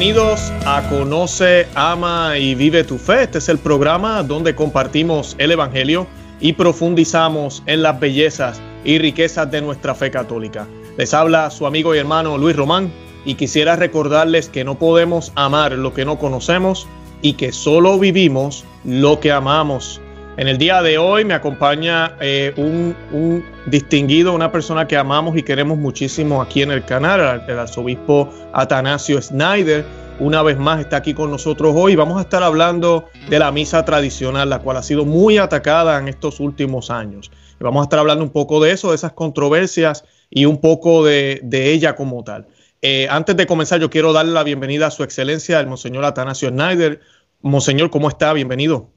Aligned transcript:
bienvenidos 0.00 0.50
a 0.64 0.80
Conoce, 0.88 1.66
Ama 1.74 2.38
y 2.38 2.54
Vive 2.54 2.84
tu 2.84 2.96
Fe. 2.96 3.24
Este 3.24 3.36
es 3.36 3.50
el 3.50 3.58
programa 3.58 4.22
donde 4.22 4.54
compartimos 4.54 5.36
el 5.36 5.50
Evangelio 5.50 6.06
y 6.40 6.54
profundizamos 6.54 7.62
en 7.66 7.82
las 7.82 8.00
bellezas 8.00 8.62
y 8.82 8.96
riquezas 8.96 9.50
de 9.50 9.60
nuestra 9.60 9.94
fe 9.94 10.10
católica. 10.10 10.66
Les 10.96 11.12
habla 11.12 11.50
su 11.50 11.66
amigo 11.66 11.94
y 11.94 11.98
hermano 11.98 12.38
Luis 12.38 12.56
Román 12.56 12.90
y 13.26 13.34
quisiera 13.34 13.76
recordarles 13.76 14.48
que 14.48 14.64
no 14.64 14.78
podemos 14.78 15.32
amar 15.34 15.72
lo 15.72 15.92
que 15.92 16.06
no 16.06 16.18
conocemos 16.18 16.88
y 17.20 17.34
que 17.34 17.52
solo 17.52 17.98
vivimos 17.98 18.64
lo 18.84 19.20
que 19.20 19.30
amamos. 19.32 20.00
En 20.40 20.48
el 20.48 20.56
día 20.56 20.80
de 20.80 20.96
hoy 20.96 21.26
me 21.26 21.34
acompaña 21.34 22.12
eh, 22.18 22.54
un, 22.56 23.44
distinguido, 23.66 24.32
una 24.32 24.50
persona 24.50 24.88
que 24.88 24.96
amamos 24.96 25.36
y 25.36 25.42
queremos 25.42 25.76
muchísimo 25.76 26.40
aquí 26.40 26.62
en 26.62 26.70
el 26.70 26.82
canal, 26.82 27.44
el 27.46 27.58
arzobispo 27.58 28.32
Atanasio 28.54 29.20
Snyder. 29.20 29.84
Una 30.20 30.42
vez 30.42 30.58
más 30.58 30.80
está 30.80 30.98
aquí 30.98 31.14
con 31.14 31.30
nosotros 31.30 31.72
hoy. 31.74 31.96
Vamos 31.96 32.18
a 32.18 32.20
estar 32.20 32.42
hablando 32.42 33.08
de 33.30 33.38
la 33.38 33.50
misa 33.52 33.86
tradicional, 33.86 34.50
la 34.50 34.58
cual 34.58 34.76
ha 34.76 34.82
sido 34.82 35.06
muy 35.06 35.38
atacada 35.38 35.98
en 35.98 36.08
estos 36.08 36.40
últimos 36.40 36.90
años. 36.90 37.30
Y 37.58 37.64
vamos 37.64 37.80
a 37.80 37.84
estar 37.84 37.98
hablando 37.98 38.22
un 38.22 38.30
poco 38.30 38.62
de 38.62 38.72
eso, 38.72 38.90
de 38.90 38.96
esas 38.96 39.14
controversias 39.14 40.04
y 40.28 40.44
un 40.44 40.60
poco 40.60 41.06
de, 41.06 41.40
ella 41.50 41.96
como 41.96 42.22
tal. 42.22 42.48
Eh, 42.82 43.08
antes 43.08 43.34
de 43.34 43.46
comenzar, 43.46 43.80
yo 43.80 43.88
quiero 43.88 44.12
darle 44.12 44.32
la 44.32 44.44
bienvenida 44.44 44.88
a 44.88 44.90
su 44.90 45.04
excelencia, 45.04 45.58
el 45.58 45.68
Monseñor 45.68 46.04
Atanasio 46.04 46.50
Snyder. 46.50 47.00
Monseñor, 47.40 47.88
¿cómo 47.88 48.10
está? 48.10 48.34
Bienvenido. 48.34 48.90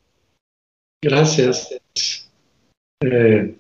Gracias. 1.02 1.74
Eh, 3.02 3.56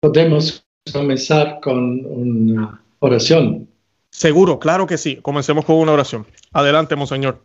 podemos 0.00 0.64
comenzar 0.90 1.60
con 1.60 2.06
una 2.06 2.82
oración. 3.00 3.68
Seguro, 4.12 4.58
claro 4.58 4.86
que 4.86 4.98
sí. 4.98 5.16
Comencemos 5.22 5.64
con 5.64 5.76
una 5.76 5.92
oración. 5.92 6.26
Adelante, 6.52 6.94
Monseñor. 6.94 7.42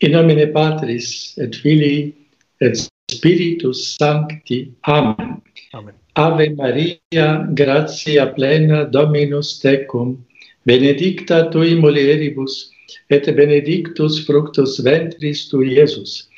In 0.00 0.12
nomine 0.12 0.48
Patris 0.48 1.38
et 1.38 1.54
Filii 1.54 2.12
et 2.58 2.74
Spiritus 3.08 3.94
Sancti. 3.96 4.74
Amen. 4.82 5.40
Amen. 5.72 5.94
Ave 6.14 6.50
Maria, 6.50 7.46
gratia 7.54 8.34
plena, 8.34 8.84
Dominus 8.84 9.60
tecum, 9.60 10.18
benedicta 10.66 11.48
tui 11.50 11.76
mulieribus, 11.76 12.70
et 13.08 13.24
benedictus 13.36 14.26
fructus 14.26 14.80
ventris 14.80 15.48
tui, 15.48 15.78
Iesus. 15.78 16.28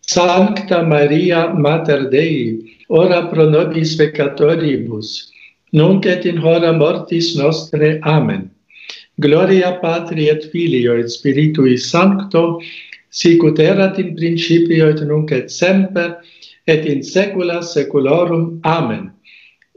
Sancta 0.00 0.82
Maria, 0.82 1.52
Mater 1.52 2.08
Dei, 2.08 2.76
ora 2.88 3.26
pro 3.28 3.50
nobis 3.50 3.96
peccatoribus, 3.96 5.32
nunc 5.72 6.06
et 6.06 6.24
in 6.26 6.38
hora 6.38 6.72
mortis 6.72 7.36
nostre. 7.36 7.98
Amen. 8.02 8.50
Gloria 9.20 9.78
Patri 9.80 10.28
et 10.28 10.44
Filio 10.52 10.94
et 10.96 11.10
Spiritui 11.10 11.76
Sancto, 11.78 12.60
sicut 13.10 13.58
erat 13.58 13.98
in 13.98 14.14
principio 14.14 14.88
et 14.88 15.00
nunc 15.02 15.32
et 15.32 15.50
semper, 15.50 16.16
et 16.66 16.86
in 16.86 17.02
saecula 17.02 17.62
saeculorum. 17.62 18.60
Amen. 18.64 19.10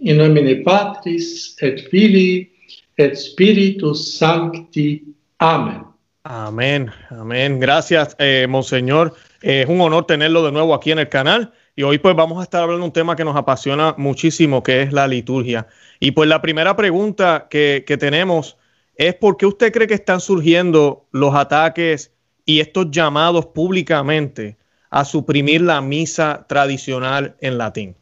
In 0.01 0.17
nomine 0.17 0.63
Patris 0.63 1.55
et 1.61 1.81
Filii 1.89 2.49
et 2.97 3.17
Spiritus 3.17 4.17
Sancti. 4.17 5.01
Amen. 5.39 5.81
Amén, 6.23 6.91
amén. 7.09 7.59
Gracias, 7.59 8.15
eh, 8.19 8.45
Monseñor. 8.47 9.15
Es 9.41 9.67
un 9.67 9.81
honor 9.81 10.05
tenerlo 10.05 10.45
de 10.45 10.51
nuevo 10.51 10.75
aquí 10.75 10.91
en 10.91 10.99
el 10.99 11.09
canal. 11.09 11.51
Y 11.75 11.83
hoy 11.83 11.99
pues 11.99 12.15
vamos 12.15 12.39
a 12.39 12.43
estar 12.43 12.63
hablando 12.63 12.83
de 12.83 12.87
un 12.87 12.93
tema 12.93 13.15
que 13.15 13.23
nos 13.23 13.35
apasiona 13.35 13.95
muchísimo, 13.97 14.61
que 14.61 14.81
es 14.81 14.93
la 14.93 15.07
liturgia. 15.07 15.67
Y 15.99 16.11
pues 16.11 16.27
la 16.27 16.41
primera 16.41 16.75
pregunta 16.75 17.47
que, 17.49 17.83
tenemos 17.99 18.57
es 18.95 19.15
¿por 19.15 19.37
qué 19.37 19.45
usted 19.45 19.71
cree 19.71 19.87
que 19.87 19.93
están 19.93 20.19
surgiendo 20.19 21.07
los 21.11 21.33
ataques 21.33 22.13
y 22.45 22.59
estos 22.59 22.91
llamados 22.91 23.45
públicamente 23.47 24.57
a 24.89 25.05
suprimir 25.05 25.61
la 25.61 25.81
misa 25.81 26.45
tradicional 26.49 27.35
en 27.39 27.57
latín? 27.57 27.95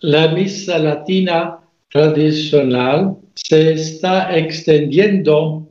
La 0.00 0.28
misa 0.28 0.78
latina 0.78 1.58
tradicional 1.90 3.16
se 3.34 3.72
está 3.72 4.36
extendiendo 4.36 5.66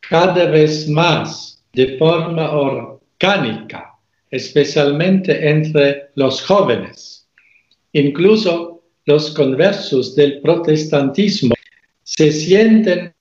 cada 0.00 0.44
vez 0.46 0.86
más 0.88 1.64
de 1.72 1.96
forma 1.96 2.50
especialmente 4.32 5.48
entre 5.48 6.10
los 6.16 6.42
jóvenes. 6.42 7.28
Incluso 7.92 8.82
los 9.04 9.30
conversos 9.32 10.16
del 10.16 10.40
protestantismo 10.40 11.54
se 12.02 12.32
sienten 12.32 13.14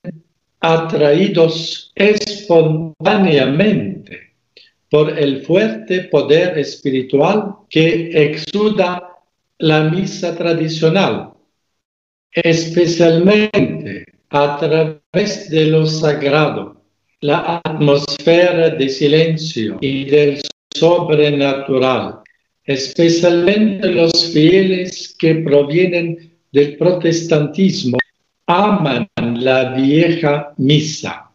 atraídos 0.62 1.92
espontáneamente 1.96 4.32
por 4.90 5.20
el 5.20 5.44
fuerte 5.44 6.06
poder 6.06 6.58
espiritual 6.58 7.58
que 7.70 8.10
exuda 8.14 9.10
la 9.58 9.90
misa 9.90 10.34
tradicional, 10.36 11.34
especialmente 12.32 14.06
a 14.30 14.58
través 14.58 15.50
de 15.50 15.66
lo 15.66 15.86
sagrado 15.86 16.82
la 17.22 17.62
atmósfera 17.64 18.70
de 18.70 18.90
silencio 18.90 19.78
y 19.80 20.06
del 20.06 20.42
sobrenatural, 20.82 22.22
especialmente 22.66 23.92
los 23.92 24.34
fieles 24.34 25.16
que 25.20 25.36
provienen 25.36 26.34
del 26.52 26.76
protestantismo, 26.78 28.00
aman 28.48 29.08
la 29.16 29.76
vieja 29.76 30.54
misa. 30.58 31.30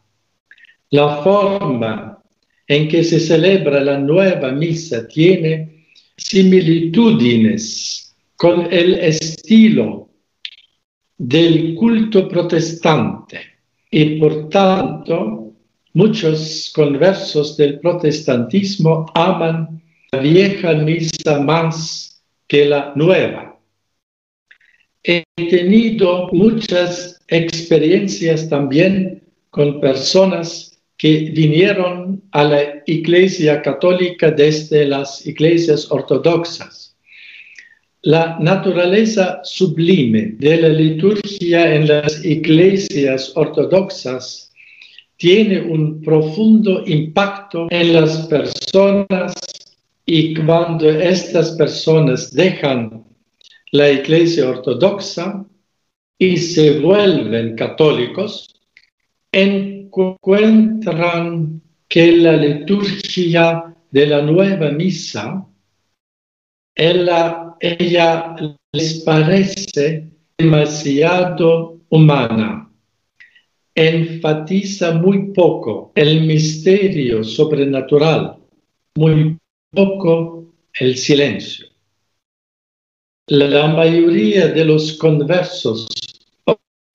La 0.90 1.22
forma 1.22 2.20
en 2.66 2.88
que 2.88 3.04
se 3.04 3.20
celebra 3.20 3.80
la 3.80 3.98
nueva 3.98 4.50
misa 4.50 5.06
tiene 5.06 5.86
similitudes 6.16 8.16
con 8.34 8.66
el 8.72 8.94
estilo 8.94 10.08
del 11.16 11.76
culto 11.76 12.28
protestante 12.28 13.40
y 13.92 14.18
por 14.18 14.48
tanto 14.48 15.45
Muchos 15.96 16.72
conversos 16.74 17.56
del 17.56 17.80
protestantismo 17.80 19.06
aman 19.14 19.80
la 20.12 20.18
vieja 20.18 20.74
misa 20.74 21.40
más 21.40 22.22
que 22.46 22.66
la 22.66 22.92
nueva. 22.94 23.58
He 25.02 25.24
tenido 25.36 26.28
muchas 26.32 27.18
experiencias 27.28 28.46
también 28.50 29.22
con 29.48 29.80
personas 29.80 30.78
que 30.98 31.30
vinieron 31.34 32.22
a 32.32 32.44
la 32.44 32.82
Iglesia 32.84 33.62
Católica 33.62 34.30
desde 34.30 34.84
las 34.84 35.26
iglesias 35.26 35.90
ortodoxas. 35.90 36.94
La 38.02 38.36
naturaleza 38.38 39.40
sublime 39.44 40.34
de 40.40 40.60
la 40.60 40.68
liturgia 40.68 41.74
en 41.74 41.88
las 41.88 42.22
iglesias 42.22 43.32
ortodoxas 43.34 44.45
tiene 45.16 45.60
un 45.60 46.02
profundo 46.02 46.82
impacto 46.86 47.68
en 47.70 47.94
las 47.94 48.26
personas 48.26 49.34
y 50.04 50.34
cuando 50.34 50.88
estas 50.90 51.52
personas 51.52 52.32
dejan 52.32 53.04
la 53.72 53.90
iglesia 53.90 54.48
ortodoxa 54.48 55.44
y 56.18 56.36
se 56.36 56.78
vuelven 56.80 57.56
católicos, 57.56 58.54
encuentran 59.32 60.42
que 61.88 62.12
la 62.12 62.36
liturgia 62.36 63.74
de 63.90 64.06
la 64.06 64.22
nueva 64.22 64.70
misa, 64.70 65.44
ella, 66.74 67.56
les 68.72 69.02
parece 69.04 70.08
demasiado 70.38 71.80
humana 71.88 72.65
enfatiza 73.76 74.94
muy 74.94 75.32
poco 75.32 75.92
el 75.94 76.22
misterio 76.22 77.22
sobrenatural, 77.22 78.38
muy 78.96 79.36
poco 79.70 80.54
el 80.80 80.96
silencio. 80.96 81.66
La 83.28 83.68
mayoría 83.68 84.48
de 84.48 84.64
los 84.64 84.94
conversos 84.94 85.86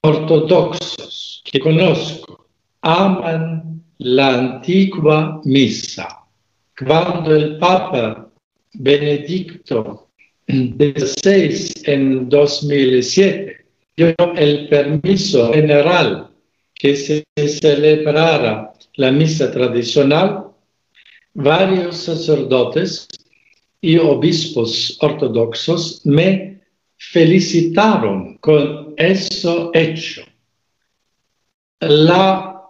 ortodoxos 0.04 1.44
que 1.46 1.60
conozco 1.60 2.48
aman 2.82 3.84
la 4.00 4.40
antigua 4.40 5.40
misa. 5.44 6.08
Cuando 6.80 7.36
el 7.36 7.60
Papa 7.60 8.32
Benedicto 8.74 10.10
XVI 10.48 11.84
en 11.86 12.28
2007 12.28 13.66
dio 13.96 14.16
el 14.36 14.68
permiso 14.68 15.54
general 15.54 16.31
que 16.82 16.96
se 16.96 17.24
celebrara 17.36 18.74
la 18.96 19.12
misa 19.12 19.52
tradicional, 19.52 20.48
varios 21.32 21.98
sacerdotes 21.98 23.08
y 23.80 23.98
obispos 23.98 24.98
ortodoxos 25.00 26.04
me 26.06 26.60
felicitaron 26.98 28.38
con 28.38 28.96
eso 28.98 29.70
hecho. 29.76 30.24
la 31.82 32.64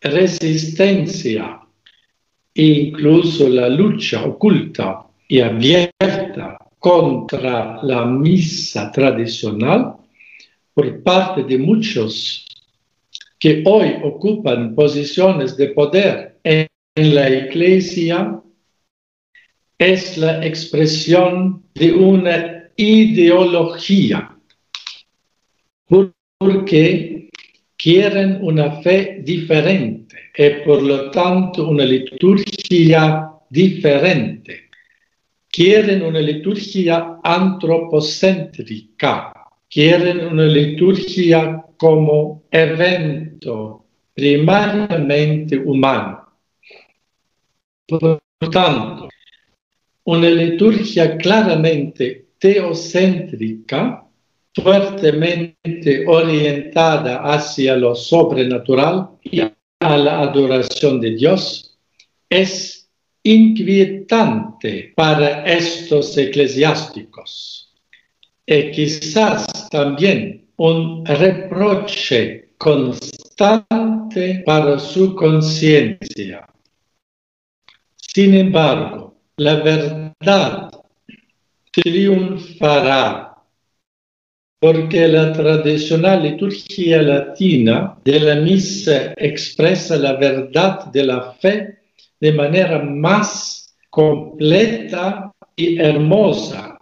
resistencia 0.00 1.60
incluso 2.54 3.48
la 3.48 3.68
lucha 3.68 4.24
oculta 4.24 5.06
y 5.28 5.38
abierta 5.40 6.58
contra 6.78 7.78
la 7.84 8.04
misa 8.04 8.90
tradicional 8.90 9.94
por 10.74 11.02
parte 11.04 11.44
de 11.44 11.58
muchos 11.58 12.47
que 13.38 13.62
hoy 13.66 13.96
ocupan 14.02 14.74
posiciones 14.74 15.56
de 15.56 15.68
poder 15.68 16.38
en 16.42 16.66
la 16.94 17.30
iglesia 17.30 18.42
es 19.78 20.18
la 20.18 20.44
expresión 20.44 21.62
de 21.74 21.92
una 21.92 22.64
ideología, 22.76 24.36
porque 26.38 27.30
quieren 27.76 28.40
una 28.42 28.82
fe 28.82 29.22
diferente 29.24 30.16
y 30.36 30.50
por 30.64 30.82
lo 30.82 31.12
tanto 31.12 31.68
una 31.68 31.84
liturgia 31.84 33.30
diferente. 33.48 34.64
Quieren 35.50 36.02
una 36.02 36.20
liturgia 36.20 37.20
antropocéntrica, 37.22 39.32
quieren 39.70 40.26
una 40.26 40.44
liturgia 40.44 41.64
como 41.76 42.42
evento 42.50 43.27
primariamente 44.14 45.56
humano. 45.56 46.26
Por 47.86 48.20
tanto, 48.50 49.08
una 50.04 50.28
liturgia 50.28 51.16
claramente 51.16 52.28
teocéntrica, 52.38 54.04
fuertemente 54.54 56.04
orientada 56.06 57.22
hacia 57.22 57.76
lo 57.76 57.94
sobrenatural 57.94 59.10
y 59.22 59.40
a 59.40 59.96
la 59.96 60.20
adoración 60.20 61.00
de 61.00 61.10
Dios, 61.12 61.78
es 62.28 62.88
inquietante 63.22 64.92
para 64.96 65.44
estos 65.44 66.16
eclesiásticos 66.16 67.68
y 68.50 68.70
quizás 68.70 69.68
también 69.68 70.48
un 70.56 71.04
reproche 71.04 72.47
constante 72.58 74.42
para 74.44 74.78
su 74.78 75.14
conciencia. 75.14 76.46
Sin 77.96 78.34
embargo, 78.34 79.14
la 79.36 79.54
verdad 79.56 80.70
triunfará 81.72 83.28
porque 84.60 85.06
la 85.06 85.32
tradicional 85.32 86.24
liturgia 86.24 87.00
latina 87.00 87.96
de 88.04 88.18
la 88.18 88.34
misa 88.36 89.14
expresa 89.16 89.96
la 89.96 90.14
verdad 90.14 90.86
de 90.86 91.04
la 91.04 91.32
fe 91.34 91.78
de 92.18 92.32
manera 92.32 92.82
más 92.82 93.76
completa 93.88 95.32
y 95.54 95.78
hermosa. 95.78 96.76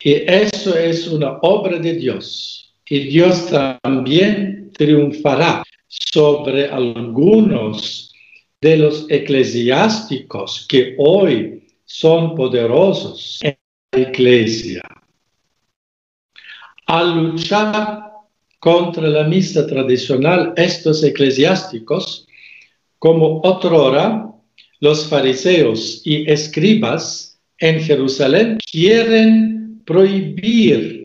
Y 0.00 0.12
eso 0.12 0.76
es 0.76 1.06
una 1.06 1.38
obra 1.42 1.78
de 1.78 1.94
Dios. 1.94 2.65
Y 2.88 3.00
Dios 3.00 3.48
también 3.50 4.70
triunfará 4.72 5.64
sobre 5.88 6.68
algunos 6.68 8.14
de 8.60 8.76
los 8.76 9.06
eclesiásticos 9.10 10.66
que 10.68 10.94
hoy 10.98 11.66
son 11.84 12.34
poderosos 12.34 13.40
en 13.42 13.56
la 13.92 14.00
iglesia. 14.00 14.82
Al 16.86 17.24
luchar 17.24 18.12
contra 18.60 19.08
la 19.08 19.24
misa 19.24 19.66
tradicional, 19.66 20.52
estos 20.56 21.02
eclesiásticos, 21.02 22.26
como 22.98 23.40
otrora 23.42 24.30
los 24.80 25.08
fariseos 25.08 26.02
y 26.04 26.30
escribas 26.30 27.40
en 27.58 27.80
Jerusalén, 27.80 28.58
quieren 28.70 29.82
prohibir 29.84 30.95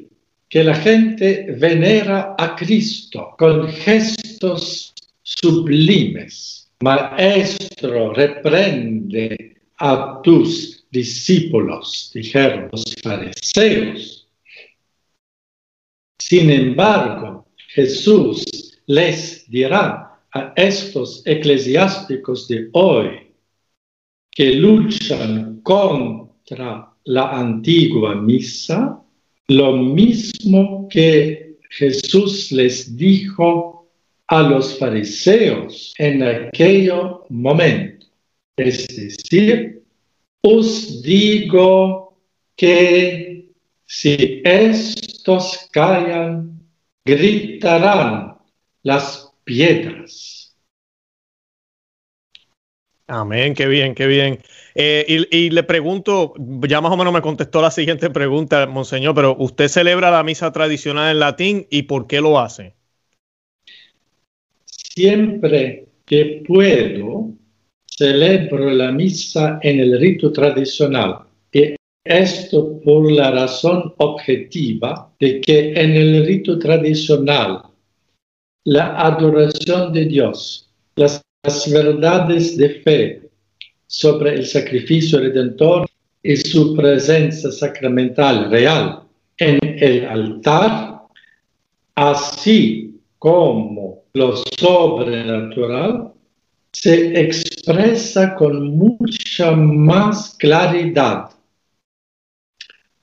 que 0.51 0.63
la 0.63 0.75
gente 0.75 1.55
venera 1.57 2.35
a 2.37 2.55
Cristo 2.55 3.33
con 3.37 3.67
gestos 3.69 4.93
sublimes 5.23 6.61
Maestro, 6.81 8.11
reprende 8.13 9.55
a 9.77 10.19
tus 10.23 10.83
discípulos, 10.89 12.11
dijeron 12.13 12.69
los 12.71 12.83
fariseos. 13.03 14.27
Sin 16.19 16.49
embargo, 16.49 17.45
Jesús 17.67 18.43
les 18.87 19.49
dirá 19.49 20.19
a 20.33 20.53
estos 20.55 21.21
eclesiásticos 21.25 22.47
de 22.47 22.69
hoy 22.73 23.31
que 24.31 24.55
luchan 24.55 25.61
contra 25.61 26.91
la 27.03 27.29
antigua 27.29 28.15
misa, 28.15 29.03
lo 29.51 29.73
mismo 29.73 30.87
que 30.89 31.57
Jesús 31.71 32.53
les 32.53 32.95
dijo 32.95 33.85
a 34.27 34.41
los 34.43 34.79
fariseos 34.79 35.93
en 35.97 36.23
aquel 36.23 36.89
momento. 37.27 38.05
Es 38.55 38.87
decir, 38.87 39.83
os 40.41 41.01
digo 41.03 42.17
que 42.55 43.49
si 43.85 44.41
estos 44.45 45.67
callan, 45.71 46.57
gritarán 47.03 48.37
las 48.83 49.33
piedras. 49.43 50.30
Amén, 53.13 53.53
qué 53.55 53.67
bien, 53.67 53.93
qué 53.93 54.07
bien. 54.07 54.39
Eh, 54.73 55.25
y, 55.29 55.49
le 55.49 55.63
pregunto, 55.63 56.33
ya 56.65 56.79
más 56.79 56.93
o 56.93 56.95
menos 56.95 57.13
me 57.13 57.21
contestó 57.21 57.61
la 57.61 57.69
siguiente 57.69 58.09
pregunta, 58.09 58.65
Monseñor, 58.67 59.13
pero 59.13 59.35
¿usted 59.37 59.67
celebra 59.67 60.09
la 60.11 60.23
misa 60.23 60.53
tradicional 60.53 61.11
en 61.11 61.19
latín 61.19 61.67
y 61.69 61.83
por 61.83 62.07
qué 62.07 62.21
lo 62.21 62.39
hace? 62.39 62.73
Siempre 64.65 65.87
que 66.05 66.41
puedo, 66.47 67.31
celebro 67.85 68.69
la 68.69 68.93
misa 68.93 69.59
en 69.61 69.81
el 69.81 69.99
rito 69.99 70.31
tradicional. 70.31 71.17
Y 71.51 71.75
esto 72.05 72.79
por 72.79 73.11
la 73.11 73.31
razón 73.31 73.93
objetiva 73.97 75.11
de 75.19 75.41
que 75.41 75.73
en 75.73 75.91
el 75.91 76.25
rito 76.25 76.57
tradicional 76.57 77.63
la 78.63 78.95
adoración 78.95 79.91
de 79.91 80.05
Dios, 80.05 80.69
las, 80.95 81.21
las 81.43 81.71
verdades 81.71 82.55
de 82.55 82.69
fe 82.81 83.21
sobre 83.87 84.35
el 84.35 84.45
sacrificio 84.45 85.19
redentor 85.19 85.87
y 86.21 86.35
su 86.37 86.75
presencia 86.75 87.51
sacramental 87.51 88.51
real 88.51 89.03
en 89.37 89.59
el 89.63 90.05
altar, 90.05 91.01
así 91.95 92.99
como 93.17 94.03
lo 94.13 94.35
sobrenatural 94.59 96.11
se 96.73 97.19
expresa 97.19 98.35
con 98.35 98.77
mucha 98.77 99.51
más 99.51 100.35
claridad, 100.37 101.31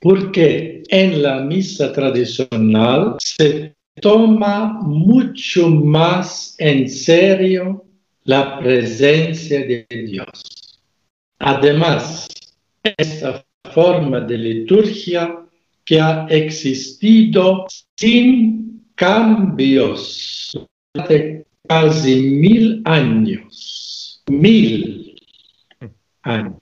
porque 0.00 0.84
en 0.88 1.22
la 1.22 1.40
misa 1.40 1.92
tradicional 1.92 3.16
se 3.18 3.74
toma 4.00 4.80
mucho 4.84 5.68
más 5.68 6.54
en 6.58 6.88
serio 6.88 7.84
la 8.28 8.58
presencia 8.58 9.60
de 9.60 9.86
Dios. 9.88 10.78
Además, 11.38 12.28
esta 12.82 13.42
forma 13.72 14.20
de 14.20 14.36
liturgia 14.36 15.46
que 15.82 15.98
ha 15.98 16.26
existido 16.28 17.66
sin 17.96 18.84
cambios 18.94 20.52
de 21.08 21.46
casi 21.66 22.20
mil 22.20 22.82
años, 22.84 24.22
mil 24.26 25.18
años, 26.20 26.60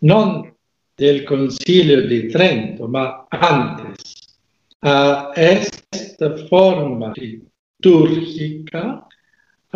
no 0.00 0.56
del 0.96 1.24
concilio 1.24 2.06
de 2.06 2.20
Trento, 2.28 2.86
ma 2.86 3.26
antes, 3.30 4.38
a 4.80 5.32
esta 5.34 6.36
forma 6.48 7.12
litúrgica 7.16 9.08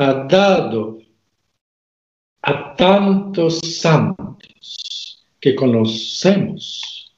ha 0.01 0.25
dado 0.25 0.99
a 2.43 2.75
tantos 2.75 3.61
santos 3.61 5.23
que 5.39 5.55
conocemos 5.55 7.13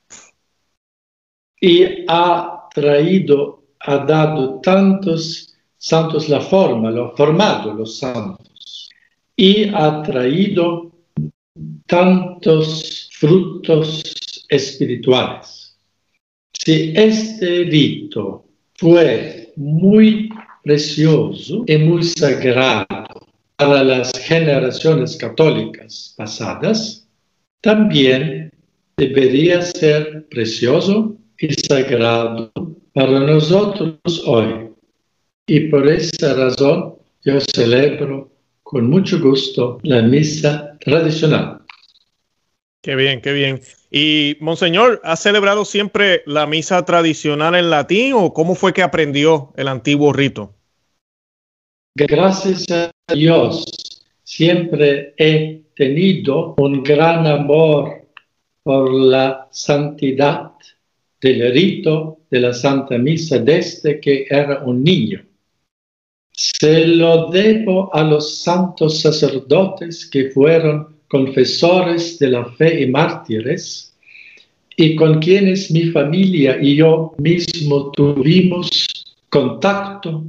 y 1.60 2.04
ha 2.08 2.68
traído, 2.74 3.62
ha 3.78 3.98
dado 3.98 4.60
tantos 4.60 5.54
santos 5.78 6.28
la 6.28 6.40
forma, 6.40 6.90
lo 6.90 7.14
formado 7.14 7.72
los 7.72 7.98
santos 7.98 8.90
y 9.36 9.68
ha 9.72 10.02
traído 10.02 10.90
tantos 11.86 13.10
frutos 13.12 14.02
espirituales. 14.48 15.78
Si 16.52 16.92
este 16.96 17.62
rito 17.62 18.44
fue 18.74 19.52
muy 19.54 20.28
precioso 20.62 21.64
y 21.66 21.76
muy 21.78 22.02
sagrado 22.04 22.86
para 23.56 23.84
las 23.84 24.12
generaciones 24.20 25.16
católicas 25.16 26.14
pasadas, 26.16 27.06
también 27.60 28.50
debería 28.96 29.62
ser 29.62 30.26
precioso 30.28 31.16
y 31.38 31.52
sagrado 31.54 32.52
para 32.92 33.20
nosotros 33.20 33.98
hoy. 34.26 34.70
Y 35.46 35.60
por 35.68 35.88
esa 35.88 36.34
razón 36.34 36.94
yo 37.24 37.38
celebro 37.54 38.30
con 38.62 38.88
mucho 38.88 39.20
gusto 39.20 39.78
la 39.82 40.02
misa 40.02 40.78
tradicional. 40.80 41.58
Qué 42.80 42.96
bien, 42.96 43.20
qué 43.20 43.32
bien. 43.32 43.60
Y 43.94 44.38
Monseñor, 44.40 45.02
¿ha 45.04 45.16
celebrado 45.16 45.66
siempre 45.66 46.22
la 46.24 46.46
misa 46.46 46.82
tradicional 46.86 47.54
en 47.54 47.68
latín 47.68 48.14
o 48.14 48.32
cómo 48.32 48.54
fue 48.54 48.72
que 48.72 48.82
aprendió 48.82 49.52
el 49.54 49.68
antiguo 49.68 50.14
rito? 50.14 50.54
Gracias 51.94 52.64
a 52.70 52.90
Dios, 53.12 53.66
siempre 54.24 55.12
he 55.18 55.64
tenido 55.76 56.54
un 56.56 56.82
gran 56.82 57.26
amor 57.26 58.06
por 58.62 58.90
la 58.90 59.48
santidad 59.50 60.52
del 61.20 61.52
rito 61.52 62.20
de 62.30 62.40
la 62.40 62.54
Santa 62.54 62.96
Misa 62.96 63.40
desde 63.40 64.00
que 64.00 64.26
era 64.30 64.62
un 64.64 64.82
niño. 64.82 65.22
Se 66.32 66.86
lo 66.86 67.30
debo 67.30 67.94
a 67.94 68.02
los 68.02 68.38
santos 68.38 69.02
sacerdotes 69.02 70.08
que 70.08 70.30
fueron 70.30 70.96
confesores 71.12 72.18
de 72.18 72.30
la 72.30 72.42
fe 72.52 72.84
y 72.84 72.86
mártires, 72.86 73.94
y 74.78 74.96
con 74.96 75.20
quienes 75.20 75.70
mi 75.70 75.90
familia 75.90 76.58
y 76.58 76.76
yo 76.76 77.14
mismo 77.18 77.92
tuvimos 77.92 78.70
contacto 79.28 80.24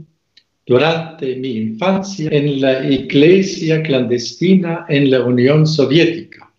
durante 0.65 1.37
mi 1.37 1.51
infancia 1.51 2.27
en 2.29 2.59
la 2.59 2.83
iglesia 2.83 3.81
clandestina 3.81 4.85
en 4.89 5.09
la 5.09 5.21
Unión 5.21 5.65
Soviética. 5.65 6.51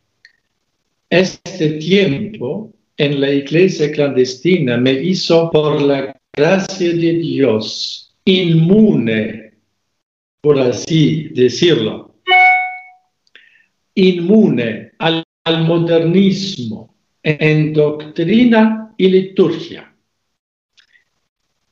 Este 1.11 1.73
tiempo 1.73 2.73
en 2.97 3.21
la 3.21 3.31
iglesia 3.31 3.93
clandestina 3.93 4.79
me 4.79 4.93
hizo, 4.93 5.51
por 5.51 5.83
la 5.83 6.17
gracia 6.35 6.95
de 6.95 7.13
Dios, 7.13 8.17
inmune, 8.25 9.53
por 10.41 10.59
así 10.59 11.29
decirlo, 11.35 12.14
inmune 13.95 14.93
al, 14.99 15.25
modernismo 15.67 16.95
en 17.23 17.73
doctrina 17.75 18.95
y 18.97 19.09
liturgia. 19.09 19.93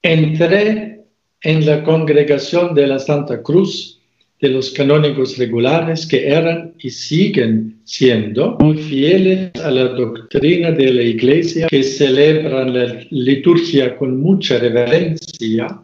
Entré 0.02 1.00
en 1.40 1.66
la 1.66 1.82
congregación 1.82 2.74
de 2.74 2.86
la 2.86 2.98
Santa 2.98 3.42
Cruz 3.42 4.00
de 4.42 4.48
los 4.48 4.72
canónicos 4.72 5.38
regulares 5.38 6.04
que 6.04 6.26
eran 6.26 6.74
y 6.80 6.90
siguen 6.90 7.78
siendo 7.84 8.58
muy 8.58 8.76
fieles 8.76 9.52
a 9.62 9.70
la 9.70 9.84
doctrina 9.84 10.72
de 10.72 10.92
la 10.92 11.02
Iglesia, 11.02 11.68
que 11.68 11.82
celebran 11.84 12.74
la 12.74 13.04
liturgia 13.10 13.96
con 13.96 14.20
mucha 14.20 14.58
reverencia, 14.58 15.80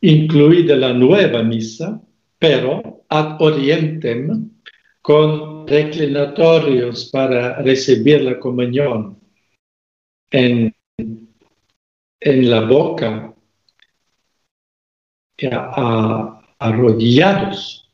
incluida 0.00 0.76
la 0.76 0.92
nueva 0.92 1.42
misa, 1.42 2.00
pero 2.38 3.04
ad 3.08 3.36
orientem, 3.40 4.51
con 5.02 5.66
reclinatorios 5.66 7.06
para 7.06 7.60
recibir 7.60 8.22
la 8.22 8.38
comunión 8.38 9.18
en, 10.30 10.74
en 12.20 12.50
la 12.50 12.60
boca, 12.60 13.34
arrodillados. 16.58 17.90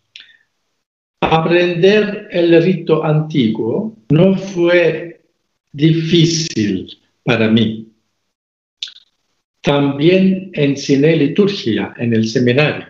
Aprender 1.21 2.29
el 2.31 2.63
rito 2.63 3.03
antiguo 3.05 3.97
no 4.11 4.37
fue 4.37 5.23
difícil 5.73 6.99
para 7.25 7.49
mí. 7.49 7.89
También 9.63 10.51
enseñé 10.55 11.17
liturgia 11.17 11.95
en 11.97 12.15
el 12.15 12.29
seminario. 12.29 12.87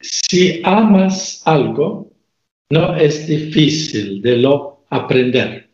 Si 0.00 0.60
amas 0.64 1.42
algo, 1.44 2.13
no 2.70 2.96
es 2.96 3.26
difícil 3.26 4.22
de 4.22 4.38
lo 4.38 4.84
aprender. 4.90 5.70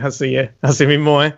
Así 0.00 0.36
es, 0.36 0.50
así 0.62 0.86
mismo 0.86 1.22
es. 1.22 1.34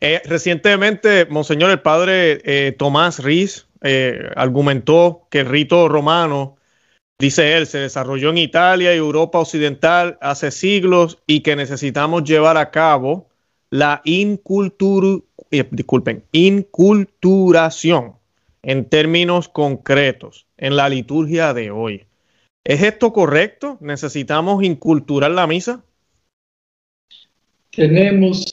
Eh, 0.00 0.20
recientemente, 0.24 1.26
Monseñor, 1.26 1.70
el 1.70 1.80
padre 1.80 2.40
eh, 2.44 2.72
Tomás 2.72 3.22
Riz 3.22 3.66
eh, 3.82 4.30
argumentó 4.34 5.28
que 5.30 5.40
el 5.40 5.46
rito 5.46 5.88
romano, 5.88 6.56
dice 7.18 7.56
él, 7.56 7.66
se 7.66 7.78
desarrolló 7.78 8.30
en 8.30 8.38
Italia 8.38 8.92
y 8.92 8.98
Europa 8.98 9.38
Occidental 9.38 10.18
hace 10.20 10.50
siglos 10.50 11.22
y 11.26 11.40
que 11.40 11.54
necesitamos 11.54 12.24
llevar 12.24 12.56
a 12.56 12.70
cabo 12.70 13.28
la 13.70 14.02
disculpen, 15.70 16.24
inculturación 16.32 18.14
en 18.62 18.88
términos 18.88 19.48
concretos 19.48 20.46
en 20.56 20.76
la 20.76 20.88
liturgia 20.88 21.54
de 21.54 21.70
hoy. 21.70 22.06
¿Es 22.64 22.82
esto 22.82 23.12
correcto? 23.12 23.76
¿Necesitamos 23.80 24.62
inculturar 24.62 25.32
la 25.32 25.46
misa? 25.46 25.84
Tenemos 27.70 28.44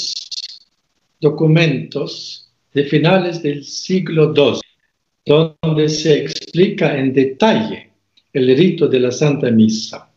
documentos 1.19 2.49
de 2.73 2.85
finales 2.85 3.43
del 3.43 3.63
siglo 3.63 4.33
II 4.35 4.61
donde 5.25 5.89
se 5.89 6.23
explica 6.23 6.97
en 6.97 7.13
detalle 7.13 7.91
el 8.33 8.55
rito 8.57 8.87
de 8.87 8.99
la 8.99 9.11
Santa 9.11 9.51
Misa. 9.51 10.09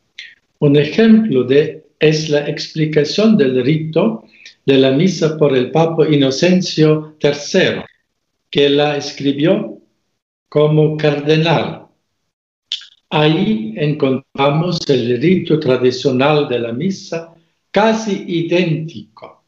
Un 0.60 0.76
ejemplo 0.76 1.44
de 1.44 1.84
es 1.98 2.30
la 2.30 2.48
explicación 2.48 3.36
del 3.36 3.62
rito 3.62 4.24
de 4.64 4.78
la 4.78 4.90
misa 4.92 5.36
por 5.36 5.56
el 5.56 5.70
Papa 5.70 6.08
Inocencio 6.08 7.16
III, 7.22 7.82
que 8.50 8.68
la 8.70 8.96
escribió 8.96 9.78
como 10.48 10.96
cardenal 10.96 11.81
Ahí 13.14 13.74
encontramos 13.76 14.88
el 14.88 15.20
rito 15.20 15.60
tradicional 15.60 16.48
de 16.48 16.58
la 16.58 16.72
misa 16.72 17.34
casi 17.70 18.24
idéntico 18.26 19.44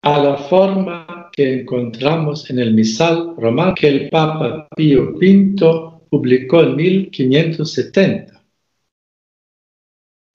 a 0.00 0.18
la 0.18 0.38
forma 0.38 1.28
que 1.30 1.60
encontramos 1.60 2.48
en 2.48 2.58
el 2.58 2.72
misal 2.72 3.34
romano 3.36 3.74
que 3.74 3.88
el 3.88 4.08
Papa 4.08 4.66
Pío 4.74 5.10
V 5.10 6.00
publicó 6.08 6.62
en 6.62 6.74
1570. 6.74 8.42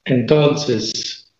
Entonces, 0.05 1.33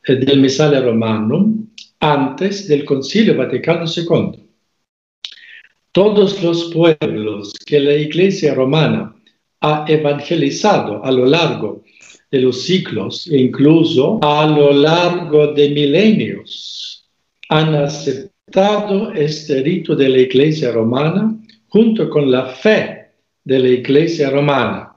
eh, 0.05 0.17
del 0.17 0.43
Misale 0.43 0.79
Romanum, 0.83 1.67
antes 2.01 2.69
del 2.69 2.85
Concilio 2.85 3.35
Vaticano 3.35 3.87
II. 3.87 4.45
Todos 5.93 6.43
los 6.43 6.71
pueblos 6.71 7.55
que 7.65 7.81
la 7.81 7.95
Iglesia 7.95 8.53
romana 8.53 9.17
ha 9.63 9.87
evangelizado 9.89 11.03
a 11.03 11.11
lo 11.11 11.25
largo 11.25 11.83
de 12.31 12.43
los 12.43 12.61
siglos 12.61 13.27
e 13.27 13.39
incluso 13.39 14.21
a 14.23 14.47
lo 14.47 14.71
largo 14.71 15.55
de 15.55 15.71
milenios 15.71 16.88
han 17.49 17.75
aceptado 17.75 19.13
este 19.13 19.63
rito 19.63 19.97
de 19.97 20.09
la 20.09 20.19
Iglesia 20.19 20.73
romana 20.73 21.35
junto 21.69 22.09
con 22.09 22.31
la 22.31 22.47
fe 22.47 23.13
de 23.45 23.59
la 23.59 23.69
Iglesia 23.69 24.31
romana. 24.31 24.95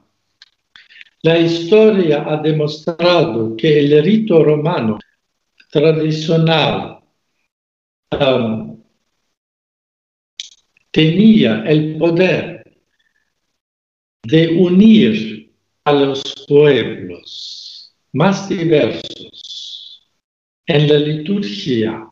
La 1.22 1.38
historia 1.38 2.24
ha 2.28 2.36
demostrado 2.38 3.56
que 3.56 3.78
el 3.78 4.02
rito 4.02 4.42
romano 4.42 4.98
tradicional 5.70 7.00
um, 8.20 8.82
tenía 10.90 11.62
el 11.64 11.96
poder 11.96 12.64
de 14.24 14.48
unir 14.48 15.52
a 15.84 15.92
los 15.92 16.22
pueblos 16.46 17.94
más 18.12 18.48
diversos 18.48 20.02
en 20.66 20.88
la 20.88 20.98
liturgia 20.98 22.08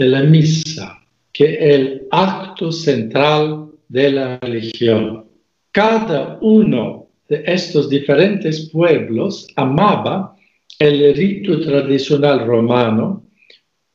de 0.00 0.08
la 0.08 0.22
misa 0.22 0.98
que 1.30 1.74
el 1.74 2.08
acto 2.10 2.72
central 2.72 3.68
de 3.86 4.10
la 4.10 4.38
religión. 4.38 5.26
Cada 5.72 6.38
uno 6.40 7.08
de 7.28 7.42
estos 7.44 7.90
diferentes 7.90 8.70
pueblos 8.70 9.46
amaba 9.56 10.34
el 10.78 11.14
rito 11.14 11.60
tradicional 11.60 12.46
romano 12.46 13.24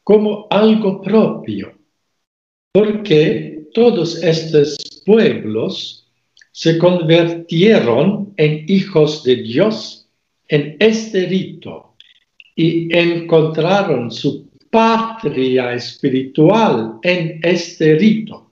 como 0.04 0.46
algo 0.52 1.02
propio, 1.02 1.74
porque 2.72 3.64
todos 3.74 4.22
estos 4.22 4.78
pueblos 5.08 6.08
se 6.52 6.78
convirtieron 6.78 8.32
en 8.38 8.64
hijos 8.68 9.24
de 9.24 9.38
Dios 9.38 10.08
en 10.50 10.78
este 10.80 11.26
rito 11.26 11.96
y 12.56 12.96
encontraron 12.96 14.12
su 14.12 14.45
patria 14.76 15.72
espiritual 15.72 17.00
en 17.02 17.40
este 17.42 17.96
rito. 17.96 18.52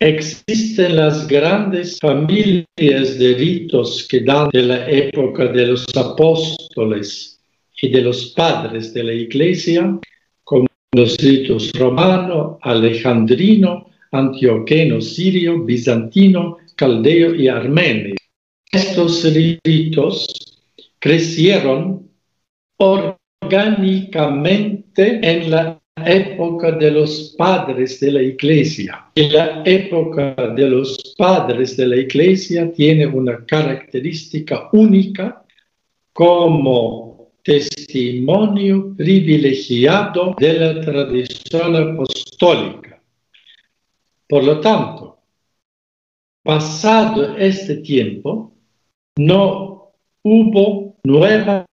Existen 0.00 0.96
las 0.96 1.28
grandes 1.28 2.00
familias 2.00 3.18
de 3.20 3.34
ritos 3.38 4.04
que 4.08 4.18
dan 4.18 4.48
de 4.52 4.64
la 4.64 4.90
época 4.90 5.44
de 5.46 5.66
los 5.66 5.86
apóstoles 5.94 7.40
y 7.80 7.88
de 7.90 8.02
los 8.02 8.32
padres 8.34 8.92
de 8.92 9.04
la 9.04 9.12
iglesia, 9.12 9.96
como 10.42 10.66
los 10.92 11.16
ritos 11.18 11.70
romano, 11.78 12.58
alejandrino, 12.62 13.90
antioqueno, 14.10 15.00
sirio, 15.00 15.62
bizantino, 15.62 16.56
caldeo 16.74 17.32
y 17.36 17.46
armenio. 17.46 18.16
Estos 18.72 19.22
ritos 19.32 20.26
crecieron 20.98 22.10
orgánicamente 23.42 25.20
en 25.22 25.50
la 25.50 25.80
época 25.96 26.72
de 26.72 26.90
los 26.90 27.34
padres 27.36 28.00
de 28.00 28.12
la 28.12 28.22
iglesia. 28.22 29.06
Y 29.14 29.28
la 29.28 29.62
época 29.64 30.34
de 30.56 30.68
los 30.68 31.14
padres 31.18 31.76
de 31.76 31.86
la 31.86 31.96
iglesia 31.96 32.72
tiene 32.72 33.06
una 33.06 33.44
característica 33.44 34.68
única 34.72 35.44
como 36.12 37.32
testimonio 37.42 38.94
privilegiado 38.96 40.34
de 40.38 40.52
la 40.54 40.80
tradición 40.80 41.76
apostólica. 41.76 43.02
Por 44.28 44.44
lo 44.44 44.60
tanto, 44.60 45.18
pasado 46.42 47.36
este 47.36 47.76
tiempo, 47.78 48.54
no 49.16 49.92
hubo 50.22 50.96
nuevas 51.04 51.66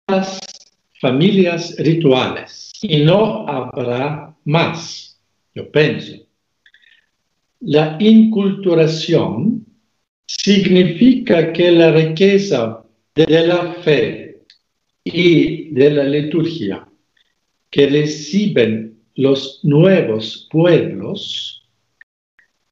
familias 1.01 1.77
rituales 1.79 2.73
y 2.83 2.99
no 2.99 3.47
habrá 3.49 4.35
más, 4.45 5.19
yo 5.55 5.71
pienso. 5.71 6.17
La 7.61 7.97
inculturación 7.99 9.67
significa 10.27 11.53
que 11.53 11.71
la 11.71 11.93
riqueza 11.93 12.83
de 13.15 13.47
la 13.47 13.73
fe 13.83 14.43
y 15.05 15.71
de 15.73 15.91
la 15.91 16.05
liturgia 16.05 16.87
que 17.71 17.87
reciben 17.87 18.99
los 19.15 19.61
nuevos 19.63 20.49
pueblos 20.51 21.67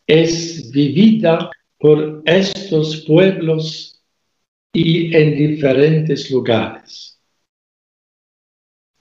es 0.06 0.70
vivida 0.70 1.50
por 1.78 2.22
estos 2.26 3.04
pueblos 3.06 4.02
y 4.72 5.14
en 5.14 5.36
diferentes 5.36 6.30
lugares. 6.30 7.13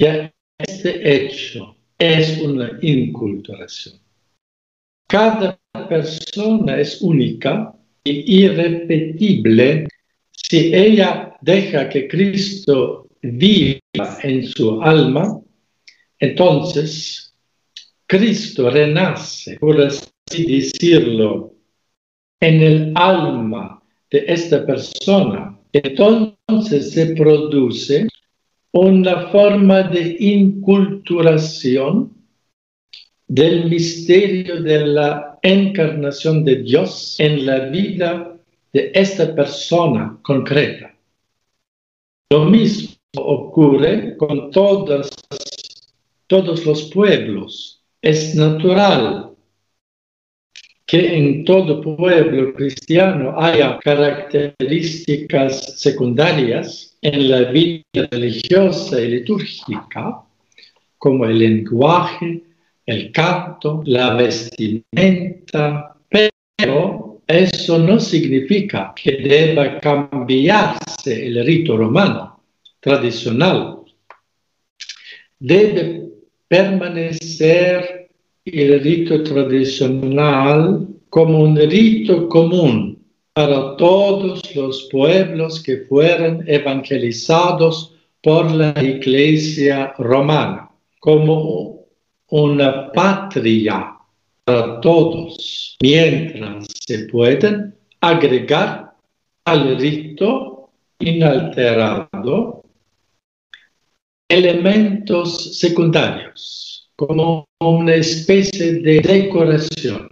Ya 0.03 0.33
este 0.57 1.15
hecho 1.15 1.77
es 1.97 2.41
una 2.41 2.77
inculturación. 2.81 3.95
Cada 5.07 5.57
persona 5.87 6.77
es 6.77 7.01
única 7.01 7.73
y 8.03 8.43
irrepetible 8.43 9.87
si 10.33 10.75
ella 10.75 11.37
deja 11.39 11.87
que 11.87 12.09
Cristo 12.09 13.07
viva 13.21 14.17
en 14.23 14.45
su 14.45 14.81
alma, 14.81 15.39
entonces 16.19 17.33
Cristo 18.05 18.69
renace, 18.69 19.57
por 19.57 19.79
así 19.79 20.43
decirlo, 20.45 21.53
en 22.41 22.61
el 22.61 22.91
alma 22.95 23.81
de 24.11 24.25
esta 24.27 24.65
persona. 24.65 25.57
Entonces 25.71 26.91
se 26.91 27.15
produce 27.15 28.09
una 28.73 29.29
forma 29.29 29.83
de 29.83 30.17
inculturación 30.19 32.11
del 33.27 33.69
misterio 33.69 34.61
de 34.61 34.87
la 34.87 35.39
encarnación 35.43 36.43
de 36.43 36.63
Dios 36.63 37.15
en 37.19 37.45
la 37.45 37.69
vida 37.69 38.35
de 38.73 38.91
esta 38.95 39.33
persona 39.35 40.17
concreta. 40.23 40.91
Lo 42.31 42.45
mismo 42.45 42.95
ocurre 43.15 44.17
con 44.17 44.49
todos 44.49 45.11
los 46.65 46.89
pueblos. 46.91 47.83
Es 48.01 48.33
natural 48.35 49.29
que 50.87 51.15
en 51.15 51.45
todo 51.45 51.79
pueblo 51.79 52.53
cristiano 52.53 53.39
haya 53.39 53.77
características 53.79 55.79
secundarias 55.79 56.92
en 57.03 57.29
la 57.29 57.51
vida 57.51 58.07
religiosa 58.11 58.99
y 59.01 59.09
litúrgica, 59.09 60.21
como 60.97 61.25
el 61.25 61.37
lenguaje, 61.37 62.41
el 62.85 63.11
canto, 63.11 63.83
la 63.85 64.15
vestimenta, 64.15 65.97
pero 66.09 67.21
eso 67.27 67.77
no 67.77 67.99
significa 67.99 68.93
que 68.95 69.17
deba 69.17 69.79
cambiarse 69.81 71.27
el 71.27 71.45
rito 71.45 71.75
romano 71.75 72.41
tradicional. 72.79 73.79
Debe 75.39 76.09
permanecer 76.47 78.09
el 78.45 78.79
rito 78.81 79.23
tradicional 79.23 80.87
como 81.09 81.39
un 81.39 81.57
rito 81.57 82.29
común 82.29 83.02
para 83.33 83.75
todos 83.77 84.55
los 84.55 84.87
pueblos 84.91 85.61
que 85.63 85.77
fueron 85.89 86.43
evangelizados 86.47 87.95
por 88.21 88.51
la 88.51 88.73
Iglesia 88.81 89.93
romana, 89.97 90.69
como 90.99 91.85
una 92.29 92.91
patria 92.91 93.97
para 94.45 94.79
todos, 94.81 95.77
mientras 95.81 96.67
se 96.85 97.05
pueden 97.05 97.75
agregar 98.01 98.93
al 99.45 99.77
rito 99.77 100.69
inalterado 100.99 102.63
elementos 104.29 105.57
secundarios 105.59 106.89
como 106.95 107.45
una 107.59 107.95
especie 107.95 108.73
de 108.73 109.01
decoración, 109.01 110.07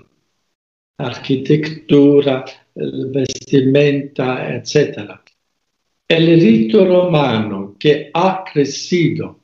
arquitectura, 0.97 2.45
vestimenta, 2.75 4.55
etc. 4.55 5.19
El 6.07 6.39
rito 6.39 6.85
romano 6.85 7.75
que 7.79 8.11
ha 8.13 8.43
crecido 8.51 9.39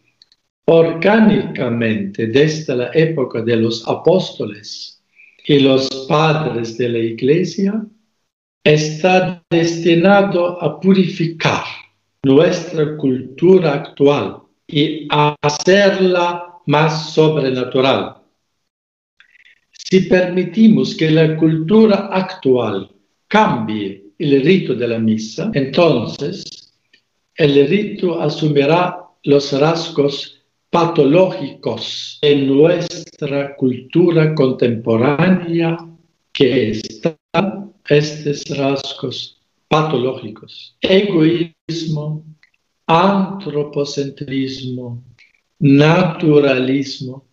orgánicamente 0.65 2.27
desde 2.27 2.75
la 2.75 2.91
época 2.93 3.41
de 3.41 3.55
los 3.55 3.87
apóstoles 3.87 5.01
y 5.45 5.59
los 5.59 5.87
padres 6.09 6.77
de 6.77 6.89
la 6.89 6.99
iglesia 6.99 7.85
está 8.63 9.41
destinado 9.49 10.61
a 10.61 10.77
purificar 10.79 11.63
nuestra 12.23 12.97
cultura 12.97 13.75
actual 13.75 14.41
y 14.67 15.07
a 15.09 15.35
hacerla 15.41 16.59
más 16.65 17.13
sobrenatural. 17.13 18.17
Si 19.71 20.01
permitimos 20.01 20.95
que 20.95 21.09
la 21.09 21.37
cultura 21.37 22.09
actual 22.11 22.91
cambie 23.27 24.05
el 24.17 24.41
rito 24.43 24.73
de 24.73 24.87
la 24.87 24.97
misa, 24.99 25.51
entonces 25.53 26.73
el 27.35 27.67
rito 27.67 28.21
asumirá 28.21 29.03
los 29.23 29.51
rasgos 29.59 30.41
patológicos 30.69 32.19
en 32.21 32.47
nuestra 32.47 33.55
cultura 33.55 34.35
contemporánea 34.35 35.77
que 36.31 36.69
están 36.71 37.73
estos 37.87 38.43
rasgos 38.57 39.39
patológicos. 39.67 40.75
Egoísmo, 40.81 42.23
antropocentrismo, 42.85 45.03
naturalismo, 45.59 47.25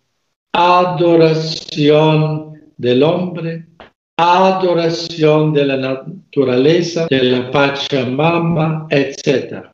adoración 0.53 2.53
del 2.77 3.03
hombre, 3.03 3.67
adoración 4.17 5.53
de 5.53 5.65
la 5.65 5.77
naturaleza, 5.77 7.09
de 7.11 7.23
la 7.23 7.51
Pachamama, 7.51 8.87
etc. 8.91 9.65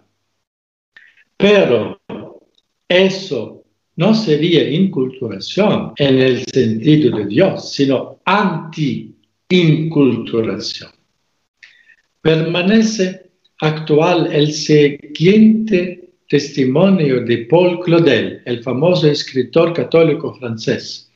Pero 1.36 2.00
eso 2.88 3.62
no 3.96 4.14
sería 4.14 4.70
inculturación 4.70 5.92
en 5.96 6.18
el 6.18 6.42
sentido 6.46 7.18
de 7.18 7.26
Dios, 7.26 7.70
sino 7.72 8.20
anti-inculturación. 8.24 10.90
Permanece 12.22 13.30
actual 13.58 14.32
el 14.32 14.52
siguiente 14.52 16.12
testimonio 16.28 17.24
de 17.24 17.38
Paul 17.46 17.80
Claudel, 17.80 18.42
el 18.44 18.62
famoso 18.62 19.08
escritor 19.08 19.72
católico 19.72 20.34
francés. 20.34 21.10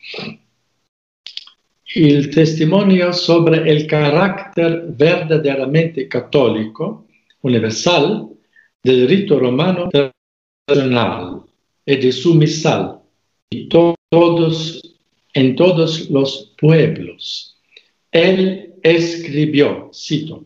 El 1.94 2.28
testimonio 2.30 3.12
sobre 3.12 3.70
el 3.70 3.86
carácter 3.86 4.84
verdaderamente 4.88 6.08
católico, 6.08 7.06
universal, 7.42 8.30
del 8.82 9.08
rito 9.08 9.38
romano 9.38 9.88
tradicional 10.66 11.42
y 11.86 11.96
de 11.96 12.10
su 12.10 12.34
misal 12.34 13.00
todos, 13.68 14.82
en 15.34 15.56
todos 15.56 16.10
los 16.10 16.52
pueblos. 16.58 17.56
Él 18.10 18.74
escribió, 18.82 19.90
cito, 19.92 20.44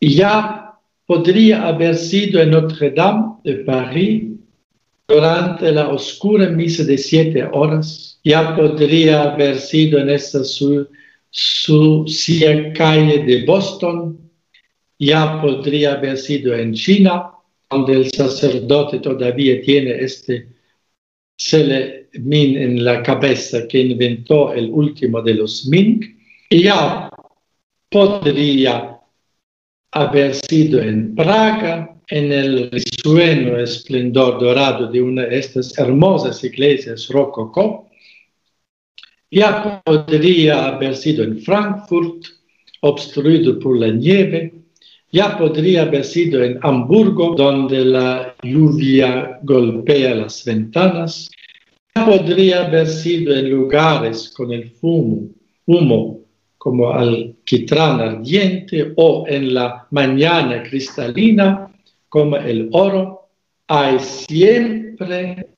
ya 0.00 0.78
podría 1.06 1.66
haber 1.68 1.96
sido 1.96 2.40
en 2.40 2.50
Notre 2.50 2.90
Dame 2.90 3.36
de 3.44 3.54
París 3.56 4.24
durante 5.06 5.70
la 5.72 5.88
oscura 5.88 6.48
misa 6.48 6.84
de 6.84 6.96
siete 6.98 7.44
horas, 7.52 8.20
ya 8.24 8.56
podría 8.56 9.32
haber 9.32 9.58
sido 9.58 9.98
en 9.98 10.10
esta 10.10 10.42
su, 10.44 10.88
calle 12.74 13.24
de 13.24 13.44
Boston, 13.44 14.18
ya 14.98 15.40
podría 15.42 15.94
haber 15.94 16.16
sido 16.16 16.54
en 16.54 16.72
China, 16.74 17.30
donde 17.68 17.94
el 17.94 18.10
sacerdote 18.10 19.00
todavía 19.00 19.60
tiene 19.60 19.90
este 20.00 20.48
Min 22.12 22.56
en 22.56 22.84
la 22.84 23.02
cabeza 23.02 23.66
que 23.66 23.80
inventó 23.80 24.52
el 24.54 24.70
último 24.70 25.20
de 25.20 25.34
los 25.34 25.66
Ming, 25.66 26.00
ya 26.48 27.10
podría 27.90 28.93
haber 29.94 30.34
sido 30.34 30.80
en 30.82 31.14
Praga, 31.14 31.96
en 32.08 32.32
el 32.32 32.70
risueño 32.70 33.58
esplendor 33.58 34.40
dorado 34.40 34.90
de 34.90 35.00
una 35.00 35.22
de 35.22 35.38
estas 35.38 35.78
hermosas 35.78 36.42
iglesias 36.42 37.08
rococó, 37.08 37.88
ya 39.30 39.80
podría 39.84 40.66
haber 40.66 40.96
sido 40.96 41.22
en 41.22 41.40
Frankfurt, 41.40 42.24
obstruido 42.80 43.58
por 43.58 43.78
la 43.78 43.88
nieve, 43.88 44.52
ya 45.12 45.38
podría 45.38 45.82
haber 45.82 46.04
sido 46.04 46.42
en 46.42 46.58
Hamburgo, 46.62 47.34
donde 47.36 47.84
la 47.84 48.34
lluvia 48.42 49.38
golpea 49.42 50.14
las 50.16 50.44
ventanas. 50.44 51.30
Ya 51.94 52.04
podría 52.04 52.66
haber 52.66 52.88
sido 52.88 53.32
en 53.32 53.48
lugares 53.48 54.32
con 54.36 54.52
el 54.52 54.70
fumo, 54.72 55.28
humo 55.66 56.23
como 56.64 56.92
alquitrán 56.94 58.00
ardiente 58.00 58.94
o 58.96 59.26
en 59.28 59.52
la 59.52 59.86
mañana 59.90 60.62
cristalina 60.62 61.70
como 62.08 62.38
el 62.38 62.70
oro. 62.72 63.28
Hay 63.66 63.98
siempre 63.98 65.48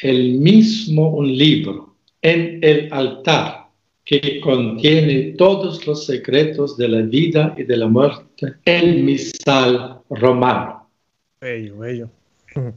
el 0.00 0.32
mismo 0.32 1.10
un 1.10 1.38
libro 1.38 1.94
en 2.20 2.58
el 2.60 2.92
altar 2.92 3.68
que 4.04 4.40
contiene 4.40 5.34
todos 5.38 5.86
los 5.86 6.06
secretos 6.06 6.76
de 6.76 6.88
la 6.88 7.02
vida 7.02 7.54
y 7.56 7.62
de 7.62 7.76
la 7.76 7.86
muerte, 7.86 8.54
el 8.64 9.04
misal 9.04 10.00
romano. 10.10 10.88
Bello, 11.40 11.78
bello. 11.78 12.10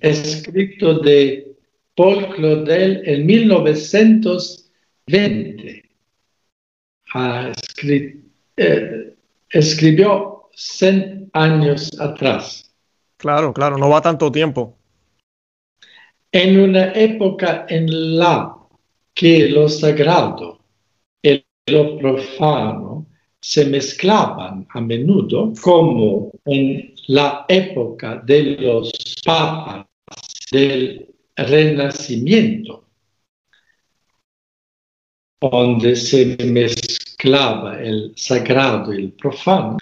Escrito 0.01 0.99
de 0.99 1.55
Paul 1.95 2.27
Claudel 2.35 3.01
en 3.05 3.25
1920. 3.25 5.90
Ah, 7.13 7.51
eh, 8.57 9.15
escribió 9.49 10.49
100 10.53 11.29
años 11.33 11.91
atrás. 11.99 12.71
Claro, 13.17 13.53
claro, 13.53 13.77
no 13.77 13.89
va 13.89 14.01
tanto 14.01 14.31
tiempo. 14.31 14.77
En 16.31 16.59
una 16.59 16.93
época 16.93 17.65
en 17.69 18.17
la 18.17 18.55
que 19.13 19.49
lo 19.49 19.67
sagrado 19.67 20.61
lo 21.67 21.97
profano 21.97 23.07
se 23.39 23.65
mezclaban 23.65 24.67
a 24.69 24.81
menudo, 24.81 25.53
como 25.61 26.31
en 26.45 26.93
la 27.07 27.45
época 27.47 28.21
de 28.25 28.57
los 28.57 28.91
papas 29.25 29.85
del 30.51 31.07
Renacimiento, 31.35 32.85
donde 35.41 35.95
se 35.95 36.37
mezclaba 36.45 37.81
el 37.81 38.13
sagrado 38.15 38.93
y 38.93 39.05
el 39.05 39.11
profano. 39.13 39.79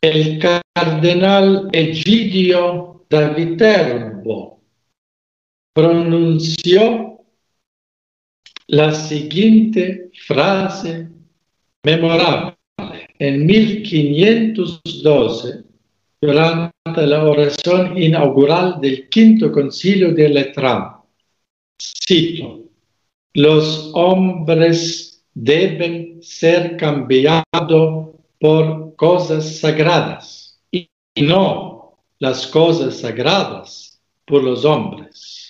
El 0.00 0.38
cardenal 0.38 1.68
Egidio 1.72 3.04
da 3.10 3.28
Viterbo 3.28 4.62
pronunció 5.74 7.20
la 8.68 8.92
siguiente 8.92 10.10
frase 10.26 11.08
memorable. 11.84 12.56
En 13.18 13.46
1512, 13.46 15.64
durante 16.20 17.06
la 17.06 17.24
oración 17.24 17.96
inaugural 17.96 18.78
del 18.80 19.08
quinto 19.08 19.50
concilio 19.52 20.12
de 20.12 20.28
Letrán, 20.28 20.96
cito, 21.80 22.66
los 23.36 23.90
hombres 23.94 25.22
deben 25.34 26.22
ser 26.22 26.76
cambiados 26.76 28.14
por 28.40 28.96
cosas 28.96 29.58
sagradas 29.58 30.58
y 30.70 30.88
no 31.16 31.98
las 32.18 32.46
cosas 32.46 32.96
sagradas 32.96 34.00
por 34.24 34.42
los 34.42 34.64
hombres 34.64 35.46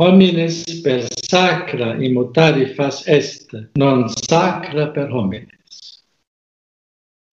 homines 0.00 0.64
per 0.82 1.08
sacra 1.28 1.96
immutari 1.98 2.66
fas 2.74 3.02
est, 3.08 3.50
non 3.74 4.06
sacra 4.08 4.92
per 4.92 5.10
homines. 5.10 6.04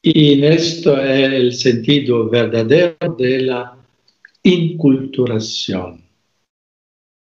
Y 0.01 0.34
en 0.34 0.43
esto 0.45 0.99
es 0.99 1.34
el 1.34 1.54
sentido 1.54 2.28
verdadero 2.28 2.97
de 3.17 3.41
la 3.41 3.78
inculturación. 4.41 6.04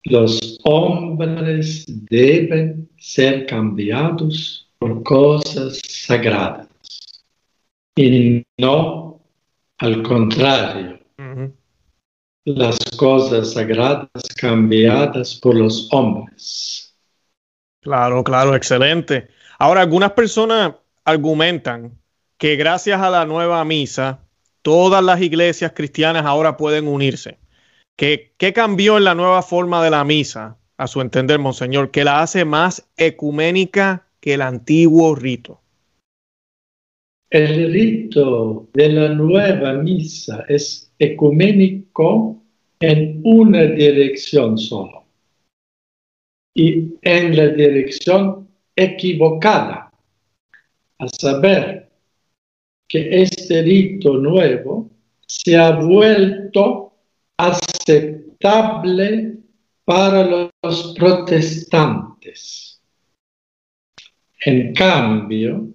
Los 0.03 0.59
hombres 0.63 1.85
deben 2.09 2.89
ser 2.97 3.45
cambiados 3.45 4.67
por 4.79 5.03
cosas 5.03 5.79
sagradas 5.87 6.67
y 7.95 8.43
no 8.57 9.21
al 9.77 10.01
contrario 10.01 10.99
las 12.45 12.79
cosas 12.97 13.53
sagradas 13.53 14.09
cambiadas 14.35 15.35
por 15.35 15.55
los 15.55 15.87
hombres. 15.91 16.95
Claro, 17.81 18.23
claro, 18.23 18.55
excelente. 18.55 19.29
Ahora, 19.59 19.81
algunas 19.81 20.13
personas 20.13 20.73
argumentan 21.03 21.99
que 22.37 22.55
gracias 22.55 22.99
a 23.01 23.09
la 23.09 23.25
nueva 23.25 23.63
misa, 23.65 24.23
todas 24.61 25.03
las 25.03 25.21
iglesias 25.21 25.73
cristianas 25.75 26.25
ahora 26.25 26.57
pueden 26.57 26.87
unirse. 26.87 27.37
¿Qué, 28.01 28.31
¿Qué 28.35 28.51
cambió 28.51 28.97
en 28.97 29.03
la 29.03 29.13
nueva 29.13 29.43
forma 29.43 29.83
de 29.83 29.91
la 29.91 30.03
misa, 30.03 30.57
a 30.75 30.87
su 30.87 31.01
entender, 31.01 31.37
Monseñor, 31.37 31.91
que 31.91 32.03
la 32.03 32.23
hace 32.23 32.45
más 32.45 32.89
ecuménica 32.97 34.07
que 34.19 34.33
el 34.33 34.41
antiguo 34.41 35.13
rito? 35.13 35.61
El 37.29 37.71
rito 37.71 38.69
de 38.73 38.89
la 38.89 39.09
nueva 39.09 39.73
misa 39.73 40.45
es 40.49 40.91
ecuménico 40.97 42.41
en 42.79 43.21
una 43.23 43.65
dirección 43.65 44.57
solo 44.57 45.05
y 46.55 46.95
en 47.03 47.37
la 47.37 47.49
dirección 47.49 48.47
equivocada, 48.75 49.91
a 50.97 51.07
saber 51.07 51.87
que 52.87 53.21
este 53.21 53.61
rito 53.61 54.17
nuevo 54.17 54.89
se 55.27 55.55
ha 55.55 55.69
vuelto 55.73 56.91
aceptable 57.81 59.37
para 59.85 60.49
los 60.63 60.93
protestantes. 60.97 62.81
En 64.45 64.73
cambio, 64.73 65.73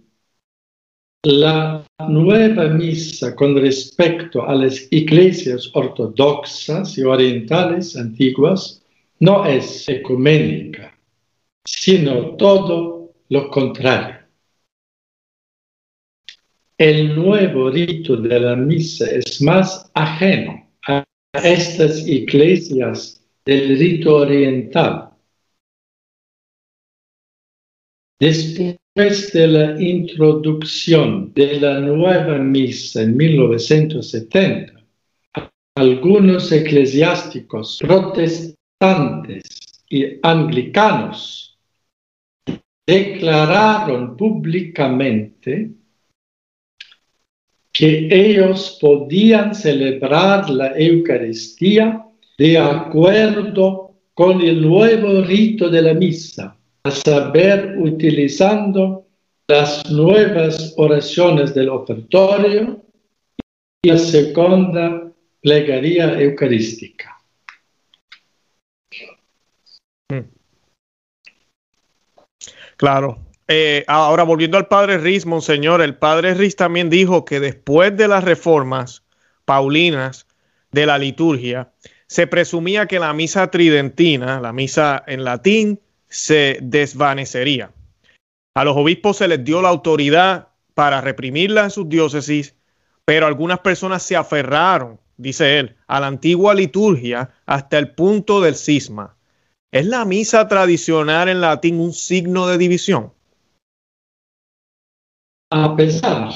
La 1.29 1.85
nueva 2.09 2.69
misa 2.69 3.35
con 3.35 3.57
respecto 3.57 4.47
a 4.47 4.55
las 4.55 4.87
iglesias 4.92 5.69
ortodoxas 5.75 6.97
y 6.97 7.03
orientales 7.03 7.97
antiguas 7.97 8.81
no 9.19 9.45
es 9.45 9.88
ecuménica, 9.88 10.97
sino 11.64 12.37
todo 12.37 13.12
lo 13.29 13.51
contrario. 13.51 14.21
El 16.79 17.16
nuevo 17.16 17.71
rito 17.71 18.16
de 18.16 18.38
la 18.38 18.55
misa 18.55 19.07
es 19.11 19.42
más 19.42 19.90
ajeno 19.95 20.71
a 20.87 21.03
estas 21.44 22.07
iglesias 22.07 23.22
del 23.44 23.79
rito 23.79 24.16
oriental. 24.16 25.11
Después 28.18 29.33
de 29.33 29.46
la 29.46 29.81
introducción 29.83 31.33
de 31.35 31.61
la 31.61 31.81
nueva 31.81 32.38
misa 32.38 33.03
en 33.03 33.16
1970, 33.16 34.72
algunos 35.77 36.51
eclesiásticos 36.51 37.79
protestantes 37.79 39.42
y 39.90 40.18
anglicanos 40.22 41.59
declararon 42.87 44.16
públicamente 44.16 45.72
que 47.77 48.09
ellos 48.11 48.79
podían 48.81 49.55
celebrar 49.55 50.49
la 50.49 50.73
Eucaristía 50.79 52.07
de 52.39 52.57
acuerdo 52.59 53.95
con 54.15 54.41
el 54.41 54.62
nuevo 54.62 55.21
rito 55.21 55.69
de 55.69 55.83
la 55.83 55.93
misa, 55.93 56.57
a 56.85 56.91
saber, 56.91 57.77
utilizando 57.79 59.07
las 59.47 59.91
nuevas 59.91 60.73
oraciones 60.79 61.55
del 61.55 61.69
ofertorio 61.69 62.83
y 63.83 63.89
la 63.91 63.99
segunda 63.99 65.12
plegaria 65.43 66.19
eucarística. 66.19 67.21
Hmm. 70.11 70.31
Claro. 72.79 73.26
Eh, 73.49 73.85
ahora, 73.87 74.25
volviendo 74.25 74.59
al 74.59 74.67
padre 74.67 74.99
Riz, 74.99 75.25
Monseñor, 75.25 75.81
el 75.81 75.97
padre 75.97 76.35
Riz 76.35 76.57
también 76.57 76.91
dijo 76.91 77.25
que 77.25 77.39
después 77.39 77.97
de 77.97 78.09
las 78.09 78.25
reformas 78.25 79.05
paulinas 79.45 80.27
de 80.73 80.87
la 80.87 80.99
liturgia, 80.99 81.73
se 82.07 82.27
presumía 82.27 82.87
que 82.87 82.99
la 82.99 83.13
misa 83.13 83.51
tridentina, 83.51 84.41
la 84.41 84.53
misa 84.53 85.03
en 85.07 85.25
latín, 85.25 85.81
se 86.09 86.59
desvanecería. 86.61 87.73
A 88.55 88.65
los 88.65 88.77
obispos 88.77 89.19
se 89.19 89.29
les 89.29 89.45
dio 89.45 89.63
la 89.63 89.69
autoridad 89.69 90.49
para 90.75 91.01
reprimirla 91.01 91.65
en 91.65 91.71
sus 91.71 91.89
diócesis, 91.89 92.55
pero 93.05 93.27
algunas 93.27 93.61
personas 93.61 94.03
se 94.03 94.17
aferraron, 94.17 95.01
dice 95.17 95.59
él, 95.59 95.77
a 95.87 96.01
la 96.01 96.07
antigua 96.09 96.55
liturgia 96.55 97.31
hasta 97.47 97.79
el 97.79 97.93
punto 97.93 98.41
del 98.41 98.57
cisma. 98.57 99.17
¿Es 99.73 99.87
la 99.87 100.05
misa 100.05 100.49
tradicional 100.49 101.29
en 101.29 101.41
latín 101.41 101.81
un 101.81 101.93
signo 101.93 102.47
de 102.47 102.59
división? 102.59 103.13
A 105.51 105.77
pesar 105.77 106.29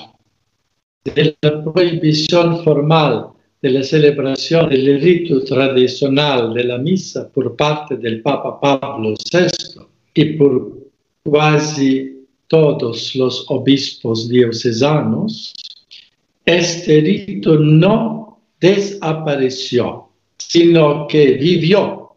de 1.04 1.36
la 1.42 1.64
prohibición 1.64 2.62
formal 2.62 3.30
de 3.60 3.70
la 3.70 3.82
celebración 3.82 4.68
del 4.68 5.00
rito 5.00 5.42
tradicional 5.42 6.54
de 6.54 6.62
la 6.62 6.78
misa 6.78 7.28
por 7.28 7.56
parte 7.56 7.96
del 7.96 8.22
Papa 8.22 8.60
Pablo 8.60 9.14
VI 9.32 9.82
y 10.14 10.24
por 10.34 10.78
casi 11.28 12.24
todos 12.46 13.16
los 13.16 13.46
obispos 13.48 14.28
diocesanos, 14.28 15.54
este 16.44 17.00
rito 17.00 17.58
no 17.58 18.40
desapareció, 18.60 20.08
sino 20.38 21.08
que 21.08 21.32
vivió, 21.32 22.14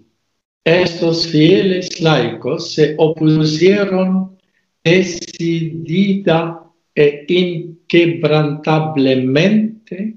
Estos 0.64 1.26
fieles 1.28 2.00
laicos 2.00 2.72
se 2.74 2.94
opusieron 2.98 4.36
decidida 4.84 6.62
e 6.94 7.24
inquebrantablemente 7.28 10.16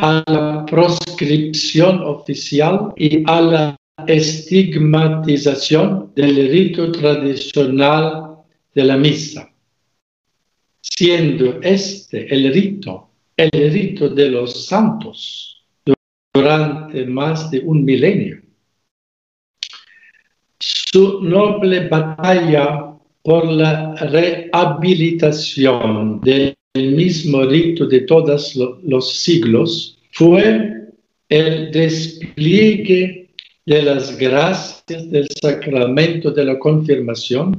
a 0.00 0.22
la 0.26 0.66
proscripción 0.66 2.02
oficial 2.02 2.92
y 2.96 3.22
a 3.26 3.40
la 3.40 3.76
estigmatización 4.06 6.12
del 6.14 6.50
rito 6.50 6.92
tradicional 6.92 8.33
de 8.74 8.84
la 8.84 8.96
misa, 8.96 9.50
siendo 10.80 11.60
este 11.62 12.34
el 12.34 12.52
rito 12.52 13.10
el 13.36 13.72
rito 13.72 14.08
de 14.08 14.30
los 14.30 14.66
santos 14.66 15.64
durante 16.32 17.04
más 17.06 17.50
de 17.50 17.58
un 17.60 17.84
milenio. 17.84 18.40
Su 20.58 21.20
noble 21.22 21.88
batalla 21.88 22.92
por 23.22 23.50
la 23.50 23.94
rehabilitación 23.96 26.20
del 26.20 26.56
mismo 26.74 27.42
rito 27.42 27.86
de 27.86 28.02
todos 28.02 28.54
los 28.82 29.16
siglos 29.16 29.98
fue 30.12 30.92
el 31.28 31.72
despliegue 31.72 33.30
de 33.66 33.82
las 33.82 34.16
gracias 34.18 35.10
del 35.10 35.26
sacramento 35.40 36.30
de 36.30 36.44
la 36.44 36.58
confirmación 36.58 37.56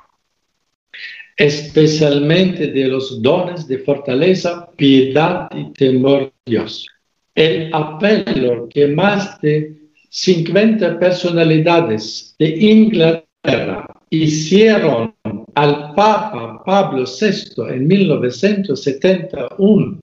especialmente 1.35 2.67
de 2.67 2.87
los 2.87 3.21
dones 3.21 3.67
de 3.67 3.79
fortaleza, 3.79 4.69
piedad 4.75 5.49
y 5.55 5.71
temor 5.73 6.31
de 6.45 6.51
Dios. 6.51 6.87
El 7.33 7.73
apelo 7.73 8.69
que 8.69 8.87
más 8.87 9.41
de 9.41 9.75
50 10.09 10.97
personalidades 10.97 12.35
de 12.39 12.47
Inglaterra 12.47 13.85
hicieron 14.09 15.13
al 15.55 15.93
Papa 15.93 16.63
Pablo 16.65 17.03
VI 17.03 17.73
en 17.73 17.87
1971, 17.87 19.99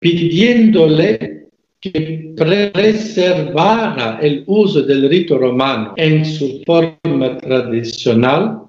pidiéndole 0.00 1.46
que 1.80 2.34
preservara 2.36 4.18
el 4.20 4.42
uso 4.46 4.82
del 4.82 5.08
rito 5.08 5.38
romano 5.38 5.94
en 5.96 6.24
su 6.24 6.60
forma 6.66 7.38
tradicional, 7.38 8.65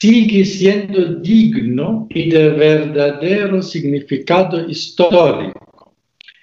sigue 0.00 0.44
siendo 0.44 1.14
digno 1.16 2.06
y 2.10 2.30
de 2.30 2.48
verdadero 2.50 3.62
significado 3.62 4.68
histórico. 4.68 5.94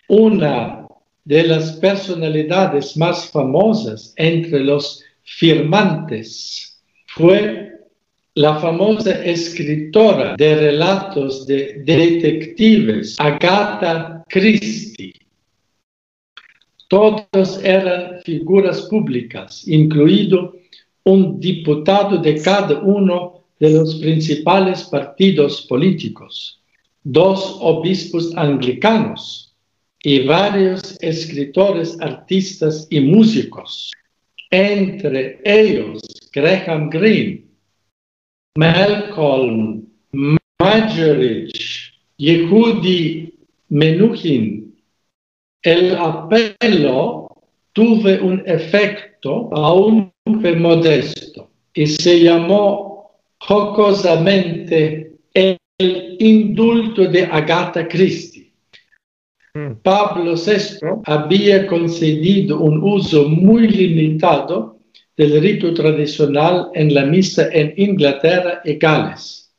Una 0.08 0.88
de 1.23 1.43
las 1.43 1.73
personalidades 1.73 2.97
más 2.97 3.30
famosas 3.30 4.13
entre 4.17 4.60
los 4.62 5.04
firmantes 5.23 6.82
fue 7.08 7.71
la 8.36 8.60
famosa 8.60 9.23
escritora 9.23 10.36
de 10.38 10.56
relatos 10.56 11.45
de 11.45 11.82
detectives, 11.84 13.19
Agatha 13.19 14.23
Christie. 14.30 15.13
Todos 16.88 17.63
eran 17.63 18.21
figuras 18.23 18.82
públicas, 18.84 19.67
incluido 19.67 20.54
un 21.04 21.40
diputado 21.40 22.18
de 22.18 22.42
cada 22.42 22.80
uno 22.80 23.44
de 23.60 23.70
los 23.72 23.96
principales 23.96 24.84
partidos 24.84 25.62
políticos, 25.64 26.62
dos 27.04 27.58
obispos 27.60 28.36
anglicanos 28.36 29.56
y 30.04 30.26
varios 30.26 30.98
escritores, 31.02 32.00
artistas 32.02 32.88
y 32.90 33.00
músicos, 33.00 33.92
entre 34.50 35.40
ellos 35.44 36.02
Graham 36.34 36.90
Greene, 36.90 37.46
Malcolm 38.58 39.86
Majerich, 40.60 41.94
Yehudi 42.18 43.34
Menuhin. 43.70 44.76
El 45.64 45.96
apelo 45.96 47.30
tuvo 47.74 48.26
un 48.26 48.44
efecto 48.46 49.50
aún 49.54 50.12
modesto 50.38 51.50
y 51.74 51.88
se 51.88 52.22
llamó 52.22 53.12
jocosamente 53.39 55.15
el 55.34 55.58
indulto 56.20 57.08
de 57.08 57.26
Agatha 57.26 57.88
Christie. 57.88 58.52
Mm. 59.54 59.82
Pablo 59.84 60.36
VI 60.36 60.80
había 61.06 61.67
concedido 61.67 62.60
un 62.60 62.82
uso 62.84 63.28
muy 63.28 63.67
limitado 63.67 64.80
del 65.17 65.41
rito 65.41 65.74
tradicional 65.74 66.70
en 66.74 66.94
la 66.94 67.06
misa 67.06 67.50
en 67.52 67.74
Inglaterra 67.78 68.62
y 68.63 68.76
Gales. 68.76 69.52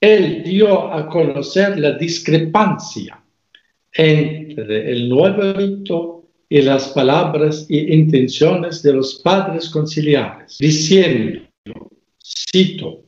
él 0.00 0.42
dio 0.42 0.92
a 0.92 1.08
conocer 1.08 1.78
la 1.78 1.92
discrepancia 1.92 3.22
entre 3.92 4.90
el 4.90 5.08
nuevo 5.08 5.52
rito 5.52 6.24
y 6.48 6.60
las 6.60 6.88
palabras 6.88 7.66
e 7.70 7.94
intenciones 7.94 8.82
de 8.82 8.94
los 8.94 9.20
padres 9.22 9.70
conciliares, 9.70 10.58
diciendo, 10.58 11.42
cito, 12.20 13.04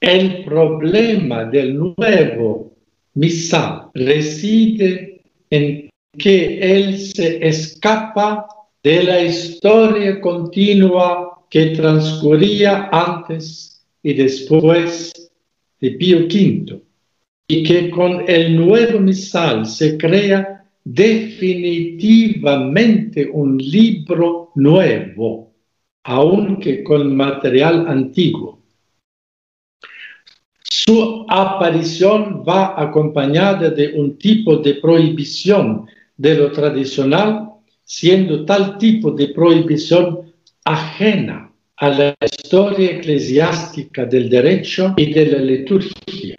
el 0.00 0.44
problema 0.44 1.44
del 1.44 1.76
nuevo 1.76 2.74
misal 3.14 3.90
reside 3.92 5.22
en 5.50 5.90
que 6.18 6.58
él 6.58 6.98
se 6.98 7.46
escapa 7.46 8.46
de 8.82 9.04
la 9.04 9.22
historia 9.22 10.20
continua 10.20 11.44
que 11.48 11.66
transcurría 11.66 12.88
antes 12.90 13.86
y 14.02 14.14
después 14.14 15.12
de 15.80 15.92
Pío 15.92 16.26
V 16.26 16.82
y 17.46 17.62
que 17.62 17.90
con 17.90 18.28
el 18.28 18.56
nuevo 18.56 18.98
misal 18.98 19.66
se 19.66 19.96
crea 19.98 20.64
definitivamente 20.84 23.30
un 23.30 23.56
libro 23.58 24.50
nuevo, 24.54 25.52
aunque 26.04 26.82
con 26.82 27.14
material 27.14 27.86
antiguo. 27.86 28.58
Su 30.62 31.26
aparición 31.28 32.42
va 32.48 32.80
acompañada 32.80 33.68
de 33.70 33.92
un 33.94 34.16
tipo 34.18 34.56
de 34.56 34.76
prohibición 34.76 35.86
de 36.16 36.36
lo 36.36 36.50
tradicional, 36.50 37.51
siendo 37.84 38.44
tal 38.44 38.78
tipo 38.78 39.10
de 39.10 39.28
prohibición 39.28 40.32
ajena 40.64 41.52
a 41.76 41.88
la 41.88 42.16
historia 42.24 42.92
eclesiástica 42.92 44.04
del 44.04 44.30
derecho 44.30 44.94
y 44.96 45.12
de 45.12 45.26
la 45.26 45.38
liturgia. 45.38 46.36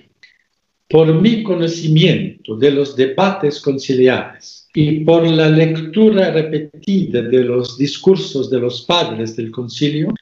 Por 0.88 1.13
mi 1.19 1.43
conocimiento 1.43 2.56
de 2.56 2.71
los 2.71 2.95
debates 2.95 3.60
conciliares 3.60 4.69
y 4.73 5.01
por 5.01 5.27
la 5.27 5.49
lectura 5.49 6.32
repetida 6.32 7.21
de 7.23 7.43
los 7.43 7.77
discursos 7.77 8.49
de 8.49 8.60
los 8.60 8.84
padres 8.84 9.36
del 9.36 9.51
concilio, 9.51 10.13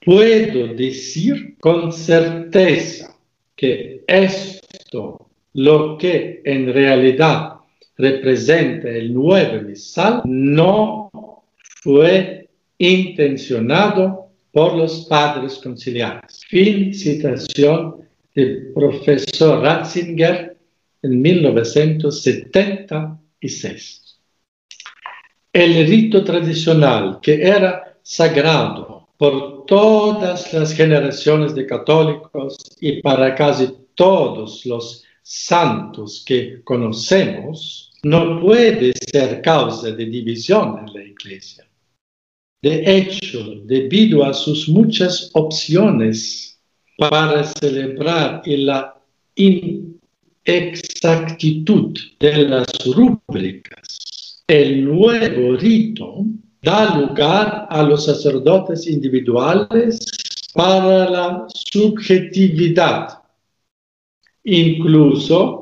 puedo 0.00 0.74
decir 0.74 1.56
con 1.60 1.92
certeza 1.92 3.14
que 3.54 4.02
esto, 4.06 5.30
lo 5.54 5.98
que 5.98 6.42
en 6.44 6.72
realidad 6.72 7.51
representa 8.02 8.88
el 8.88 9.14
nuevo 9.14 9.62
misal, 9.62 10.22
no 10.24 11.08
fue 11.82 12.48
intencionado 12.78 14.30
por 14.50 14.74
los 14.74 15.06
padres 15.06 15.60
conciliares. 15.62 16.40
Fin 16.48 16.92
citación 16.92 17.98
del 18.34 18.72
profesor 18.74 19.62
Ratzinger 19.62 20.56
en 21.02 21.22
1976. 21.22 24.18
El 25.52 25.86
rito 25.86 26.24
tradicional 26.24 27.20
que 27.22 27.40
era 27.40 27.96
sagrado 28.02 29.10
por 29.16 29.64
todas 29.66 30.52
las 30.52 30.74
generaciones 30.74 31.54
de 31.54 31.66
católicos 31.66 32.56
y 32.80 33.00
para 33.00 33.36
casi 33.36 33.72
todos 33.94 34.66
los 34.66 35.04
santos 35.22 36.24
que 36.26 36.62
conocemos, 36.64 37.91
no 38.04 38.40
puede 38.40 38.92
ser 39.10 39.42
causa 39.42 39.90
de 39.92 40.06
división 40.06 40.80
en 40.80 40.92
la 40.92 41.04
iglesia. 41.04 41.64
De 42.60 42.96
hecho, 42.96 43.60
debido 43.64 44.24
a 44.24 44.34
sus 44.34 44.68
muchas 44.68 45.30
opciones 45.34 46.60
para 46.98 47.44
celebrar 47.44 48.42
la 48.46 49.00
inexactitud 49.34 51.98
de 52.20 52.48
las 52.48 52.66
rúbricas. 52.86 54.42
El 54.46 54.84
nuevo 54.84 55.56
rito 55.56 56.24
da 56.60 56.96
lugar 56.96 57.66
a 57.70 57.82
los 57.82 58.04
sacerdotes 58.04 58.86
individuales 58.86 60.06
para 60.54 61.10
la 61.10 61.46
subjetividad, 61.48 63.22
incluso 64.44 65.61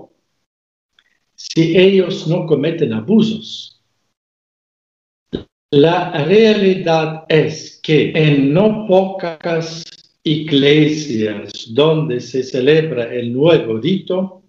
si 1.40 1.76
ellos 1.76 2.26
no 2.28 2.44
cometen 2.44 2.92
abusos. 2.92 3.80
La 5.70 6.24
realidad 6.24 7.24
es 7.28 7.80
que 7.82 8.12
en 8.14 8.52
no 8.52 8.86
pocas 8.86 9.82
iglesias 10.22 11.68
donde 11.70 12.20
se 12.20 12.42
celebra 12.42 13.04
el 13.14 13.32
nuevo 13.32 13.78
rito, 13.78 14.42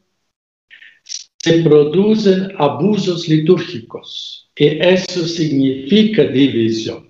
se 1.03 1.63
producen 1.63 2.51
abusos 2.57 3.30
litúrgicos 3.30 4.51
y 4.57 4.66
eso 4.82 5.26
significa 5.26 6.24
división. 6.24 7.09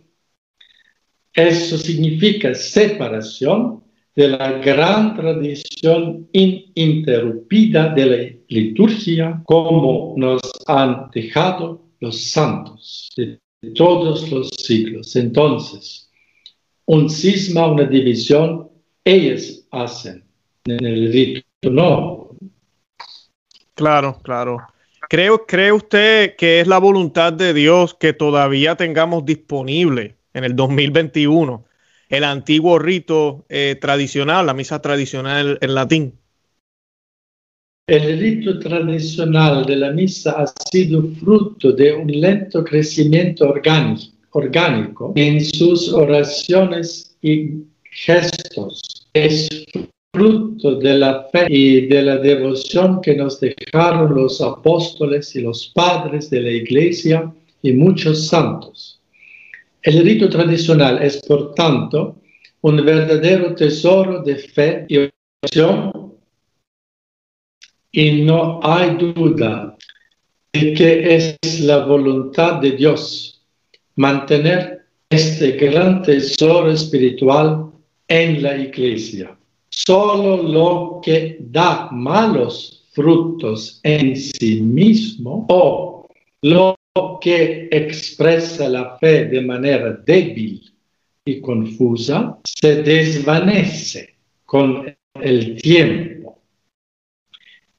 Eso 1.34 1.78
significa 1.78 2.54
separación 2.54 3.81
de 4.16 4.28
la 4.28 4.52
gran 4.54 5.16
tradición 5.16 6.28
ininterrumpida 6.34 7.94
de 7.94 8.06
la 8.06 8.36
liturgia 8.50 9.42
como 9.46 10.14
nos 10.18 10.42
han 10.68 11.10
dejado 11.14 11.82
los 12.00 12.32
santos 12.32 13.10
de 13.16 13.40
todos 13.76 14.30
los 14.32 14.50
siglos. 14.50 15.16
Entonces, 15.16 16.10
un 16.86 17.10
cisma, 17.10 17.68
una 17.68 17.84
división, 17.84 18.70
ellos 19.06 19.66
hacen 19.72 20.24
en 20.66 20.86
el 20.86 21.12
rito, 21.12 21.42
no. 21.64 22.36
Claro, 23.76 24.20
claro. 24.24 24.58
¿Cree, 25.10 25.30
¿Cree 25.48 25.72
usted 25.72 26.36
que 26.36 26.60
es 26.60 26.68
la 26.68 26.80
voluntad 26.80 27.34
de 27.34 27.54
Dios 27.54 27.94
que 27.94 28.14
todavía 28.14 28.76
tengamos 28.76 29.26
disponible 29.26 30.18
en 30.34 30.44
el 30.44 30.56
2021 30.56 31.66
el 32.12 32.26
antiguo 32.26 32.78
rito 32.78 33.46
eh, 33.50 33.78
tradicional, 33.80 34.46
la 34.46 34.54
misa 34.54 34.82
tradicional 34.82 35.58
en 35.62 35.74
latín? 35.74 36.14
El 37.88 38.20
rito 38.20 38.60
tradicional 38.60 39.66
de 39.66 39.76
la 39.78 39.92
misa 39.92 40.32
ha 40.32 40.46
sido 40.72 41.04
fruto 41.20 41.72
de 41.72 41.94
un 41.94 42.08
lento 42.08 42.64
crecimiento 42.64 43.50
orgánico, 43.50 44.14
orgánico 44.32 45.14
en 45.16 45.44
sus 45.44 45.92
oraciones 45.92 47.18
y 47.22 47.64
gestos. 47.84 49.10
Es 49.14 49.50
fruto 50.14 50.76
de 50.76 50.98
la 50.98 51.28
fe 51.32 51.48
y 51.50 51.88
de 51.88 52.02
la 52.02 52.18
devoción 52.18 53.02
que 53.02 53.16
nos 53.16 53.40
dejaron 53.40 54.16
los 54.16 54.42
apóstoles 54.42 55.36
y 55.36 55.42
los 55.42 55.72
padres 55.74 56.30
de 56.30 56.42
la 56.42 56.52
iglesia 56.52 57.34
y 57.62 57.74
muchos 57.74 58.28
santos. 58.28 59.01
El 59.84 60.04
rito 60.04 60.30
tradicional 60.30 61.02
es, 61.02 61.22
por 61.26 61.56
tanto, 61.56 62.22
un 62.62 62.86
verdadero 62.86 63.56
tesoro 63.56 64.22
de 64.22 64.36
fe 64.36 64.86
y 64.88 65.10
oración 65.44 66.12
y 67.92 68.22
no 68.22 68.60
hay 68.64 68.96
duda 68.96 69.76
de 70.54 70.74
que 70.74 71.16
es 71.16 71.60
la 71.62 71.86
voluntad 71.86 72.62
de 72.62 72.72
Dios 72.72 73.44
mantener 73.96 74.86
este 75.10 75.52
gran 75.52 76.02
tesoro 76.04 76.72
espiritual 76.72 77.72
en 78.08 78.42
la 78.44 78.58
iglesia. 78.58 79.38
Solo 79.70 80.44
lo 80.44 81.02
que 81.04 81.38
da 81.40 81.90
malos 81.92 82.88
frutos 82.92 83.80
en 83.84 84.16
sí 84.16 84.62
mismo 84.62 85.46
o 85.50 86.08
lo 86.42 86.76
que 87.22 87.70
expresa 87.72 88.68
la 88.68 88.98
fe 88.98 89.26
de 89.26 89.42
manera 89.42 89.92
débil 90.06 90.62
y 91.24 91.40
confusa 91.40 92.38
se 92.44 92.84
desvanece 92.84 94.16
con 94.46 94.94
el 95.16 95.62
tiempo. 95.62 96.40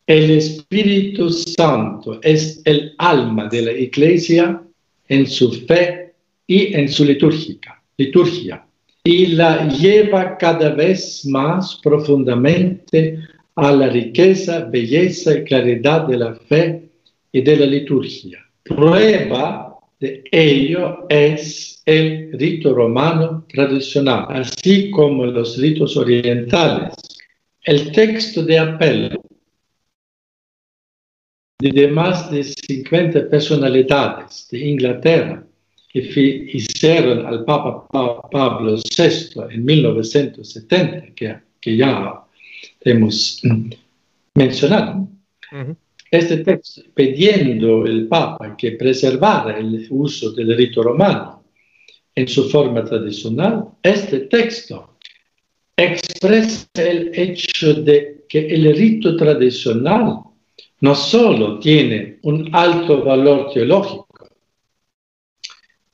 El 0.07 0.31
Espíritu 0.31 1.29
Santo 1.31 2.21
es 2.23 2.63
el 2.65 2.95
alma 2.99 3.49
de 3.49 3.63
la 3.63 3.73
iglesia 3.73 4.63
en 5.09 5.27
su 5.27 5.53
fe 5.67 6.15
y 6.47 6.75
en 6.75 6.89
su 6.89 7.05
liturgia, 7.05 7.83
liturgia 7.99 8.65
y 9.05 9.27
la 9.27 9.69
lleva 9.69 10.39
cada 10.39 10.71
vez 10.71 11.27
más 11.27 11.79
profundamente 11.83 13.19
a 13.57 13.73
la 13.73 13.89
riqueza, 13.89 14.61
belleza 14.61 15.39
y 15.39 15.45
claridad 15.45 16.07
de 16.07 16.17
la 16.17 16.35
fe 16.35 16.89
y 17.31 17.43
de 17.43 17.57
la 17.57 17.67
liturgia. 17.67 18.42
Prueba 18.65 19.79
de 19.99 20.25
ello 20.31 21.07
es 21.09 21.83
el 21.85 22.33
rito 22.39 22.75
romano 22.75 23.45
tradicional, 23.49 24.27
así 24.31 24.91
como 24.91 25.27
los 25.27 25.59
ritos 25.59 25.97
orientales. 25.97 26.95
El 27.63 27.93
texto 27.93 28.43
de 28.45 28.59
apelo 28.59 29.23
de 31.59 31.89
más 31.89 32.31
de 32.31 32.43
50 32.43 33.29
personalidades 33.31 34.49
de 34.51 34.59
Inglaterra 34.59 35.45
que 35.93 36.01
hicieron 36.53 37.27
al 37.27 37.45
Papa 37.45 37.87
Pablo 38.31 38.77
VI 38.77 39.43
en 39.51 39.65
1970, 39.65 41.15
que, 41.15 41.77
ya 41.77 42.25
hemos 42.81 43.43
mencionado, 44.35 45.09
este 46.13 46.45
texto 46.45 46.83
pidiendo 46.95 47.87
el 47.87 48.07
Papa 48.07 48.55
que 48.55 48.73
preservara 48.73 49.59
el 49.59 49.87
uso 49.89 50.31
del 50.33 50.55
rito 50.55 50.83
romano 50.83 51.43
en 52.15 52.29
su 52.29 52.51
forma 52.51 52.85
tradicional, 52.85 53.69
este 53.83 54.21
texto 54.21 54.99
expresa 55.75 56.69
el 56.75 57.19
hecho 57.19 57.73
de 57.73 58.27
que 58.29 58.47
el 58.47 58.77
rito 58.77 59.17
tradicional 59.17 60.19
no 60.83 60.95
solo 60.95 61.59
tiene 61.59 62.19
un 62.25 62.55
alto 62.55 63.03
valor 63.03 63.51
teológico, 63.51 64.29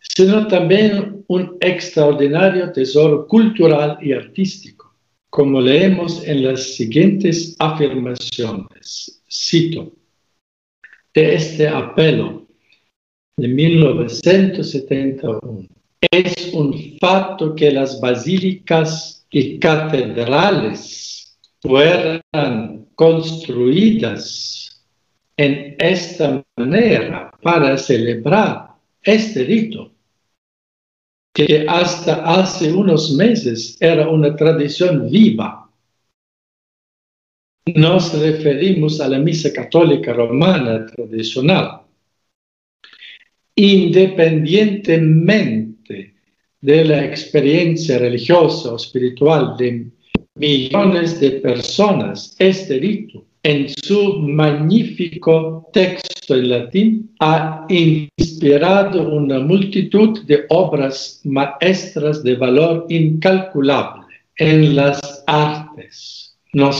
sino 0.00 0.48
también 0.48 1.24
un 1.28 1.58
extraordinario 1.60 2.72
tesoro 2.72 3.24
cultural 3.28 3.98
y 4.02 4.12
artístico, 4.14 4.96
como 5.30 5.60
leemos 5.60 6.26
en 6.26 6.42
las 6.42 6.74
siguientes 6.74 7.54
afirmaciones. 7.60 9.22
Cito, 9.30 9.92
de 11.18 11.34
este 11.34 11.66
apelo 11.66 12.46
de 13.36 13.48
1971. 13.48 15.66
Es 16.12 16.54
un 16.54 16.96
fato 17.00 17.56
que 17.56 17.72
las 17.72 18.00
basílicas 18.00 19.26
y 19.30 19.58
catedrales 19.58 21.36
fueran 21.60 22.86
construidas 22.94 24.80
en 25.36 25.74
esta 25.80 26.40
manera 26.56 27.32
para 27.42 27.76
celebrar 27.76 28.68
este 29.02 29.42
rito 29.42 29.90
que 31.34 31.66
hasta 31.68 32.22
hace 32.24 32.72
unos 32.72 33.12
meses 33.12 33.76
era 33.80 34.08
una 34.08 34.36
tradición 34.36 35.10
viva. 35.10 35.67
Nos 37.74 38.18
referimos 38.18 39.00
a 39.00 39.08
la 39.08 39.18
misa 39.18 39.52
católica 39.52 40.12
romana 40.12 40.86
tradicional. 40.86 41.80
Independientemente 43.56 46.14
de 46.60 46.84
la 46.84 47.04
experiencia 47.04 47.98
religiosa 47.98 48.72
o 48.72 48.76
espiritual 48.76 49.56
de 49.58 49.90
millones 50.36 51.18
de 51.20 51.32
personas, 51.32 52.36
este 52.38 52.78
rito 52.78 53.26
en 53.42 53.68
su 53.68 54.20
magnífico 54.20 55.68
texto 55.72 56.34
en 56.34 56.48
latín, 56.48 57.10
ha 57.20 57.66
inspirado 57.68 59.14
una 59.14 59.40
multitud 59.40 60.24
de 60.24 60.46
obras 60.48 61.20
maestras 61.24 62.22
de 62.22 62.36
valor 62.36 62.86
incalculable 62.88 64.06
en 64.36 64.76
las 64.76 65.24
artes, 65.26 66.36
no 66.52 66.70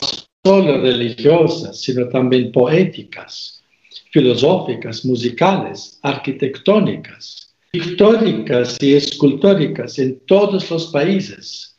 solo 0.49 0.81
religiosas, 0.81 1.79
sino 1.79 2.07
también 2.09 2.51
poéticas, 2.51 3.63
filosóficas, 4.11 5.05
musicales, 5.05 5.99
arquitectónicas, 6.01 7.53
pictóricas 7.69 8.75
y 8.81 8.95
escultóricas 8.95 9.99
en 9.99 10.19
todos 10.25 10.71
los 10.71 10.87
países 10.87 11.77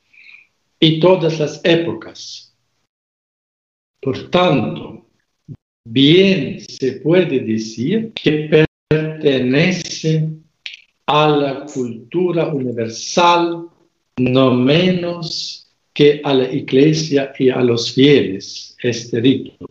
y 0.79 1.01
todas 1.01 1.41
las 1.41 1.61
épocas. 1.65 2.55
Por 4.01 4.31
tanto, 4.31 5.05
bien 5.85 6.61
se 6.61 6.93
puede 7.01 7.41
decir 7.41 8.13
que 8.13 8.67
pertenece 8.89 10.29
a 11.07 11.29
la 11.29 11.67
cultura 11.67 12.55
universal, 12.55 13.67
no 14.17 14.55
menos 14.55 15.60
que 16.01 16.21
a 16.25 16.33
la 16.33 16.51
iglesia 16.51 17.31
y 17.39 17.51
a 17.51 17.61
los 17.61 17.93
fieles, 17.93 18.75
este 18.83 19.21
rito. 19.21 19.69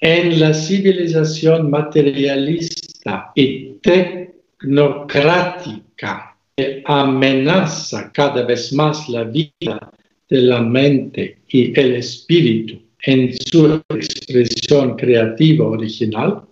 En 0.00 0.40
la 0.40 0.52
civilización 0.52 1.70
materialista 1.70 3.30
y 3.36 3.74
tecnocrática 3.74 6.36
que 6.56 6.82
amenaza 6.84 8.10
cada 8.10 8.42
vez 8.42 8.72
más 8.72 9.08
la 9.08 9.22
vida 9.22 9.92
de 10.28 10.40
la 10.40 10.62
mente 10.62 11.38
y 11.46 11.78
el 11.78 11.94
espíritu, 11.94 12.82
en 13.04 13.32
su 13.32 13.80
expresión 13.88 14.96
creativa 14.96 15.64
original, 15.64 16.42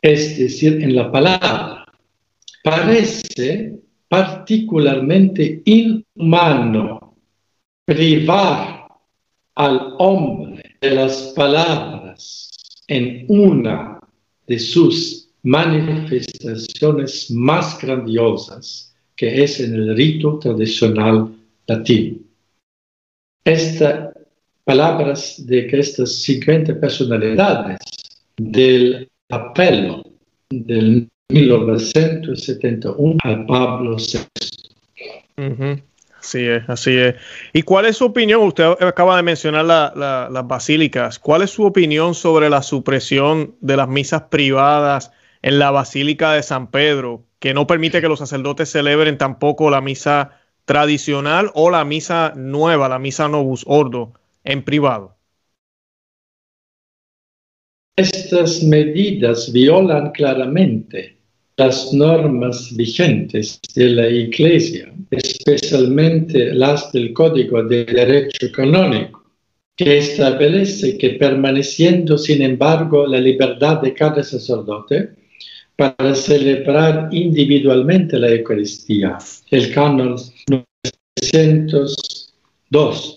es 0.00 0.38
decir, 0.38 0.82
en 0.82 0.96
la 0.96 1.12
palabra, 1.12 1.84
parece 2.64 3.78
particularmente 4.08 5.60
inhumano 5.66 7.09
privar 7.90 8.86
al 9.56 9.94
hombre 9.98 10.76
de 10.80 10.90
las 10.92 11.32
palabras 11.34 12.48
en 12.86 13.24
una 13.26 13.98
de 14.46 14.60
sus 14.60 15.28
manifestaciones 15.42 17.32
más 17.32 17.80
grandiosas, 17.80 18.94
que 19.16 19.42
es 19.42 19.58
en 19.58 19.74
el 19.74 19.96
rito 19.96 20.38
tradicional 20.38 21.34
latino. 21.66 22.18
Esta 23.44 24.12
palabras 24.62 25.44
de 25.44 25.66
que 25.66 25.80
estas 25.80 26.12
50 26.22 26.78
personalidades 26.78 27.78
del 28.36 29.10
apelo 29.30 30.04
del 30.48 31.08
1971 31.28 33.18
a 33.24 33.46
Pablo 33.46 33.96
VI. 33.96 35.82
Así 36.20 36.46
es, 36.46 36.68
así 36.68 36.96
es. 36.96 37.14
¿Y 37.54 37.62
cuál 37.62 37.86
es 37.86 37.96
su 37.96 38.04
opinión? 38.04 38.42
Usted 38.42 38.64
acaba 38.82 39.16
de 39.16 39.22
mencionar 39.22 39.64
las 39.64 40.46
basílicas. 40.46 41.18
¿Cuál 41.18 41.42
es 41.42 41.50
su 41.50 41.64
opinión 41.64 42.14
sobre 42.14 42.50
la 42.50 42.62
supresión 42.62 43.56
de 43.60 43.76
las 43.76 43.88
misas 43.88 44.24
privadas 44.24 45.12
en 45.42 45.58
la 45.58 45.70
Basílica 45.70 46.32
de 46.32 46.42
San 46.42 46.70
Pedro, 46.70 47.24
que 47.38 47.54
no 47.54 47.66
permite 47.66 48.02
que 48.02 48.08
los 48.08 48.18
sacerdotes 48.18 48.70
celebren 48.70 49.16
tampoco 49.16 49.70
la 49.70 49.80
misa 49.80 50.38
tradicional 50.66 51.50
o 51.54 51.70
la 51.70 51.84
misa 51.86 52.34
nueva, 52.36 52.90
la 52.90 52.98
misa 52.98 53.26
Novus 53.28 53.64
Ordo, 53.66 54.12
en 54.44 54.62
privado? 54.62 55.16
estas 57.96 58.62
medidas 58.62 59.52
violan 59.52 60.10
claramente 60.12 61.19
las 61.60 61.92
normas 61.92 62.74
vigentes 62.74 63.60
de 63.74 63.90
la 63.90 64.08
Iglesia, 64.08 64.90
especialmente 65.10 66.54
las 66.54 66.90
del 66.90 67.12
Código 67.12 67.62
de 67.62 67.84
Derecho 67.84 68.50
Canónico, 68.50 69.22
que 69.76 69.98
establece 69.98 70.96
que 70.96 71.10
permaneciendo 71.24 72.16
sin 72.16 72.40
embargo 72.40 73.06
la 73.06 73.20
libertad 73.20 73.82
de 73.82 73.92
cada 73.92 74.22
sacerdote 74.22 75.10
para 75.76 76.14
celebrar 76.14 77.10
individualmente 77.12 78.18
la 78.18 78.30
Eucaristía, 78.30 79.18
el 79.50 79.74
canon 79.74 80.16
902 80.48 83.16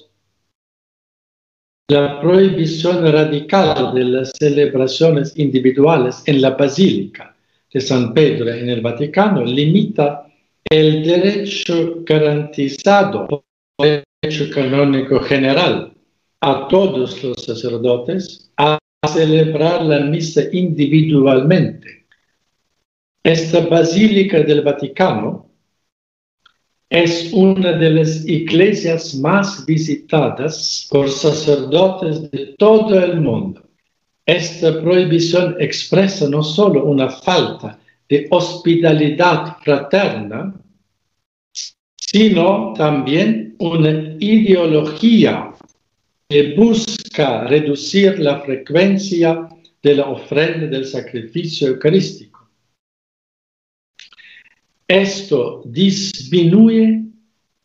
la 1.90 2.20
prohibición 2.20 3.10
radical 3.10 3.94
de 3.94 4.04
las 4.06 4.32
celebraciones 4.38 5.38
individuales 5.38 6.24
en 6.26 6.42
la 6.42 6.52
Basílica 6.52 7.33
de 7.74 7.82
San 7.82 8.14
Pedro 8.14 8.54
en 8.54 8.70
el 8.70 8.82
Vaticano 8.82 9.44
limita 9.44 10.28
el 10.70 11.04
derecho 11.04 12.04
garantizado 12.06 13.28
por 13.28 13.44
el 13.80 14.04
derecho 14.22 14.54
canónico 14.54 15.20
general 15.22 15.94
a 16.42 16.68
todos 16.68 17.24
los 17.24 17.44
sacerdotes 17.44 18.52
a 18.58 18.78
celebrar 19.08 19.84
la 19.84 20.02
misa 20.02 20.44
individualmente. 20.52 22.06
Esta 23.24 23.62
Basílica 23.62 24.42
del 24.42 24.62
Vaticano 24.62 25.50
es 26.90 27.34
una 27.34 27.72
de 27.72 27.90
las 27.90 28.26
iglesias 28.28 29.16
más 29.16 29.66
visitadas 29.66 30.88
por 30.92 31.10
sacerdotes 31.10 32.30
de 32.30 32.54
todo 32.58 33.00
el 33.00 33.20
mundo. 33.20 33.64
Esta 34.26 34.82
prohibición 34.82 35.58
expresa 35.60 36.30
no 36.30 36.44
solo 36.44 36.86
una 36.86 37.10
falta 37.10 37.80
de 38.08 38.28
hospitalidad 38.32 39.58
fraterna, 39.62 40.54
sino 41.98 42.74
también 42.78 43.56
una 43.60 44.16
ideología 44.20 45.54
que 46.30 46.54
busca 46.56 47.44
reducir 47.46 48.20
la 48.20 48.40
frecuencia 48.42 49.50
de 49.82 49.96
la 49.96 50.08
ofrenda 50.08 50.68
del 50.68 50.86
sacrificio 50.86 51.68
eucarístico. 51.68 52.50
Esto 54.88 55.64
disminuye 55.66 57.04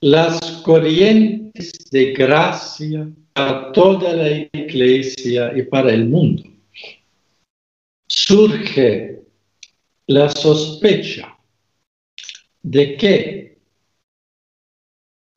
las 0.01 0.41
corrientes 0.65 1.73
de 1.91 2.13
gracia 2.13 3.09
para 3.39 3.71
toda 3.73 4.15
la 4.15 4.31
iglesia 4.53 5.53
y 5.55 5.63
para 5.63 5.93
el 5.93 6.09
mundo. 6.09 6.43
Surge 8.09 9.23
la 10.09 10.29
sospecha 10.31 11.39
de 12.63 12.97
que 12.97 13.59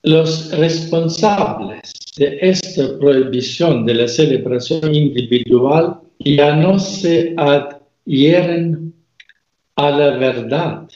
los 0.04 0.52
responsables 0.52 1.94
de 2.18 2.40
esta 2.42 2.98
prohibición 2.98 3.86
de 3.86 3.94
la 3.94 4.08
celebración 4.08 4.96
individual 4.96 6.02
ya 6.18 6.56
no 6.56 6.80
se 6.80 7.36
adhieren 7.38 8.96
a 9.76 9.92
la 9.92 10.18
verdad 10.18 10.90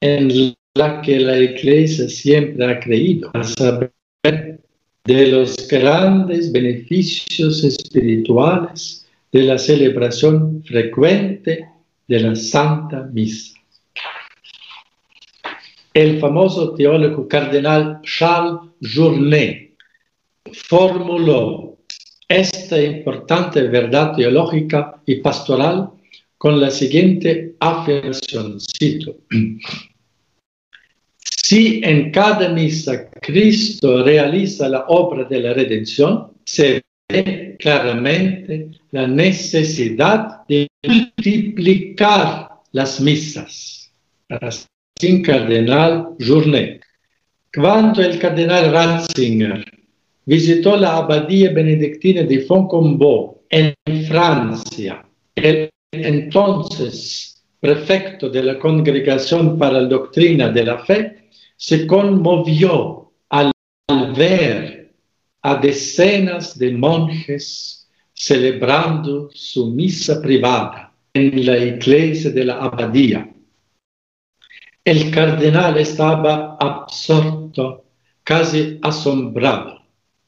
en 0.00 0.54
la 0.74 1.02
que 1.02 1.20
la 1.20 1.38
Iglesia 1.38 2.08
siempre 2.08 2.64
ha 2.64 2.80
creído, 2.80 3.30
a 3.34 3.44
saber 3.44 3.92
de 5.08 5.26
los 5.28 5.66
grandes 5.68 6.52
beneficios 6.52 7.64
espirituales 7.64 9.08
de 9.32 9.42
la 9.42 9.56
celebración 9.56 10.62
frecuente 10.62 11.66
de 12.06 12.20
la 12.20 12.36
Santa 12.36 13.08
Misa. 13.10 13.58
El 15.94 16.20
famoso 16.20 16.74
teólogo 16.74 17.26
cardenal 17.26 18.02
Charles 18.02 18.70
Journet 18.82 19.72
formuló 20.52 21.78
esta 22.28 22.78
importante 22.78 23.62
verdad 23.62 24.14
teológica 24.14 25.00
y 25.06 25.22
pastoral 25.22 25.88
con 26.36 26.60
la 26.60 26.70
siguiente 26.70 27.54
afirmación, 27.60 28.58
cito, 28.60 29.16
si 31.48 31.80
en 31.82 32.10
cada 32.10 32.50
misa 32.50 33.08
Cristo 33.22 34.02
realiza 34.04 34.68
la 34.68 34.84
obra 34.88 35.24
de 35.24 35.40
la 35.40 35.54
redención, 35.54 36.32
se 36.44 36.82
ve 37.08 37.56
claramente 37.58 38.72
la 38.90 39.06
necesidad 39.06 40.46
de 40.46 40.68
multiplicar 40.86 42.50
las 42.72 43.00
misas. 43.00 43.90
Sin 45.00 45.22
cardenal 45.22 46.08
Journet. 46.20 46.82
Cuando 47.54 48.02
el 48.02 48.18
cardenal 48.18 48.70
Ratzinger 48.70 49.64
visitó 50.26 50.76
la 50.76 50.98
abadía 50.98 51.50
benedictina 51.50 52.24
de 52.24 52.40
Foncombeau 52.40 53.40
en 53.48 53.74
Francia, 54.06 55.02
el 55.34 55.70
entonces 55.92 57.37
prefecto 57.60 58.28
de 58.28 58.42
la 58.42 58.58
Congregación 58.58 59.58
para 59.58 59.80
la 59.80 59.88
Doctrina 59.88 60.48
de 60.48 60.64
la 60.64 60.78
Fe, 60.78 61.28
se 61.56 61.86
conmovió 61.86 63.12
al 63.28 63.52
ver 64.16 64.94
a 65.42 65.56
decenas 65.56 66.58
de 66.58 66.72
monjes 66.72 67.88
celebrando 68.12 69.30
su 69.32 69.70
misa 69.70 70.20
privada 70.20 70.92
en 71.14 71.46
la 71.46 71.56
iglesia 71.56 72.30
de 72.30 72.44
la 72.44 72.54
abadía. 72.58 73.28
El 74.84 75.10
cardenal 75.10 75.76
estaba 75.78 76.56
absorto, 76.58 77.84
casi 78.24 78.78
asombrado. 78.82 79.82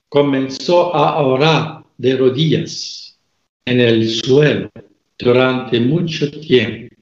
Comenzó 0.08 0.94
a 0.94 1.22
orar 1.22 1.84
de 1.96 2.16
rodillas 2.16 3.18
en 3.64 3.80
el 3.80 4.08
suelo 4.10 4.70
durante 5.18 5.80
mucho 5.80 6.30
tiempo. 6.40 6.94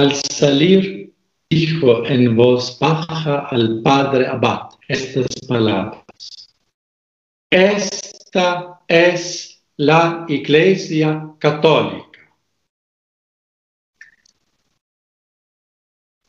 Al 0.00 0.14
salir, 0.14 1.12
dijo 1.50 2.06
en 2.06 2.34
voz 2.34 2.78
baja 2.80 3.40
al 3.50 3.82
padre 3.82 4.26
Abad 4.26 4.70
estas 4.88 5.26
palabras. 5.46 6.00
Esta 7.50 8.80
es 8.88 9.62
la 9.76 10.24
Iglesia 10.26 11.34
Católica. 11.38 12.18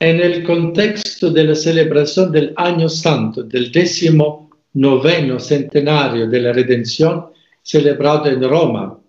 En 0.01 0.19
el 0.19 0.43
contexto 0.43 1.31
de 1.31 1.45
la 1.45 1.55
celebración 1.55 2.29
del 2.29 2.53
Año 2.57 2.89
Santo 2.89 3.43
del 3.43 3.71
décimo 3.71 4.49
noveno 4.73 5.39
centenario 5.39 6.27
de 6.27 6.41
la 6.41 6.51
redención, 6.51 7.31
celebrado 7.63 8.25
en 8.25 8.43
Roma 8.43 9.00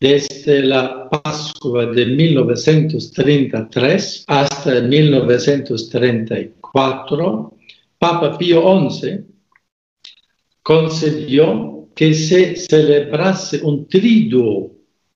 desde 0.00 0.62
la 0.62 1.08
Pascua 1.10 1.86
de 1.86 2.06
1933 2.06 4.24
hasta 4.26 4.80
1934, 4.80 7.54
Papa 7.98 8.38
Pío 8.38 8.90
XI 8.90 9.26
concedió 10.62 11.90
que 11.94 12.14
se 12.14 12.56
celebrase 12.56 13.60
un 13.62 13.86
triduo 13.86 14.72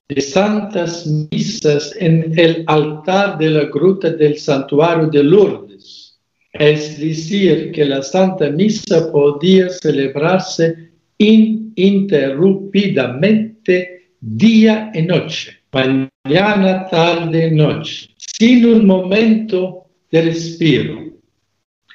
de 0.07 0.21
santas 0.21 1.07
misas 1.07 1.97
en 1.99 2.39
el 2.39 2.63
altar 2.67 3.39
de 3.39 3.49
la 3.49 3.65
gruta 3.65 4.11
del 4.11 4.37
santuario 4.37 5.07
de 5.07 5.25
Lourdes. 5.25 6.21
Es 6.53 7.01
decir, 7.01 7.73
que 7.73 7.87
la 7.87 8.03
Santa 8.03 8.51
Misa 8.51 9.11
podía 9.11 9.71
celebrarse 9.71 10.91
ininterrumpidamente 11.17 13.95
día 14.27 14.91
y 14.95 15.03
noche, 15.03 15.59
mañana, 15.71 16.89
tarde, 16.89 17.51
noche, 17.51 18.09
sin 18.17 18.65
un 18.65 18.87
momento 18.87 19.85
de 20.11 20.23
respiro, 20.23 21.13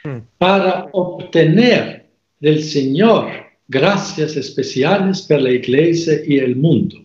hmm. 0.04 0.18
para 0.38 0.90
obtener 0.94 2.06
del 2.40 2.64
Señor 2.64 3.32
gracias 3.68 4.36
especiales 4.36 5.24
para 5.24 5.42
la 5.42 5.52
iglesia 5.52 6.22
y 6.26 6.38
el 6.38 6.56
mundo. 6.56 6.98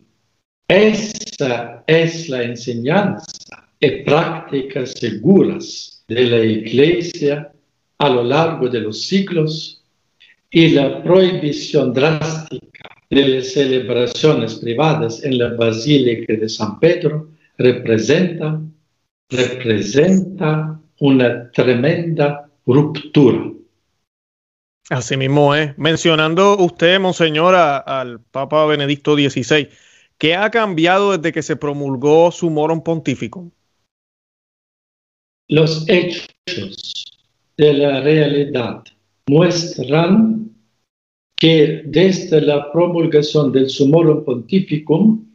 Esa 0.68 1.83
es 1.87 2.29
la 2.29 2.43
enseñanza 2.43 3.68
y 3.81 4.03
prácticas 4.03 4.93
seguras 4.93 6.05
de 6.07 6.25
la 6.27 6.45
iglesia 6.45 7.51
a 7.99 8.09
lo 8.11 8.25
largo 8.25 8.68
de 8.68 8.81
los 8.81 9.07
siglos 9.07 9.83
y 10.51 10.68
la 10.68 11.03
prohibición 11.03 11.93
drástica 11.93 12.93
de 13.15 13.29
las 13.29 13.53
celebraciones 13.53 14.57
privadas 14.57 15.23
en 15.23 15.39
la 15.39 15.55
Basílica 15.55 16.35
de 16.35 16.49
San 16.49 16.79
Pedro 16.81 17.31
representa, 17.57 18.61
representa 19.31 20.81
una 21.01 21.51
tremenda 21.53 22.51
ruptura. 22.67 23.53
Así 24.91 25.17
mismo 25.17 25.55
es. 25.55 25.77
Mencionando 25.79 26.59
usted, 26.59 27.01
Monseñor, 27.01 27.55
al 27.55 28.21
Papa 28.21 28.67
Benedicto 28.67 29.15
XVI, 29.15 29.69
¿Qué 30.19 30.35
ha 30.35 30.51
cambiado 30.51 31.17
desde 31.17 31.33
que 31.33 31.43
se 31.43 31.57
promulgó 31.57 32.31
su 32.31 32.51
moron 32.51 32.83
pontífico? 32.83 33.51
Los 35.49 35.85
hechos 35.89 37.05
de 37.57 37.75
la 37.75 38.01
realidad 38.01 38.85
muestran 39.29 40.53
que 41.37 41.82
desde 41.87 42.41
la 42.41 42.70
promulgación 42.72 43.53
del 43.53 43.68
Sumorum 43.68 44.24
Pontificum, 44.24 45.26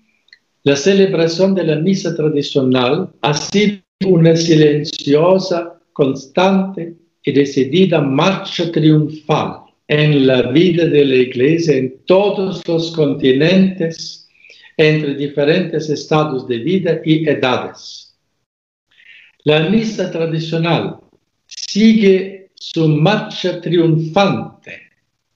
la 0.64 0.76
celebración 0.76 1.56
de 1.56 1.64
la 1.64 1.76
misa 1.78 2.16
tradicional 2.16 3.10
ha 3.22 3.34
sido 3.34 3.80
una 4.06 4.36
silenciosa, 4.36 5.80
constante 5.93 6.95
y 7.24 7.32
decidida 7.32 8.02
marcha 8.02 8.72
triunfal 8.72 9.62
en 9.88 10.28
la 10.28 10.43
vida 10.52 10.86
de 10.86 11.04
la 11.04 11.16
Iglesia 11.16 11.76
en 11.76 12.06
todos 12.06 12.62
los 12.68 12.91
continentes, 12.91 14.28
entre 14.78 15.16
diferentes 15.16 15.89
estados 15.89 16.47
de 16.47 16.60
vida 16.60 17.02
y 17.04 17.28
edades. 17.28 18.16
La 19.43 19.70
misa 19.70 20.10
tradicional 20.10 20.97
sigue 21.47 22.52
su 22.54 22.88
marcha 22.88 23.60
triunfante, 23.60 24.89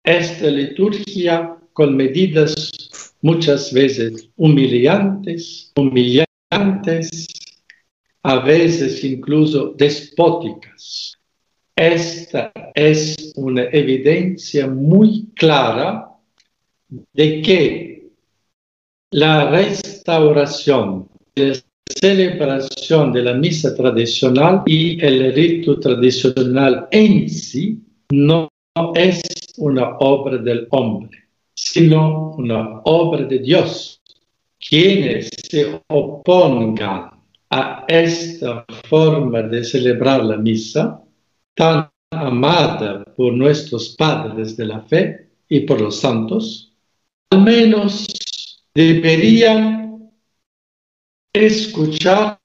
esta 0.04 0.50
liturgia 0.50 1.56
con 1.72 1.96
medidas 1.96 2.70
muchas 3.22 3.72
veces 3.72 4.28
humillantes, 4.36 5.72
humillantes, 5.76 7.26
a 8.22 8.40
veces 8.40 9.02
incluso 9.04 9.74
despóticas. 9.76 11.19
Esta 11.76 12.52
es 12.74 13.32
una 13.36 13.64
evidencia 13.64 14.66
muy 14.66 15.26
clara 15.34 16.08
de 16.88 17.42
que 17.42 18.10
la 19.12 19.50
restauración 19.50 21.08
celebración 21.98 23.12
de 23.12 23.22
la 23.22 23.34
misa 23.34 23.74
tradicional 23.74 24.62
y 24.66 25.04
el 25.04 25.32
rito 25.34 25.78
tradicional 25.80 26.86
en 26.90 27.28
sí 27.28 27.80
no 28.10 28.48
es 28.94 29.20
una 29.58 29.96
obra 29.98 30.38
del 30.38 30.66
hombre, 30.70 31.18
sino 31.54 32.34
una 32.36 32.80
obra 32.84 33.24
de 33.24 33.38
Dios. 33.38 34.00
Quienes 34.68 35.30
se 35.50 35.80
opongan 35.88 37.10
a 37.50 37.84
esta 37.88 38.64
forma 38.88 39.42
de 39.42 39.64
celebrar 39.64 40.24
la 40.24 40.36
misa, 40.36 41.02
tan 41.54 41.90
amada 42.10 43.04
por 43.16 43.32
nuestros 43.32 43.90
padres 43.96 44.56
de 44.56 44.66
la 44.66 44.80
fe 44.82 45.30
y 45.48 45.60
por 45.60 45.80
los 45.80 46.00
santos, 46.00 46.72
al 47.30 47.42
menos 47.42 48.06
deberían 48.74 50.10
escuchar 51.32 52.40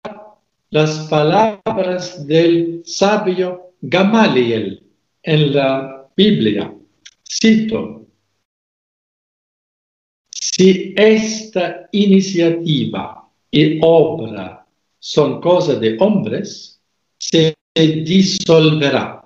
las 0.70 1.08
palabras 1.08 2.26
del 2.28 2.84
sabio 2.86 3.74
Gamaliel 3.82 4.84
en 5.24 5.56
la 5.56 6.08
Biblia. 6.16 6.74
Cito, 7.24 8.06
si 10.30 10.94
esta 10.96 11.90
iniciativa 11.92 13.30
y 13.52 13.80
obra 13.84 14.66
son 15.00 15.42
cosas 15.42 15.80
de 15.80 15.98
hombres, 16.00 16.80
se 17.18 17.56
disolverá. 17.76 19.24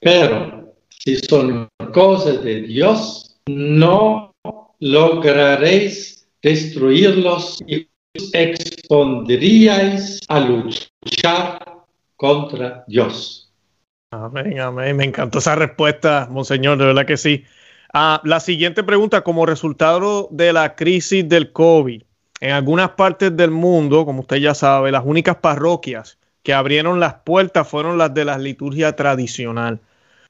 Pero 0.00 0.74
si 0.88 1.16
son 1.16 1.68
cosas 1.92 2.44
de 2.44 2.62
Dios, 2.62 3.36
no 3.46 4.32
lograréis 4.80 6.28
destruirlos 6.42 7.58
y 7.66 7.88
expondríais 8.32 10.20
a 10.28 10.40
luchar 10.40 11.84
contra 12.16 12.84
Dios. 12.86 13.50
Amén, 14.10 14.58
amén. 14.60 14.96
Me 14.96 15.04
encantó 15.04 15.38
esa 15.38 15.54
respuesta, 15.54 16.28
Monseñor, 16.30 16.78
de 16.78 16.86
verdad 16.86 17.06
que 17.06 17.16
sí. 17.16 17.44
Ah, 17.92 18.20
la 18.24 18.40
siguiente 18.40 18.84
pregunta, 18.84 19.22
como 19.22 19.46
resultado 19.46 20.28
de 20.30 20.52
la 20.52 20.76
crisis 20.76 21.28
del 21.28 21.52
COVID, 21.52 22.02
en 22.40 22.50
algunas 22.52 22.90
partes 22.90 23.36
del 23.36 23.50
mundo, 23.50 24.04
como 24.04 24.20
usted 24.20 24.36
ya 24.36 24.54
sabe, 24.54 24.92
las 24.92 25.04
únicas 25.04 25.36
parroquias 25.36 26.17
que 26.42 26.52
abrieron 26.52 27.00
las 27.00 27.14
puertas 27.14 27.68
fueron 27.68 27.98
las 27.98 28.14
de 28.14 28.24
la 28.24 28.38
liturgia 28.38 28.94
tradicional. 28.96 29.80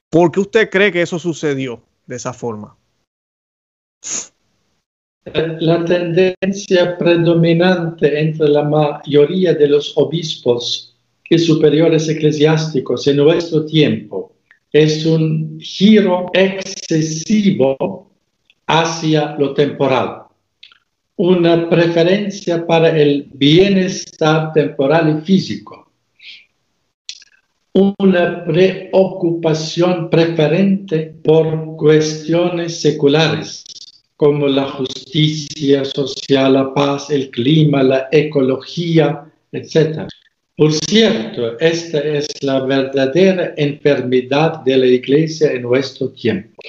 ¿Por 0.09 0.31
qué 0.31 0.39
usted 0.39 0.69
cree 0.69 0.91
que 0.91 1.01
eso 1.01 1.19
sucedió 1.19 1.81
de 2.07 2.15
esa 2.15 2.33
forma? 2.33 2.75
la 5.59 5.85
tendencia 5.85 6.97
predominante 6.97 8.19
entre 8.19 8.47
la 8.49 8.63
mayoría 8.63 9.53
de 9.53 9.67
los 9.67 9.95
obispos 9.97 10.95
y 11.29 11.37
superiores 11.37 12.09
eclesiásticos 12.09 13.05
en 13.07 13.17
nuestro 13.17 13.65
tiempo 13.65 14.33
es 14.71 15.05
un 15.05 15.59
giro 15.59 16.27
excesivo 16.33 18.11
hacia 18.67 19.35
lo 19.37 19.53
temporal, 19.53 20.23
una 21.15 21.69
preferencia 21.69 22.65
para 22.65 22.89
el 22.97 23.29
bienestar 23.33 24.53
temporal 24.53 25.19
y 25.19 25.25
físico, 25.25 25.88
una 27.73 28.45
preocupación 28.45 30.09
preferente 30.09 31.13
por 31.23 31.75
cuestiones 31.77 32.81
seculares 32.81 33.63
como 34.15 34.47
la 34.47 34.65
justicia 34.69 35.85
social, 35.85 36.53
la 36.53 36.73
paz, 36.73 37.09
el 37.09 37.29
clima, 37.29 37.83
la 37.83 38.09
ecología, 38.11 39.31
etc. 39.51 40.09
Por 40.57 40.73
cierto, 40.73 41.57
esta 41.59 41.99
es 41.99 42.27
la 42.41 42.59
verdadera 42.65 43.53
enfermedad 43.55 44.61
de 44.65 44.77
la 44.77 44.87
iglesia 44.87 45.53
en 45.53 45.61
nuestro 45.61 46.09
tiempo. 46.09 46.61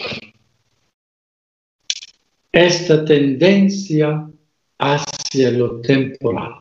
Esta 2.53 3.05
tendencia 3.05 4.31
hacia 4.79 5.51
lo 5.51 5.81
temporal. 5.81 6.53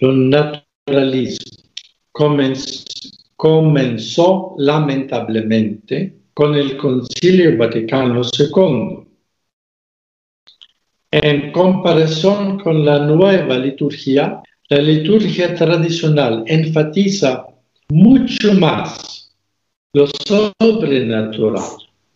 Lo 0.00 0.12
naturalismo 0.12 1.57
comenzó, 3.36 4.54
lamentablemente 4.58 6.14
con 6.34 6.56
el 6.56 6.76
Concilio 6.76 7.56
Vaticano 7.56 8.22
II. 8.22 9.06
En 11.10 11.52
comparación 11.52 12.58
con 12.58 12.84
la 12.84 13.06
nueva 13.06 13.56
liturgia, 13.58 14.42
la 14.68 14.78
liturgia 14.78 15.54
tradicional 15.54 16.42
enfatiza 16.46 17.46
mucho 17.88 18.52
más 18.54 19.32
lo 19.94 20.06
sobrenatural, 20.26 21.62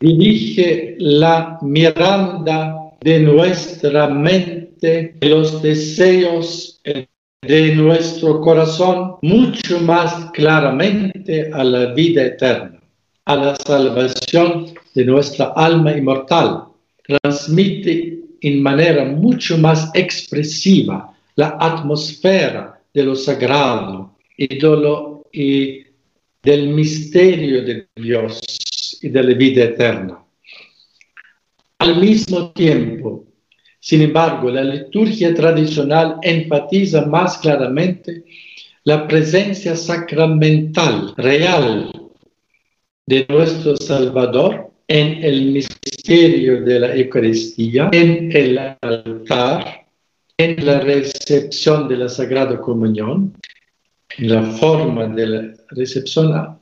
dirige 0.00 0.96
la 0.98 1.58
mirada 1.62 2.92
de 3.00 3.20
nuestra 3.20 4.08
mente, 4.08 5.16
los 5.20 5.62
deseos 5.62 6.80
de 7.42 7.74
nuestro 7.74 8.40
corazón 8.40 9.16
mucho 9.22 9.80
más 9.80 10.30
claramente 10.32 11.50
a 11.52 11.64
la 11.64 11.92
vida 11.92 12.24
eterna 12.24 12.82
a 13.24 13.36
la 13.36 13.56
salvación 13.56 14.74
de 14.94 15.04
nuestra 15.04 15.52
alma 15.56 15.92
inmortal. 15.96 16.64
Transmite 17.06 18.18
en 18.40 18.62
manera 18.62 19.04
mucho 19.04 19.58
más 19.58 19.90
expresiva 19.94 21.14
la 21.36 21.56
atmósfera 21.60 22.80
de 22.92 23.02
lo 23.04 23.14
sagrado 23.14 24.16
y, 24.36 24.58
y 25.32 25.86
del 26.42 26.68
misterio 26.68 27.64
de 27.64 27.86
Dios 27.94 28.98
y 29.00 29.08
de 29.08 29.22
la 29.22 29.34
vida 29.34 29.64
eterna. 29.64 30.18
Al 31.78 32.00
mismo 32.00 32.50
tiempo, 32.52 33.24
sin 33.84 34.00
embargo, 34.00 34.48
la 34.48 34.62
liturgia 34.62 35.34
tradicional 35.34 36.18
enfatiza 36.22 37.04
más 37.06 37.38
claramente 37.38 38.22
la 38.84 39.08
presencia 39.08 39.74
sacramental 39.74 41.12
real 41.16 41.90
de 43.04 43.26
nuestro 43.28 43.76
Salvador 43.76 44.70
en 44.86 45.24
el 45.24 45.46
misterio 45.50 46.62
de 46.62 46.78
la 46.78 46.94
Eucaristía, 46.94 47.90
en 47.92 48.30
el 48.30 48.56
altar, 48.82 49.84
en 50.36 50.64
la 50.64 50.78
recepción 50.78 51.88
de 51.88 51.96
la 51.96 52.08
Sagrada 52.08 52.60
Comunión, 52.60 53.34
en 54.16 54.28
la 54.28 54.42
forma 54.44 55.08
de 55.08 55.26
la 55.26 55.54
recepción 55.70 56.56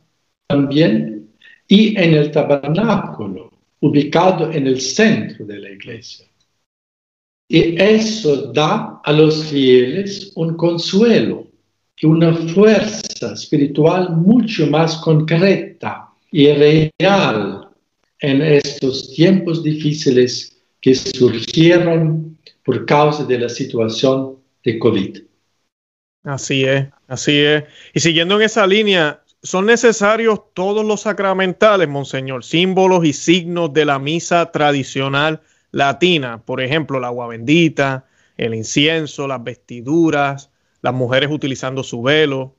también, 0.46 1.28
y 1.68 1.94
en 1.98 2.14
el 2.14 2.30
tabernáculo, 2.30 3.52
ubicado 3.80 4.50
en 4.50 4.66
el 4.66 4.80
centro 4.80 5.44
de 5.44 5.58
la 5.58 5.68
iglesia. 5.68 6.29
Y 7.52 7.82
eso 7.82 8.52
da 8.52 9.00
a 9.02 9.12
los 9.12 9.46
fieles 9.46 10.30
un 10.36 10.56
consuelo 10.56 11.48
y 11.96 12.06
una 12.06 12.32
fuerza 12.32 13.32
espiritual 13.32 14.10
mucho 14.14 14.68
más 14.68 14.98
concreta 14.98 16.10
y 16.30 16.46
real 16.52 17.68
en 18.20 18.42
estos 18.42 19.12
tiempos 19.14 19.64
difíciles 19.64 20.62
que 20.80 20.94
surgieron 20.94 22.38
por 22.64 22.86
causa 22.86 23.24
de 23.24 23.40
la 23.40 23.48
situación 23.48 24.36
de 24.62 24.78
COVID. 24.78 25.18
Así 26.22 26.62
es, 26.62 26.86
así 27.08 27.36
es. 27.36 27.64
Y 27.92 27.98
siguiendo 27.98 28.36
en 28.36 28.42
esa 28.42 28.64
línea, 28.64 29.24
son 29.42 29.66
necesarios 29.66 30.38
todos 30.54 30.84
los 30.84 31.00
sacramentales, 31.00 31.88
Monseñor, 31.88 32.44
símbolos 32.44 33.04
y 33.04 33.12
signos 33.12 33.72
de 33.72 33.86
la 33.86 33.98
misa 33.98 34.52
tradicional 34.52 35.40
latina, 35.72 36.42
por 36.44 36.60
ejemplo, 36.60 37.00
la 37.00 37.08
agua 37.08 37.28
bendita, 37.28 38.06
el 38.36 38.54
incienso, 38.54 39.28
las 39.28 39.42
vestiduras, 39.42 40.50
las 40.82 40.94
mujeres 40.94 41.30
utilizando 41.30 41.82
su 41.82 42.02
velo. 42.02 42.56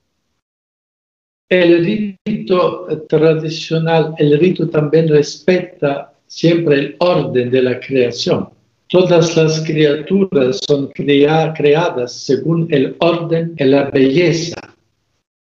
El 1.48 2.18
rito 2.24 2.86
tradicional, 3.08 4.14
el 4.18 4.38
rito 4.38 4.68
también 4.70 5.08
respeta 5.08 6.14
siempre 6.26 6.78
el 6.78 6.96
orden 7.00 7.50
de 7.50 7.62
la 7.62 7.78
creación. 7.80 8.48
Todas 8.88 9.36
las 9.36 9.60
criaturas 9.60 10.60
son 10.66 10.90
creadas 10.92 12.12
según 12.12 12.68
el 12.70 12.96
orden 13.00 13.54
y 13.58 13.64
la 13.64 13.84
belleza. 13.90 14.60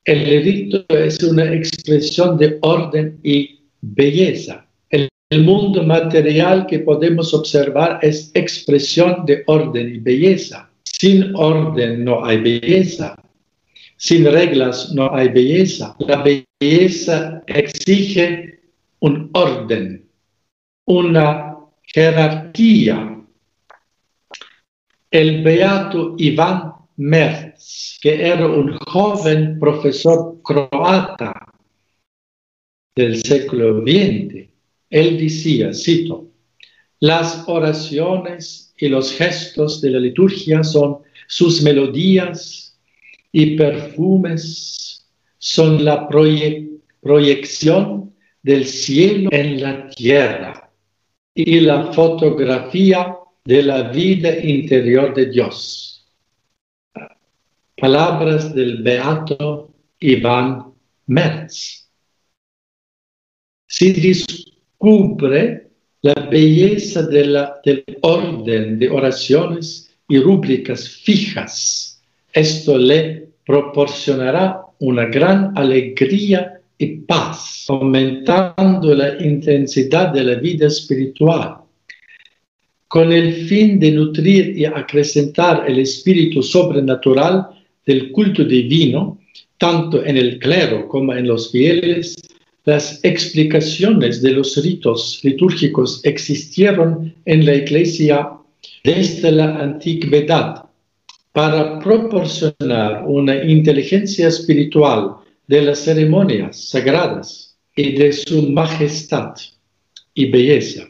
El 0.06 0.44
rito 0.44 0.84
es 0.90 1.22
una 1.24 1.54
expresión 1.54 2.38
de 2.38 2.58
orden 2.62 3.20
y 3.24 3.60
belleza. 3.82 4.66
El, 5.34 5.44
mundo 5.44 5.82
material 5.84 6.68
que 6.68 6.80
podemos 6.80 7.34
observar 7.34 7.98
es 8.04 8.30
expresión 8.36 9.26
de 9.26 9.44
orden 9.48 9.96
y 9.96 9.98
belleza. 9.98 10.70
Sin 10.84 11.36
orden 11.36 12.06
no 12.06 12.24
hay 12.24 12.38
belleza. 12.38 13.16
Sin 13.98 14.26
reglas 14.26 14.94
no 14.94 15.12
hay 15.14 15.30
belleza. 15.30 15.96
La 16.00 16.24
belleza 16.24 17.42
exige 17.48 18.60
un 19.00 19.32
orden, 19.34 20.08
una 20.86 21.58
jerarquía. 21.82 23.20
El 25.10 25.44
beato 25.44 26.16
Iván 26.18 26.74
Merz, 26.98 27.98
que 28.02 28.28
era 28.28 28.46
un 28.46 28.78
joven 28.78 29.58
profesor 29.60 30.42
croata 30.44 31.34
del 32.96 33.24
século 33.24 33.82
XX, 33.82 34.53
él 34.94 35.18
decía, 35.18 35.74
cito, 35.74 36.30
las 37.00 37.46
oraciones 37.48 38.74
y 38.78 38.88
los 38.88 39.12
gestos 39.12 39.82
de 39.82 39.90
la 39.90 40.00
liturgia 40.00 40.64
son 40.64 41.00
sus 41.28 41.64
melodías, 41.64 42.78
y 43.34 43.58
perfumes 43.58 45.06
son 45.40 45.84
la 45.84 46.08
proyección 46.08 48.14
del 48.44 48.66
cielo 48.66 49.30
en 49.34 49.62
la 49.62 49.90
tierra 49.90 50.72
y 51.34 51.60
la 51.60 51.92
fotografía 51.92 53.18
de 53.44 53.64
la 53.64 53.90
vida 53.90 54.38
interior 54.38 55.14
de 55.16 55.26
Dios. 55.26 56.08
Palabras 57.76 58.54
del 58.54 58.84
beato 58.84 59.74
Iván 60.00 60.72
Merz. 61.08 61.90
Si 63.66 63.92
descubre 64.84 65.70
la 66.02 66.14
belleza 66.30 67.04
del 67.04 67.38
orden 68.02 68.78
de 68.78 68.90
oraciones 68.90 69.90
y 70.10 70.20
rúbricas 70.20 70.90
fijas 70.90 71.84
esto 72.34 72.80
le 72.80 73.28
proporcionará 73.46 74.62
una 74.80 75.06
gran 75.06 75.56
alegría 75.56 76.60
y 76.80 76.98
paz, 77.02 77.66
aumentando 77.70 78.96
la 78.96 79.24
intensidad 79.24 80.12
de 80.12 80.24
la 80.24 80.36
vida 80.36 80.66
espiritual. 80.66 81.58
Con 82.88 83.14
el 83.14 83.48
fin 83.48 83.80
de 83.80 83.92
nutrir 83.92 84.58
y 84.58 84.66
acrecentar 84.66 85.66
el 85.70 85.80
espíritu 85.80 86.42
sobrenatural 86.42 87.50
del 87.86 88.12
culto 88.12 88.44
divino, 88.44 89.20
tanto 89.60 90.04
en 90.04 90.18
el 90.18 90.40
clero 90.40 90.88
como 90.88 91.14
en 91.14 91.28
los 91.28 91.52
fieles, 91.52 92.16
las 92.66 93.04
explicaciones 93.04 94.22
de 94.22 94.32
los 94.32 94.56
ritos 94.64 95.20
litúrgicos 95.24 96.00
existieron 96.04 97.14
en 97.26 97.46
la 97.46 97.56
Iglesia 97.56 98.32
desde 98.84 99.32
la 99.32 99.60
antigüedad 99.60 100.66
para 101.34 101.80
proporcionar 101.80 103.04
una 103.06 103.44
inteligencia 103.44 104.28
espiritual 104.28 105.16
de 105.48 105.62
las 105.64 105.80
ceremonias 105.80 106.70
sagradas 106.70 107.58
y 107.76 107.94
de 107.94 108.14
su 108.14 108.50
majestad 108.50 109.34
y 110.14 110.30
belleza. 110.30 110.88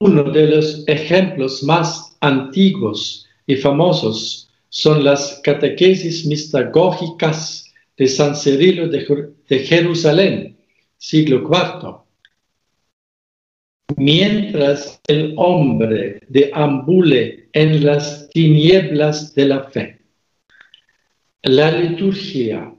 Uno 0.00 0.24
de 0.24 0.48
los 0.48 0.84
ejemplos 0.86 1.62
más 1.62 2.16
antiguos 2.20 3.26
y 3.46 3.56
famosos 3.56 4.50
son 4.68 5.04
las 5.04 5.40
catequesis 5.44 6.26
mistagógicas 6.26 7.67
de 7.98 8.06
San 8.06 8.36
Cirilo 8.36 8.88
de, 8.88 9.58
Jerusalén, 9.58 10.56
siglo 10.96 11.42
IV. 11.42 11.96
Mientras 13.96 15.00
el 15.08 15.34
hombre 15.36 16.20
deambule 16.28 17.48
en 17.52 17.84
las 17.84 18.28
tinieblas 18.30 19.34
de 19.34 19.46
la 19.46 19.64
fe. 19.64 20.00
La 21.42 21.72
liturgia 21.72 22.72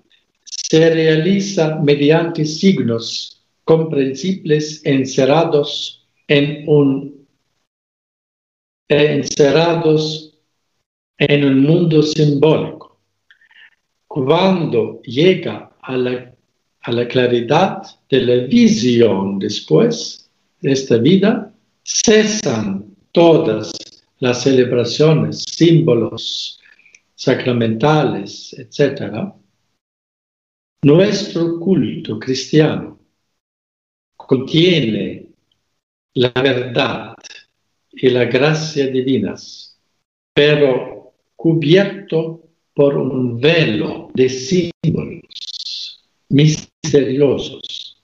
se 0.45 0.89
realiza 0.89 1.79
mediante 1.79 2.45
signos 2.45 3.43
comprensibles 3.65 4.81
encerrados 4.85 6.07
en 6.27 6.63
un 6.67 7.19
encerrados 8.87 10.33
en 11.17 11.45
un 11.45 11.61
mundo 11.61 12.01
simbólico. 12.01 12.78
Cuando 14.09 15.03
llega 15.03 15.71
a 15.83 15.95
la, 15.95 17.07
claridad 17.07 17.83
de 18.09 18.21
la 18.21 18.47
visión 18.47 19.37
después 19.37 20.31
de 20.61 20.71
esta 20.71 20.97
vida, 20.97 21.53
cesan 21.83 22.95
todas 23.11 23.71
las 24.17 24.41
celebraciones, 24.41 25.43
símbolos 25.47 26.59
sacramentales, 27.13 28.55
etc., 28.57 29.31
nuestro 30.81 31.59
culto 31.59 32.17
cristiano 32.17 32.97
contiene 34.17 35.27
la 36.15 36.31
verdad 36.31 37.13
y 37.91 38.09
la 38.09 38.25
gracia 38.25 38.87
divinas, 38.87 39.77
pero 40.33 41.13
cubierto 41.35 42.48
por 42.79 42.95
un 42.95 43.41
velo 43.41 44.09
de 44.13 44.29
símbolos 44.29 46.01
misteriosos. 46.29 47.97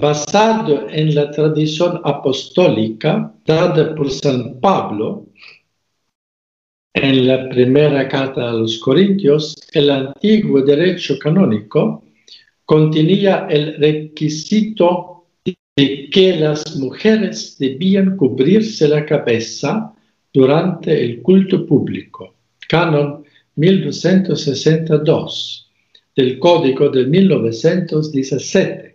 Basado 0.00 0.88
en 0.88 1.16
la 1.16 1.32
tradición 1.32 2.00
apostólica 2.04 3.34
dada 3.44 3.92
por 3.92 4.08
San 4.12 4.60
Pablo 4.60 5.26
en 6.94 7.26
la 7.26 7.48
primera 7.48 8.06
carta 8.06 8.48
a 8.48 8.52
los 8.52 8.78
Corintios, 8.78 9.56
el 9.72 9.90
antiguo 9.90 10.62
derecho 10.62 11.18
canónico 11.18 12.04
contenía 12.64 13.48
el 13.50 13.78
requisito 13.78 15.26
de 15.44 16.08
que 16.08 16.36
las 16.36 16.76
mujeres 16.76 17.58
debían 17.58 18.16
cubrirse 18.16 18.86
la 18.86 19.04
cabeza 19.04 19.92
durante 20.32 21.04
el 21.04 21.20
culto 21.22 21.66
público. 21.66 22.36
Canon 22.68 23.24
1262 23.56 25.70
del 26.14 26.38
Código 26.38 26.88
de 26.88 27.06
1917 27.06 28.92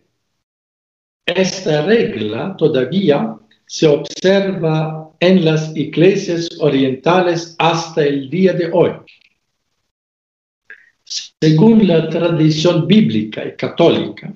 esta 1.28 1.86
regla 1.86 2.56
todavía 2.58 3.38
se 3.66 3.86
observa 3.86 5.12
en 5.20 5.44
las 5.44 5.76
iglesias 5.76 6.50
orientales 6.60 7.54
hasta 7.60 8.06
el 8.06 8.30
día 8.30 8.54
de 8.54 8.70
hoy. 8.72 8.92
Según 11.04 11.86
la 11.86 12.10
tradición 12.10 12.88
bíblica 12.88 13.46
y 13.46 13.58
católica, 13.58 14.34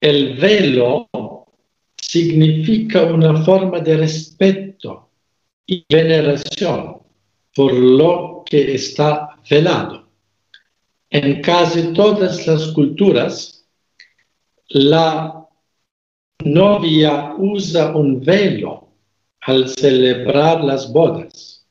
el 0.00 0.38
velo 0.38 1.06
significa 1.96 3.02
una 3.02 3.44
forma 3.44 3.80
de 3.80 3.98
respeto 3.98 5.10
y 5.66 5.84
veneración 5.88 6.98
por 7.54 7.72
lo 7.72 8.42
que 8.44 8.74
está 8.74 9.30
velado. 9.48 10.08
En 11.10 11.40
casi 11.40 11.92
todas 11.92 12.46
las 12.46 12.68
culturas, 12.72 13.64
la 14.68 15.46
novia 16.44 17.34
usa 17.38 17.94
un 17.94 18.20
velo 18.20 18.88
al 19.42 19.68
celebrar 19.68 20.64
las 20.64 20.92
bodas. 20.92 21.64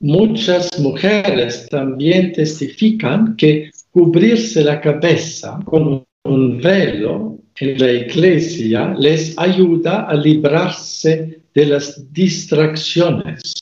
Muchas 0.00 0.68
mujeres 0.80 1.68
también 1.70 2.32
testifican 2.32 3.36
que 3.36 3.70
cubrirse 3.90 4.62
la 4.64 4.80
cabeza 4.80 5.60
con 5.64 6.04
un 6.24 6.60
velo 6.60 7.38
en 7.56 7.78
la 7.78 7.92
iglesia 7.92 8.94
les 8.98 9.38
ayuda 9.38 10.06
a 10.06 10.14
librarse 10.14 11.41
de 11.54 11.66
las 11.66 12.12
distracciones 12.12 13.52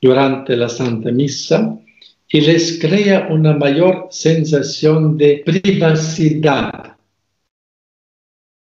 durante 0.00 0.56
la 0.56 0.68
Santa 0.68 1.10
Misa 1.10 1.78
y 2.28 2.40
les 2.40 2.78
crea 2.78 3.28
una 3.30 3.54
mayor 3.54 4.08
sensación 4.10 5.16
de 5.16 5.42
privacidad. 5.44 6.96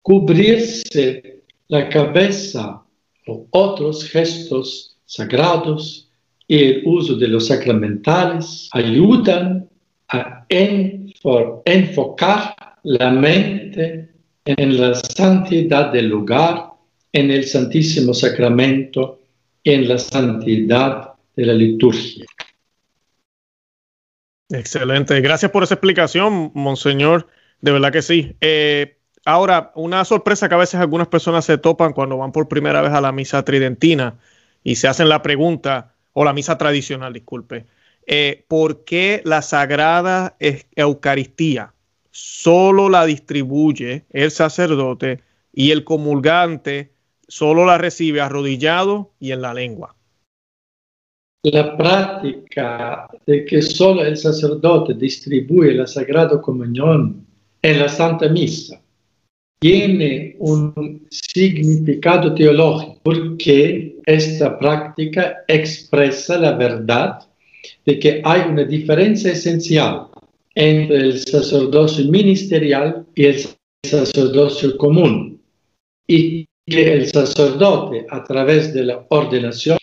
Cubrirse 0.02 1.42
la 1.68 1.88
cabeza 1.88 2.82
o 3.26 3.46
otros 3.50 4.04
gestos 4.04 4.96
sagrados 5.06 6.10
y 6.46 6.58
el 6.62 6.82
uso 6.84 7.14
de 7.16 7.28
los 7.28 7.46
sacramentales 7.46 8.68
ayudan 8.72 9.68
a 10.08 10.44
enfocar 11.64 12.54
la 12.82 13.10
mente 13.10 14.10
en 14.44 14.80
la 14.80 14.94
santidad 14.94 15.90
del 15.90 16.08
lugar, 16.08 16.73
en 17.14 17.30
el 17.30 17.44
Santísimo 17.44 18.12
Sacramento, 18.12 19.20
en 19.62 19.88
la 19.88 19.98
santidad 19.98 21.12
de 21.36 21.46
la 21.46 21.52
liturgia. 21.52 22.26
Excelente. 24.50 25.20
Gracias 25.20 25.52
por 25.52 25.62
esa 25.62 25.74
explicación, 25.74 26.50
Monseñor. 26.54 27.28
De 27.60 27.70
verdad 27.70 27.92
que 27.92 28.02
sí. 28.02 28.36
Eh, 28.40 28.98
ahora, 29.24 29.70
una 29.76 30.04
sorpresa 30.04 30.48
que 30.48 30.56
a 30.56 30.58
veces 30.58 30.80
algunas 30.80 31.06
personas 31.06 31.44
se 31.44 31.56
topan 31.56 31.92
cuando 31.92 32.18
van 32.18 32.32
por 32.32 32.48
primera 32.48 32.82
vez 32.82 32.90
a 32.90 33.00
la 33.00 33.12
misa 33.12 33.44
tridentina 33.44 34.18
y 34.64 34.74
se 34.74 34.88
hacen 34.88 35.08
la 35.08 35.22
pregunta, 35.22 35.94
o 36.14 36.24
la 36.24 36.32
misa 36.32 36.58
tradicional, 36.58 37.12
disculpe, 37.12 37.66
eh, 38.06 38.44
¿por 38.48 38.84
qué 38.84 39.22
la 39.24 39.40
Sagrada 39.42 40.36
Eucaristía 40.74 41.74
solo 42.10 42.88
la 42.88 43.06
distribuye 43.06 44.04
el 44.10 44.32
sacerdote 44.32 45.20
y 45.52 45.70
el 45.70 45.84
comulgante 45.84 46.93
solo 47.34 47.64
la 47.64 47.78
recibe 47.78 48.20
arrodillado 48.20 49.10
y 49.18 49.32
en 49.32 49.42
la 49.42 49.52
lengua? 49.52 49.96
la 51.42 51.76
práctica 51.76 53.06
de 53.26 53.44
que 53.44 53.60
solo 53.60 54.02
el 54.02 54.16
sacerdote 54.16 54.94
distribuye 54.94 55.74
la 55.74 55.86
Sagrada 55.86 56.40
Comunión 56.40 57.26
en 57.60 57.78
la 57.80 57.88
Santa 57.88 58.28
Misa 58.28 58.80
tiene 59.58 60.36
un 60.38 61.06
significado 61.10 62.34
teológico 62.34 62.98
porque 63.02 63.96
esta 64.06 64.58
práctica 64.58 65.44
expresa 65.48 66.38
la 66.38 66.52
verdad 66.52 67.18
de 67.84 67.98
que 67.98 68.22
hay 68.24 68.42
una 68.48 68.64
diferencia 68.64 69.32
esencial 69.32 70.06
entre 70.54 70.96
el 70.96 71.18
sacerdocio 71.18 72.04
ministerial 72.06 73.04
y 73.14 73.24
el 73.26 73.36
sacerdocio 73.84 74.78
común 74.78 75.42
y 76.06 76.46
que 76.66 76.92
el 76.94 77.06
sacerdote 77.08 78.06
a 78.10 78.24
través 78.24 78.72
de 78.72 78.84
la 78.84 79.04
ordenación 79.08 79.78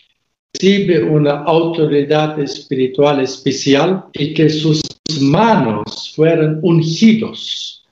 recibe 0.54 1.02
una 1.02 1.42
autoridad 1.42 2.38
espiritual 2.40 3.20
especial 3.20 4.04
y 4.12 4.34
que 4.34 4.48
sus 4.48 4.80
manos 5.20 6.12
fueron 6.14 6.58
ungidos. 6.62 7.84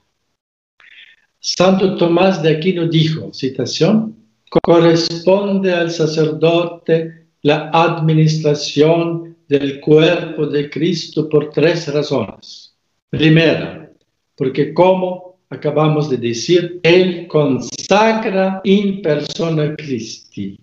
Santo 1.38 1.96
Tomás 1.96 2.42
de 2.42 2.50
Aquino 2.56 2.86
dijo, 2.86 3.32
citación, 3.32 4.16
corresponde 4.62 5.72
al 5.72 5.90
sacerdote 5.90 7.28
la 7.42 7.70
administración 7.72 9.36
del 9.48 9.80
cuerpo 9.80 10.46
de 10.46 10.68
Cristo 10.68 11.28
por 11.28 11.50
tres 11.50 11.92
razones. 11.92 12.74
Primera, 13.08 13.90
porque 14.36 14.74
como 14.74 15.29
acabamos 15.50 16.08
de 16.08 16.16
decir, 16.16 16.80
Él 16.82 17.26
consagra 17.28 18.60
in 18.64 19.02
persona 19.02 19.74
Christi. 19.76 20.58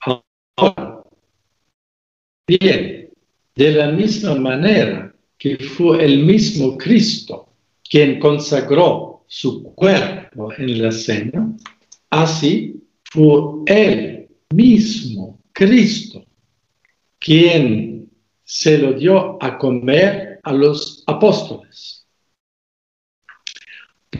Ahora, 0.00 1.02
Bien, 2.46 3.08
de 3.54 3.72
la 3.72 3.92
misma 3.92 4.34
manera 4.34 5.14
que 5.38 5.56
fue 5.56 6.04
el 6.04 6.24
mismo 6.24 6.76
Cristo 6.76 7.48
quien 7.88 8.18
consagró 8.18 9.24
su 9.28 9.62
cuerpo 9.74 10.52
en 10.58 10.82
la 10.82 10.90
cena, 10.90 11.54
así 12.10 12.82
fue 13.04 13.62
él 13.66 14.28
mismo, 14.50 15.38
Cristo, 15.52 16.24
quien 17.18 18.10
se 18.44 18.78
lo 18.78 18.94
dio 18.94 19.42
a 19.42 19.56
comer 19.56 20.40
a 20.42 20.52
los 20.52 21.04
apóstoles. 21.06 22.01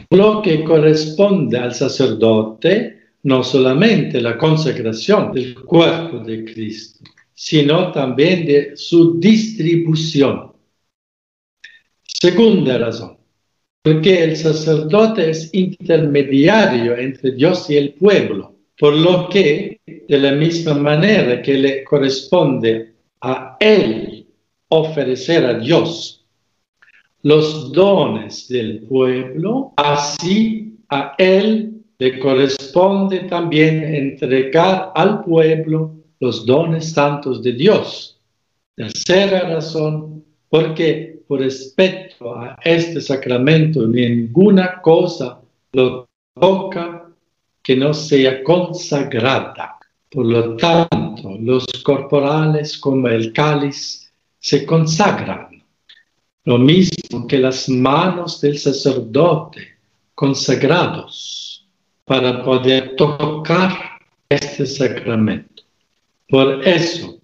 Lo 0.09 0.41
que 0.41 0.63
corresponde 0.63 1.57
al 1.57 1.73
sacerdote, 1.73 2.99
no 3.23 3.43
solamente 3.43 4.21
la 4.21 4.37
consagración 4.37 5.31
del 5.31 5.55
cuerpo 5.55 6.19
de 6.19 6.43
Cristo, 6.45 7.03
sino 7.33 7.91
también 7.91 8.45
de 8.45 8.77
su 8.77 9.19
distribución. 9.19 10.53
Segunda 12.03 12.77
razón, 12.77 13.17
porque 13.81 14.23
el 14.23 14.37
sacerdote 14.37 15.29
es 15.29 15.53
intermediario 15.53 16.97
entre 16.97 17.31
Dios 17.31 17.69
y 17.69 17.77
el 17.77 17.93
pueblo, 17.93 18.55
por 18.77 18.93
lo 18.93 19.29
que 19.29 19.81
de 19.85 20.17
la 20.17 20.31
misma 20.31 20.73
manera 20.73 21.41
que 21.41 21.53
le 21.53 21.83
corresponde 21.83 22.93
a 23.21 23.57
él 23.59 24.25
ofrecer 24.69 25.45
a 25.45 25.59
Dios 25.59 26.22
los 27.23 27.71
dones 27.71 28.47
del 28.49 28.81
pueblo, 28.81 29.73
así 29.77 30.77
a 30.89 31.15
él 31.17 31.81
le 31.97 32.19
corresponde 32.19 33.21
también 33.21 33.83
entregar 33.83 34.91
al 34.93 35.23
pueblo 35.23 35.95
los 36.19 36.45
dones 36.45 36.91
santos 36.91 37.41
de 37.41 37.53
Dios. 37.53 38.19
Tercera 38.75 39.49
razón, 39.49 40.23
porque 40.49 41.21
por 41.27 41.39
respecto 41.39 42.35
a 42.35 42.57
este 42.63 42.99
sacramento 42.99 43.87
ninguna 43.87 44.81
cosa 44.81 45.39
lo 45.71 46.07
toca 46.39 47.09
que 47.61 47.75
no 47.75 47.93
sea 47.93 48.43
consagrada. 48.43 49.77
Por 50.09 50.25
lo 50.25 50.57
tanto, 50.57 51.37
los 51.39 51.65
corporales 51.83 52.77
como 52.77 53.07
el 53.07 53.31
cáliz 53.31 54.11
se 54.39 54.65
consagran. 54.65 55.52
Lo 56.45 56.57
mismo 56.57 57.25
que 57.27 57.39
las 57.39 57.69
manos 57.69 58.41
del 58.41 58.57
sacerdote 58.57 59.77
consagrados 60.13 61.65
para 62.05 62.43
poder 62.43 62.95
tocar 62.95 63.71
este 64.29 64.65
sacramento. 64.65 65.63
Por 66.27 66.67
eso, 66.67 67.17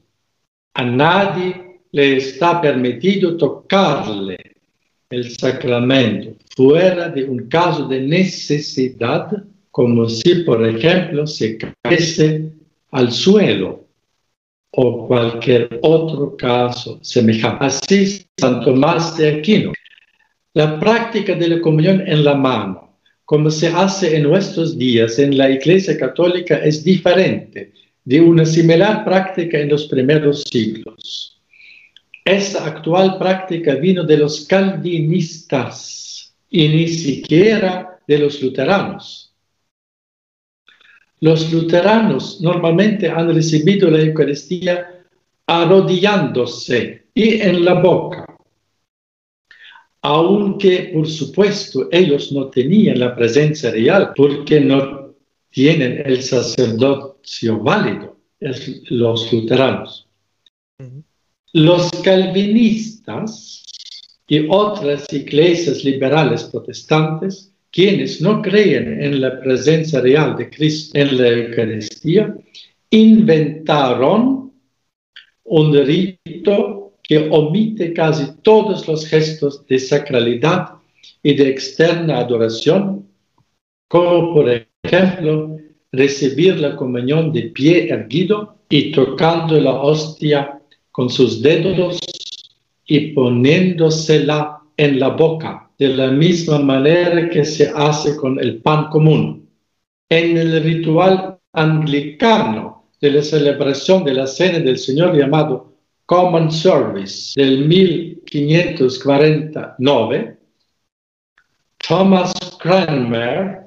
a 0.74 0.84
nadie 0.84 1.82
le 1.91 2.17
está 2.17 2.61
permitido 2.61 3.36
tocarle 3.36 4.38
el 5.09 5.30
sacramento 5.32 6.36
fuera 6.55 7.09
de 7.09 7.26
un 7.26 7.49
caso 7.49 7.88
de 7.88 8.01
necesidad, 8.01 9.43
como 9.72 10.07
si, 10.07 10.43
por 10.43 10.65
ejemplo, 10.65 11.26
se 11.26 11.57
cayese 11.57 12.51
al 12.91 13.11
suelo 13.11 13.86
o 14.82 15.08
cualquier 15.08 15.78
otro 15.82 16.38
caso 16.38 17.00
semejante. 17.02 17.66
Así, 17.66 18.26
San 18.38 18.64
Tomás 18.64 19.18
de 19.18 19.28
Aquino. 19.28 19.74
La 20.54 20.80
práctica 20.80 21.36
de 21.36 21.50
la 21.50 21.60
comunión 21.60 22.02
en 22.08 22.24
la 22.24 22.34
mano, 22.34 22.98
como 23.26 23.50
se 23.52 23.68
hace 23.68 24.16
en 24.16 24.24
nuestros 24.24 24.78
días 24.78 25.20
en 25.20 25.38
la 25.38 25.50
Iglesia 25.50 25.98
Católica, 25.98 26.56
es 26.64 26.82
diferente 26.82 27.74
de 28.06 28.22
una 28.22 28.46
similar 28.46 29.04
práctica 29.04 29.60
en 29.60 29.68
los 29.68 29.86
primeros 29.88 30.44
siglos. 30.50 31.42
Esta 32.24 32.66
actual 32.66 33.18
práctica 33.18 33.76
vino 33.76 34.06
de 34.06 34.16
los 34.16 34.46
calvinistas 34.48 36.34
y 36.50 36.70
ni 36.70 36.88
siquiera 36.88 38.00
de 38.08 38.18
los 38.18 38.42
luteranos. 38.42 39.29
Los 41.22 41.51
luteranos 41.51 42.39
normalmente 42.41 43.09
han 43.09 43.34
recibido 43.34 43.89
la 43.89 43.99
Eucaristía 43.99 45.03
arrodillándose 45.45 47.07
y 47.13 47.41
en 47.41 47.65
la 47.65 47.74
boca, 47.74 48.26
aunque 50.01 50.91
por 50.93 51.07
supuesto 51.07 51.89
ellos 51.91 52.32
no 52.32 52.47
tenían 52.47 52.99
la 52.99 53.15
presencia 53.15 53.72
real 53.72 54.13
porque 54.15 54.61
no 54.61 55.15
tienen 55.49 56.03
el 56.05 56.22
sacerdocio 56.22 57.59
válido, 57.59 58.17
los 58.39 59.34
luteranos. 59.34 60.07
Los 61.51 61.89
calvinistas 62.03 63.65
y 64.28 64.47
otras 64.47 65.11
iglesias 65.11 65.84
liberales 65.84 66.43
protestantes 66.45 67.51
quienes 67.72 68.22
no 68.22 68.41
creen 68.41 69.01
en 69.01 69.22
la 69.22 69.39
presencia 69.39 70.01
real 70.01 70.36
de 70.36 70.49
Cristo 70.49 70.97
en 70.97 71.17
la 71.17 71.28
Eucaristía, 71.30 72.36
inventaron 72.89 74.51
un 75.43 75.74
rito 75.86 76.93
que 77.03 77.28
omite 77.32 77.93
casi 77.93 78.26
todos 78.43 78.88
los 78.88 79.07
gestos 79.07 79.65
de 79.67 79.80
sacralidad 79.80 80.74
y 81.24 81.34
de 81.34 81.49
externa 81.49 82.20
adoración, 82.20 83.07
como 83.88 84.34
por 84.34 84.67
ejemplo 84.84 85.57
recibir 85.91 86.59
la 86.59 86.76
comunión 86.76 87.32
de 87.34 87.43
pie 87.43 87.89
erguido 87.89 88.57
y 88.70 88.91
tocando 88.91 89.59
la 89.59 89.74
hostia 89.74 90.61
con 90.91 91.09
sus 91.09 91.41
dedos 91.41 91.99
y 92.86 93.11
poniéndosela 93.13 94.59
en 94.78 94.99
la 94.99 95.09
boca, 95.09 95.68
de 95.80 95.88
la 95.88 96.12
misma 96.12 96.60
manera 96.60 97.28
que 97.30 97.44
se 97.46 97.72
hace 97.74 98.18
con 98.18 98.38
el 98.40 98.62
pan 98.62 98.90
común. 98.90 99.50
En 100.10 100.38
el 100.38 100.62
ritual 100.62 101.40
anglicano 101.54 102.90
de 103.00 103.12
la 103.12 103.24
celebración 103.24 104.04
de 104.04 104.14
la 104.14 104.28
Cena 104.28 104.60
del 104.60 104.78
Señor 104.78 105.18
llamado 105.18 105.78
Common 106.06 106.52
Service 106.52 107.40
del 107.40 107.66
1549, 107.66 110.38
Thomas 111.88 112.34
Cranmer, 112.60 113.60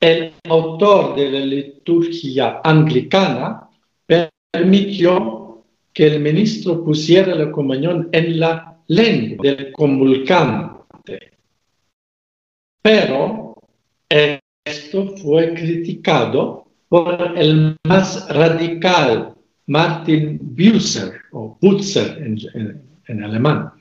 el 0.00 0.32
autor 0.44 1.16
de 1.16 1.30
la 1.30 1.40
liturgia 1.40 2.60
anglicana, 2.62 3.70
permitió 4.52 5.64
que 5.92 6.06
el 6.08 6.20
ministro 6.20 6.84
pusiera 6.84 7.34
la 7.34 7.50
comunión 7.50 8.10
en 8.12 8.38
la 8.38 8.76
lengua 8.88 9.38
del 9.42 9.72
convulcante. 9.72 10.77
Pero 12.82 13.54
esto 14.64 15.16
fue 15.16 15.54
criticado 15.54 16.66
por 16.88 17.36
el 17.36 17.76
más 17.86 18.28
radical 18.28 19.34
Martin 19.66 20.38
Bucer, 20.40 21.20
o 21.32 21.58
Butzer 21.60 22.18
en, 23.06 23.22
alemán, 23.22 23.72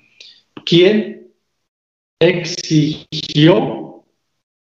quien 0.66 1.32
exigió 2.20 4.04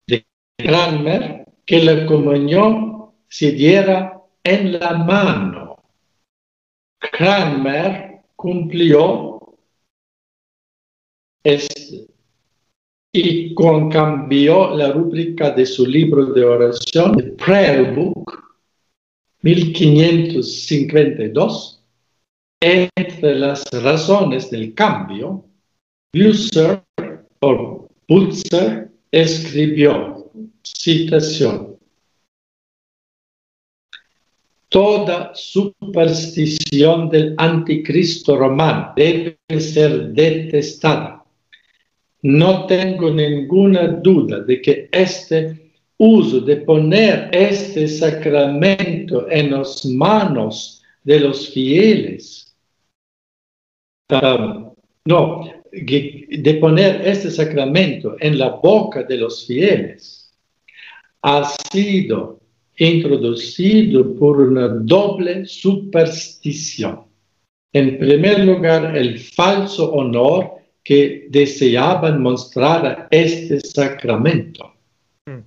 de 0.06 0.26
Kramer 0.58 1.46
que 1.66 1.84
la 1.84 2.06
comunión 2.06 3.12
se 3.30 3.52
diera 3.52 4.22
en 4.44 4.80
la 4.80 4.94
mano. 4.98 5.84
Kramer 7.00 8.22
cumplió 8.36 9.58
este 11.44 12.17
y 13.14 13.56
cambió 13.56 14.76
la 14.76 14.92
rúbrica 14.92 15.52
de 15.52 15.66
su 15.66 15.86
libro 15.86 16.26
de 16.28 16.44
oración, 16.44 17.16
The 17.18 17.24
Prayer 17.44 17.96
Book, 17.96 18.44
1552, 19.42 21.82
entre 22.62 23.36
las 23.36 23.66
razones 23.72 24.50
del 24.50 24.74
cambio, 24.74 25.44
Bucer 26.14 26.82
o 27.42 27.88
Pulser 28.08 28.90
escribió, 29.12 30.32
citación, 30.64 31.78
Toda 34.70 35.32
superstición 35.34 37.10
del 37.10 37.36
anticristo 37.38 38.36
romano 38.36 38.92
debe 38.98 39.38
ser 39.60 40.12
detestada 40.12 41.24
no 42.24 42.66
tengo 42.66 43.10
ninguna 43.12 43.88
duda 43.88 44.40
de 44.40 44.62
que 44.62 44.90
este 44.92 45.72
uso 45.98 46.42
de 46.42 46.58
poner 46.58 47.30
este 47.32 47.88
sacramento 47.88 49.30
en 49.30 49.52
las 49.52 49.86
manos 49.86 50.84
de 51.04 51.20
los 51.20 51.50
fieles, 51.50 52.56
um, 54.12 54.74
no, 55.06 55.44
de 55.72 56.58
poner 56.60 57.08
este 57.08 57.32
sacramento 57.32 58.16
en 58.20 58.38
la 58.38 58.50
boca 58.50 59.04
de 59.04 59.18
los 59.18 59.46
fieles, 59.46 60.34
ha 61.22 61.50
sido 61.72 62.40
introducido 62.78 64.16
por 64.16 64.40
una 64.40 64.68
doble 64.68 65.46
superstición. 65.46 67.06
En 67.74 67.98
primer 67.98 68.46
lugar, 68.46 68.96
el 68.96 69.20
falso 69.20 69.92
honor 69.94 70.57
que 70.88 71.28
deseaban 71.30 72.22
mostrar 72.22 73.10
este 73.12 73.60
sacramento. 73.60 74.74
Mm. 75.26 75.40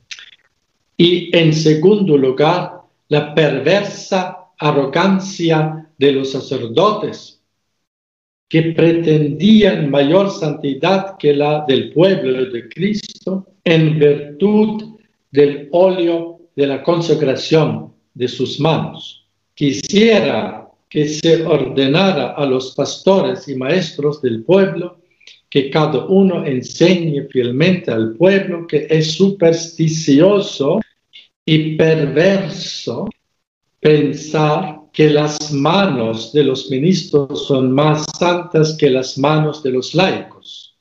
Y 0.99 1.35
en 1.35 1.55
segundo 1.55 2.19
lugar, 2.19 2.83
la 3.09 3.35
perversa 3.35 4.49
arrogancia 4.59 5.89
de 5.97 6.13
los 6.13 6.33
sacerdotes, 6.33 7.41
que 8.51 8.75
pretendían 8.77 9.91
mayor 9.91 10.31
santidad 10.31 11.17
que 11.17 11.33
la 11.33 11.65
del 11.67 11.95
pueblo 11.95 12.45
de 12.53 12.69
Cristo 12.69 13.47
en 13.65 13.99
virtud 13.99 14.99
del 15.31 15.71
óleo 15.73 16.51
de 16.55 16.67
la 16.67 16.83
consagración 16.83 17.95
de 18.13 18.29
sus 18.29 18.61
manos. 18.61 19.27
Quisiera 19.55 20.69
que 20.87 21.09
se 21.09 21.47
ordenara 21.47 22.33
a 22.33 22.45
los 22.45 22.75
pastores 22.75 23.49
y 23.49 23.55
maestros 23.55 24.21
del 24.21 24.45
pueblo 24.45 25.00
que 25.51 25.69
cada 25.69 26.07
uno 26.07 26.47
enseñe 26.47 27.27
fielmente 27.29 27.91
al 27.91 28.15
pueblo 28.15 28.69
que 28.69 28.87
es 28.89 29.15
supersticioso 29.15 30.81
y 31.45 31.77
perverso 31.77 33.09
pensar 33.81 34.83
que 34.93 35.11
las 35.11 35.53
manos 35.53 36.33
de 36.33 36.45
los 36.45 36.71
ministros 36.71 37.47
son 37.47 37.73
más 37.73 38.07
santas 38.17 38.77
que 38.79 38.91
las 38.91 39.19
manos 39.19 39.63
de 39.63 39.73
los 39.73 39.95
laicos. 39.95 40.77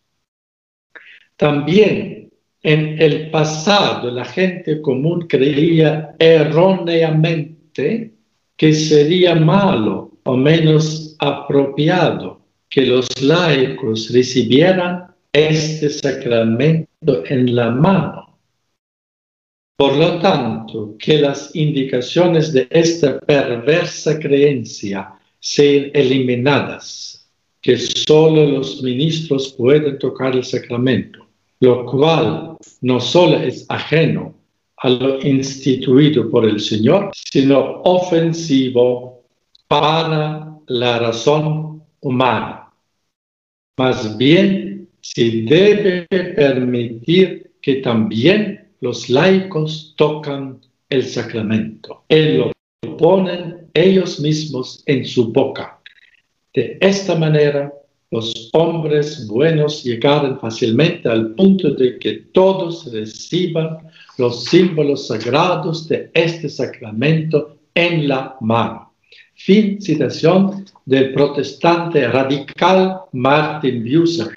También 1.35 2.29
en 2.61 3.01
el 3.01 3.31
pasado 3.31 4.11
la 4.11 4.25
gente 4.25 4.81
común 4.81 5.27
creía 5.27 6.15
erróneamente 6.19 8.13
que 8.55 8.73
sería 8.73 9.33
malo 9.35 10.11
o 10.23 10.37
menos 10.37 11.15
apropiado 11.17 12.38
que 12.69 12.85
los 12.85 13.07
laicos 13.21 14.11
recibieran 14.13 15.07
este 15.33 15.89
sacramento 15.89 17.23
en 17.25 17.55
la 17.55 17.71
mano. 17.71 18.37
Por 19.77 19.95
lo 19.95 20.19
tanto, 20.19 20.95
que 20.99 21.19
las 21.19 21.55
indicaciones 21.55 22.51
de 22.51 22.67
esta 22.69 23.19
perversa 23.19 24.19
creencia 24.19 25.13
sean 25.39 25.89
eliminadas, 25.93 27.29
que 27.61 27.77
solo 27.77 28.45
los 28.45 28.83
ministros 28.83 29.53
pueden 29.57 29.97
tocar 29.97 30.35
el 30.35 30.43
sacramento, 30.43 31.25
lo 31.61 31.85
cual 31.85 32.57
no 32.81 32.99
solo 32.99 33.37
es 33.37 33.65
ajeno 33.69 34.35
a 34.77 34.89
lo 34.89 35.21
instituido 35.21 36.29
por 36.29 36.45
el 36.45 36.59
Señor, 36.59 37.11
sino 37.13 37.81
ofensivo 37.83 39.23
para 39.67 40.57
la 40.67 40.99
razón 40.99 41.68
humana. 42.01 42.71
Más 43.77 44.17
bien, 44.17 44.89
se 45.01 45.43
debe 45.43 46.05
permitir 46.09 47.51
que 47.61 47.75
también 47.75 48.67
los 48.81 49.09
laicos 49.09 49.93
tocan 49.97 50.59
el 50.89 51.05
sacramento 51.05 52.03
y 52.09 52.37
lo 52.37 52.51
ponen 52.97 53.69
ellos 53.73 54.19
mismos 54.19 54.83
en 54.85 55.05
su 55.05 55.31
boca. 55.31 55.79
De 56.53 56.77
esta 56.81 57.15
manera, 57.15 57.73
los 58.11 58.49
hombres 58.53 59.27
buenos 59.27 59.83
llegaron 59.83 60.39
fácilmente 60.39 61.07
al 61.07 61.35
punto 61.35 61.71
de 61.71 61.99
que 61.99 62.13
todos 62.33 62.91
reciban 62.91 63.77
los 64.17 64.45
símbolos 64.45 65.07
sagrados 65.07 65.87
de 65.87 66.09
este 66.13 66.49
sacramento 66.49 67.57
en 67.75 68.07
la 68.07 68.35
mano. 68.41 68.93
Fin 69.35 69.79
citación 69.81 70.65
del 70.89 71.13
protestante 71.13 72.05
radical 72.07 73.01
Martin 73.11 73.83
Bucer 73.83 74.29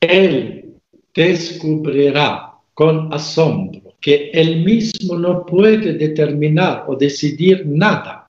Él 0.01 0.75
descubrirá 1.15 2.55
con 2.75 3.13
asombro 3.13 3.95
que 4.01 4.31
él 4.33 4.65
mismo 4.65 5.19
no 5.19 5.45
puede 5.45 5.95
determinar 5.95 6.85
o 6.89 6.97
decidir 6.97 7.65
nada 7.67 8.22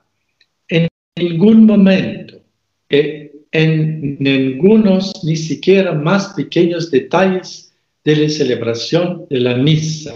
ningún 1.16 1.66
momento, 1.66 2.42
en 2.90 4.18
ningunos 4.20 5.24
ni 5.24 5.36
siquiera 5.36 5.94
más 5.94 6.34
pequeños 6.34 6.90
detalles 6.90 7.74
de 8.04 8.16
la 8.16 8.30
celebración 8.30 9.26
de 9.30 9.40
la 9.40 9.56
misa. 9.56 10.16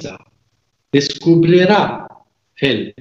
Descubrirá 0.91 2.08
él 2.56 2.93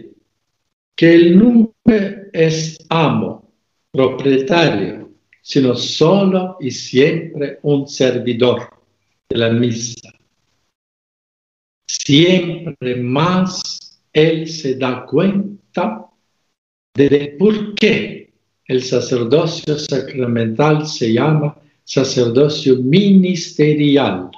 que 0.95 1.15
él 1.15 1.39
nunca 1.39 2.29
es 2.33 2.79
amo, 2.89 3.53
propietario, 3.91 5.11
sino 5.43 5.75
solo 5.75 6.57
y 6.61 6.71
siempre 6.71 7.59
un 7.63 7.87
servidor 7.87 8.63
de 9.29 9.37
la 9.37 9.51
misa. 9.51 10.13
Siempre 11.87 12.97
más 12.97 14.01
él 14.13 14.49
se 14.49 14.77
da 14.77 15.05
cuenta 15.05 16.07
de 16.97 17.37
por 17.39 17.75
qué 17.75 18.31
el 18.67 18.83
sacerdocio 18.83 19.79
sacramental 19.79 20.87
se 20.87 21.13
llama 21.13 21.57
sacerdocio 21.85 22.77
ministerial. 22.77 24.31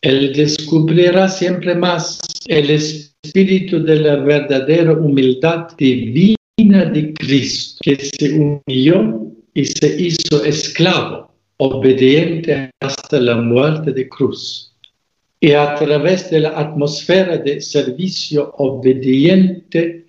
Él 0.00 0.32
descubrirá 0.32 1.28
siempre 1.28 1.74
más 1.74 2.20
el 2.48 2.70
espíritu 2.70 3.84
de 3.84 4.00
la 4.00 4.16
verdadera 4.16 4.92
humildad 4.92 5.68
divina 5.76 6.84
de 6.92 7.14
Cristo, 7.14 7.78
que 7.82 7.96
se 7.96 8.32
humilló 8.32 9.30
y 9.54 9.64
se 9.64 10.02
hizo 10.02 10.44
esclavo, 10.44 11.32
obediente 11.58 12.70
hasta 12.80 13.20
la 13.20 13.36
muerte 13.36 13.92
de 13.92 14.08
cruz. 14.08 14.74
Y 15.38 15.52
a 15.52 15.74
través 15.76 16.30
de 16.30 16.40
la 16.40 16.58
atmósfera 16.58 17.36
de 17.36 17.60
servicio 17.60 18.52
obediente, 18.58 20.01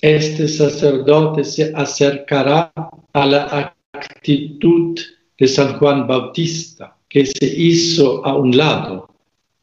este 0.00 0.48
sacerdote 0.48 1.44
se 1.44 1.72
acercará 1.74 2.72
a 3.12 3.26
la 3.26 3.74
actitud 3.92 4.98
de 5.38 5.48
San 5.48 5.78
Juan 5.78 6.06
Bautista, 6.06 6.96
que 7.08 7.26
se 7.26 7.46
hizo 7.46 8.24
a 8.24 8.36
un 8.36 8.56
lado 8.56 9.08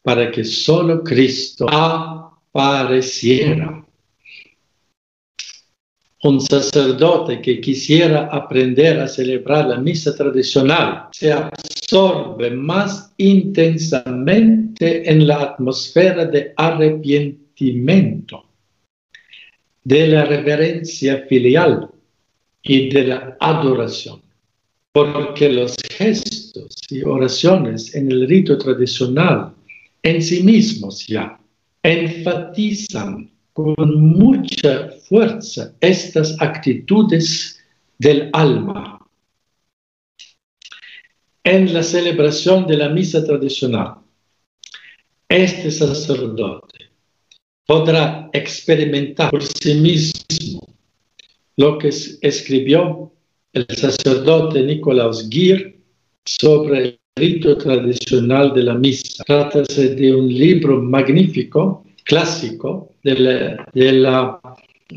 para 0.01 0.31
que 0.31 0.43
solo 0.43 1.03
Cristo 1.03 1.67
apareciera. 1.69 3.85
Un 6.23 6.39
sacerdote 6.39 7.41
que 7.41 7.59
quisiera 7.59 8.29
aprender 8.31 8.99
a 8.99 9.07
celebrar 9.07 9.67
la 9.67 9.77
misa 9.77 10.15
tradicional 10.15 11.07
se 11.11 11.33
absorbe 11.33 12.51
más 12.51 13.11
intensamente 13.17 15.09
en 15.09 15.25
la 15.25 15.41
atmósfera 15.41 16.25
de 16.25 16.53
arrepentimiento, 16.55 18.50
de 19.83 20.07
la 20.07 20.25
reverencia 20.25 21.25
filial 21.27 21.89
y 22.61 22.89
de 22.89 23.03
la 23.05 23.37
adoración 23.39 24.21
porque 24.91 25.49
los 25.49 25.75
gestos 25.89 26.75
y 26.89 27.03
oraciones 27.03 27.95
en 27.95 28.11
el 28.11 28.27
rito 28.27 28.57
tradicional 28.57 29.53
en 30.03 30.21
sí 30.21 30.43
mismos 30.43 31.07
ya 31.07 31.39
enfatizan 31.83 33.31
con 33.53 34.01
mucha 34.17 34.89
fuerza 35.07 35.73
estas 35.79 36.35
actitudes 36.41 37.59
del 37.97 38.29
alma. 38.33 38.97
En 41.43 41.73
la 41.73 41.83
celebración 41.83 42.67
de 42.67 42.77
la 42.77 42.89
misa 42.89 43.23
tradicional, 43.25 43.95
este 45.27 45.71
sacerdote 45.71 46.70
podrá 47.71 48.29
experimentar 48.33 49.31
por 49.31 49.43
sí 49.43 49.75
mismo 49.75 50.59
lo 51.55 51.77
que 51.77 51.87
escribió 52.21 53.13
el 53.53 53.65
sacerdote 53.69 54.61
Nicolaus 54.61 55.29
Gier 55.29 55.77
sobre 56.25 56.79
el 56.79 56.99
rito 57.15 57.57
tradicional 57.57 58.53
de 58.53 58.63
la 58.63 58.73
misa. 58.73 59.23
Trátase 59.23 59.95
de 59.95 60.13
un 60.13 60.27
libro 60.27 60.81
magnífico, 60.81 61.85
clásico, 62.03 62.91
de 63.03 63.15
la, 63.93 64.41
eh, 64.89 64.95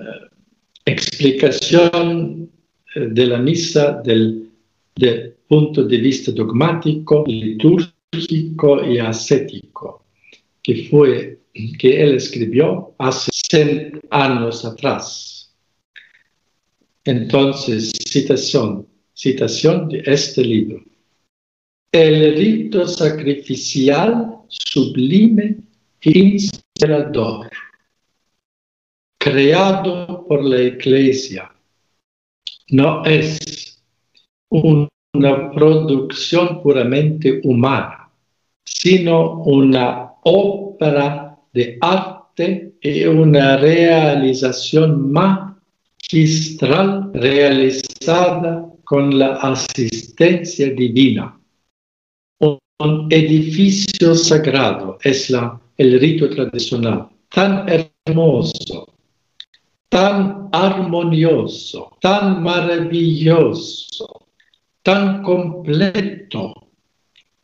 explicación 0.85 2.51
eh, 2.97 3.09
de 3.09 3.27
la 3.27 3.39
misa 3.39 4.03
del, 4.05 4.51
punto 5.47 5.85
de 5.85 5.99
vista 5.99 6.33
dogmático, 6.33 7.25
litúrgico 7.27 8.85
y 8.85 8.99
ascético, 8.99 10.07
que 10.63 10.89
fue 10.89 11.44
que 11.79 12.03
él 12.03 12.17
escribió 12.17 12.95
hace 12.99 13.31
100 13.33 14.01
años 14.11 14.65
atrás. 14.65 15.55
Entonces, 17.05 17.93
citación, 18.09 18.89
citación 19.15 19.89
de 19.89 20.03
este 20.07 20.43
libro. 20.43 20.83
El 21.93 22.37
rito 22.37 22.89
sacrificial 22.89 24.39
sublime 24.49 25.59
e 26.01 26.19
inspirador, 26.19 27.51
creado 29.19 30.27
por 30.27 30.45
la 30.45 30.61
Iglesia, 30.61 31.53
no 32.71 33.05
es 33.05 33.81
una 34.49 35.51
producción 35.53 36.63
puramente 36.63 37.41
humana, 37.45 38.11
sino 38.65 39.43
una 39.43 40.15
obra 40.25 41.24
de 41.55 41.79
arte 41.81 42.75
y 42.83 43.05
una 43.05 43.57
realización 43.57 45.13
magistral 45.13 47.11
realizada 47.15 48.67
con 48.83 49.17
la 49.19 49.37
asistencia 49.37 50.71
divina. 50.75 51.41
Un 52.41 53.07
edificio 53.09 54.17
sagrado 54.17 54.99
es 55.03 55.31
la, 55.31 55.61
el 55.77 56.01
rito 56.01 56.29
tradicional, 56.29 57.09
tan 57.31 57.67
hermoso, 57.69 58.89
tan 59.89 60.49
armonioso, 60.51 61.97
tan 62.01 62.43
maravilloso, 62.43 64.27
tan 64.83 65.23
completo, 65.23 66.53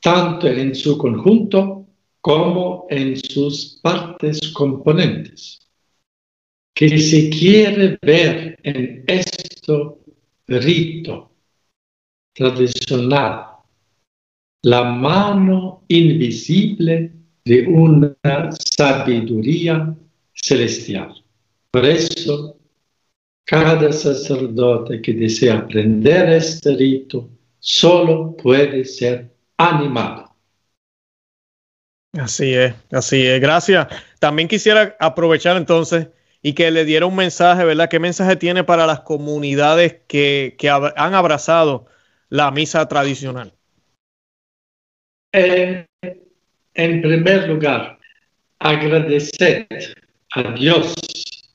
tanto 0.01 0.49
en 0.49 0.75
su 0.75 0.99
conjunto 0.99 1.80
como 2.21 2.87
en 2.91 3.17
sus 3.17 3.79
partes 3.83 4.53
componentes 4.53 5.61
que 6.75 6.99
se 6.99 7.31
quiere 7.31 7.99
ver 8.03 8.59
en 8.63 9.05
esto 9.07 10.01
rito 10.47 11.31
tradicional 12.33 13.47
la 14.63 14.85
mano 14.85 15.85
invisible 15.89 17.13
de 17.45 17.67
una 17.67 18.51
sabiduría 18.53 19.97
celestial. 20.35 21.15
Por 21.71 21.85
eso, 21.87 22.57
cada 23.45 23.93
sacerdote 23.93 25.01
que 25.01 25.15
desea 25.15 25.59
aprender 25.59 26.31
este 26.31 26.77
rito 26.77 27.31
solo 27.59 28.37
puede 28.37 28.85
ser 28.85 29.35
animado. 29.57 30.30
Así 32.13 32.55
es, 32.55 32.75
así 32.91 33.25
es. 33.27 33.41
Gracias. 33.41 33.87
También 34.19 34.49
quisiera 34.49 34.97
aprovechar 34.99 35.57
entonces 35.57 36.09
y 36.43 36.55
que 36.55 36.71
le 36.71 36.85
diera 36.85 37.07
un 37.07 37.15
mensaje, 37.15 37.65
¿verdad? 37.65 37.89
¿Qué 37.89 37.99
mensaje 37.99 38.37
tiene 38.37 38.65
para 38.65 38.87
las 38.87 39.01
comunidades 39.01 39.99
que, 40.09 40.57
han 40.97 41.15
abrazado 41.15 41.87
la 42.29 42.51
misa 42.51 42.87
tradicional? 42.89 43.53
Eh, 45.33 45.87
en 46.75 47.03
primer 47.03 47.49
lugar, 47.49 47.99
agradecer 48.59 49.67
a 50.33 50.53
Dios 50.53 50.95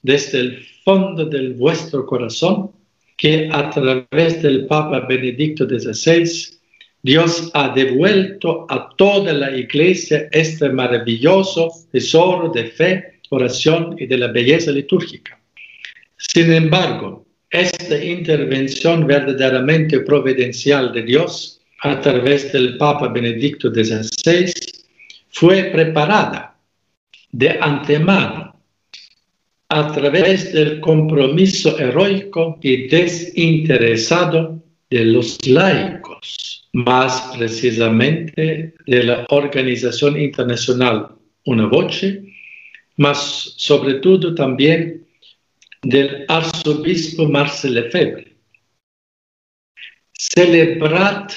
desde 0.03 0.39
el 0.39 0.65
fondo 0.83 1.25
de 1.25 1.49
vuestro 1.53 2.05
corazón 2.05 2.71
que 3.17 3.49
a 3.51 3.69
través 3.69 4.41
del 4.41 4.67
Papa 4.67 4.99
Benedicto 5.01 5.65
XVI 5.65 6.59
Dios 7.05 7.51
ha 7.53 7.69
devuelto 7.69 8.65
a 8.67 8.89
toda 8.97 9.31
la 9.31 9.55
iglesia 9.55 10.27
este 10.31 10.69
maravilloso 10.69 11.71
tesoro 11.91 12.49
de 12.49 12.63
fe, 12.71 13.19
oración 13.29 13.95
y 13.99 14.07
de 14.07 14.17
la 14.17 14.29
belleza 14.29 14.71
litúrgica. 14.71 15.39
Sin 16.17 16.51
embargo, 16.51 17.23
esta 17.51 18.03
intervención 18.03 19.05
verdaderamente 19.05 19.99
providencial 19.99 20.91
de 20.93 21.03
Dios 21.03 21.61
a 21.83 22.01
través 22.01 22.51
del 22.51 22.75
Papa 22.79 23.09
Benedicto 23.09 23.69
XVI 23.71 24.51
fue 25.29 25.65
preparada 25.65 26.57
de 27.31 27.49
antemano 27.61 28.59
a 29.69 29.91
través 29.93 30.51
del 30.53 30.79
compromiso 30.79 31.77
heroico 31.77 32.57
y 32.63 32.87
desinteresado 32.87 34.59
de 34.89 35.05
los 35.05 35.45
laicos, 35.45 36.54
más 36.75 37.37
precisamente 37.37 38.73
de 38.85 39.03
la 39.03 39.25
Organización 39.29 40.19
Internacional 40.19 41.15
Una 41.45 41.67
Voce, 41.67 42.21
más 42.97 43.53
sobre 43.55 43.95
todo 43.95 44.35
también 44.35 45.07
del 45.83 46.25
arzobispo 46.27 47.29
Marcel 47.29 47.75
Lefebvre. 47.75 48.35
Celebrad 50.11 51.29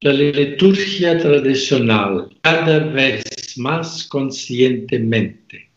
la 0.00 0.12
liturgia 0.14 1.18
tradicional 1.18 2.30
cada 2.40 2.78
vez 2.78 3.58
más 3.58 4.04
conscientemente. 4.04 5.68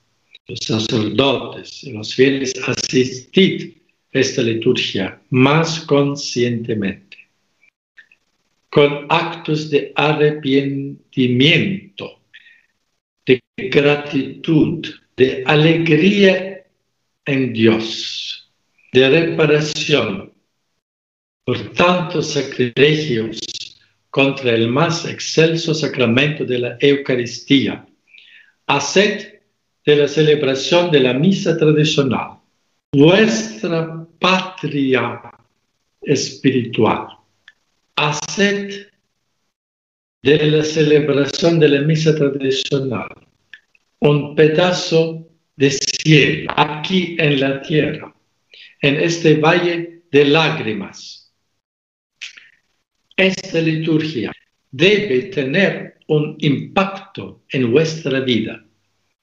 Los 0.48 0.60
sacerdotes 0.60 1.84
y 1.84 1.92
los 1.92 2.16
fieles 2.16 2.54
asistid 2.66 3.74
esta 4.12 4.42
liturgia 4.42 5.22
más 5.32 5.82
conscientemente, 5.82 7.13
con 8.74 9.06
actos 9.10 9.70
de 9.70 9.94
arrepentimiento, 9.96 12.20
de 13.24 13.40
gratitud, 13.70 14.84
de 15.16 15.44
alegría 15.46 16.66
en 17.24 17.54
Dios, 17.54 18.52
de 18.92 19.10
reparación 19.10 20.34
por 21.46 21.72
tantos 21.74 22.32
sacrilegios 22.32 23.40
contra 24.10 24.56
el 24.56 24.68
más 24.70 25.06
excelso 25.06 25.76
sacramento 25.76 26.44
de 26.44 26.58
la 26.58 26.76
Eucaristía. 26.80 27.86
Haced 28.66 29.42
de 29.86 29.96
la 29.96 30.08
celebración 30.08 30.90
de 30.90 31.00
la 31.00 31.14
misa 31.14 31.56
tradicional 31.58 32.40
vuestra 32.92 34.04
patria 34.20 35.22
espiritual. 36.02 37.23
Haced 37.96 38.88
de 40.24 40.52
la 40.52 40.64
celebración 40.64 41.60
de 41.60 41.70
la 41.70 41.82
misa 41.82 42.16
tradicional 42.16 43.10
un 44.00 44.36
pedazo 44.36 45.26
de 45.56 45.72
cielo 45.72 46.52
aquí 46.58 47.16
en 47.20 47.40
la 47.40 47.62
tierra, 47.62 48.14
en 48.82 48.96
este 48.96 49.36
valle 49.36 50.02
de 50.12 50.26
lágrimas. 50.26 51.32
Esta 53.16 53.62
liturgia 53.62 54.34
debe 54.72 55.30
tener 55.30 56.00
un 56.08 56.36
impacto 56.40 57.44
en 57.50 57.72
vuestra 57.72 58.20
vida 58.20 58.66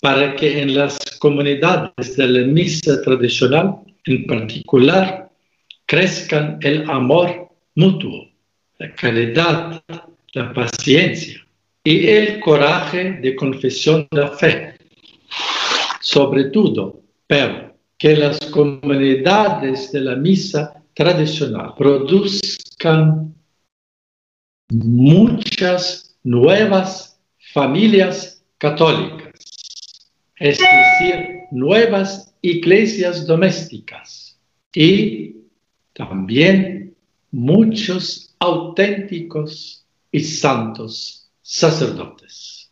para 0.01 0.35
que 0.35 0.63
en 0.63 0.75
las 0.75 0.99
comunidades 1.19 2.17
de 2.17 2.27
la 2.27 2.47
misa 2.47 3.03
tradicional, 3.03 3.81
en 4.07 4.25
particular, 4.27 5.31
crezcan 5.85 6.59
el 6.63 6.89
amor 6.89 7.51
mutuo, 7.75 8.30
la 8.81 8.95
caridad, 8.95 9.83
la 10.33 10.53
paciencia 10.53 11.41
y 11.85 12.09
el 12.09 12.41
coraje 12.41 13.13
de 13.23 13.37
confesión 13.37 14.09
de 14.11 14.21
la 14.21 14.31
fe. 14.33 14.75
Sobre 16.01 16.45
todo, 16.45 17.01
pero 17.27 17.77
que 17.97 18.17
las 18.17 18.41
comunidades 18.47 19.93
de 19.93 20.01
la 20.01 20.17
misa 20.17 20.83
tradicional 20.95 21.75
produzcan 21.77 23.35
muchas 24.71 26.17
nuevas 26.25 27.21
familias 27.53 28.43
católicas 28.59 29.31
es 30.41 30.59
decir, 30.59 31.43
nuevas 31.51 32.35
iglesias 32.41 33.27
domésticas 33.27 34.41
y 34.73 35.37
también 35.93 36.90
muchos 37.31 38.35
auténticos 38.39 39.85
y 40.13 40.21
santos 40.21 41.31
sacerdotes. 41.43 42.71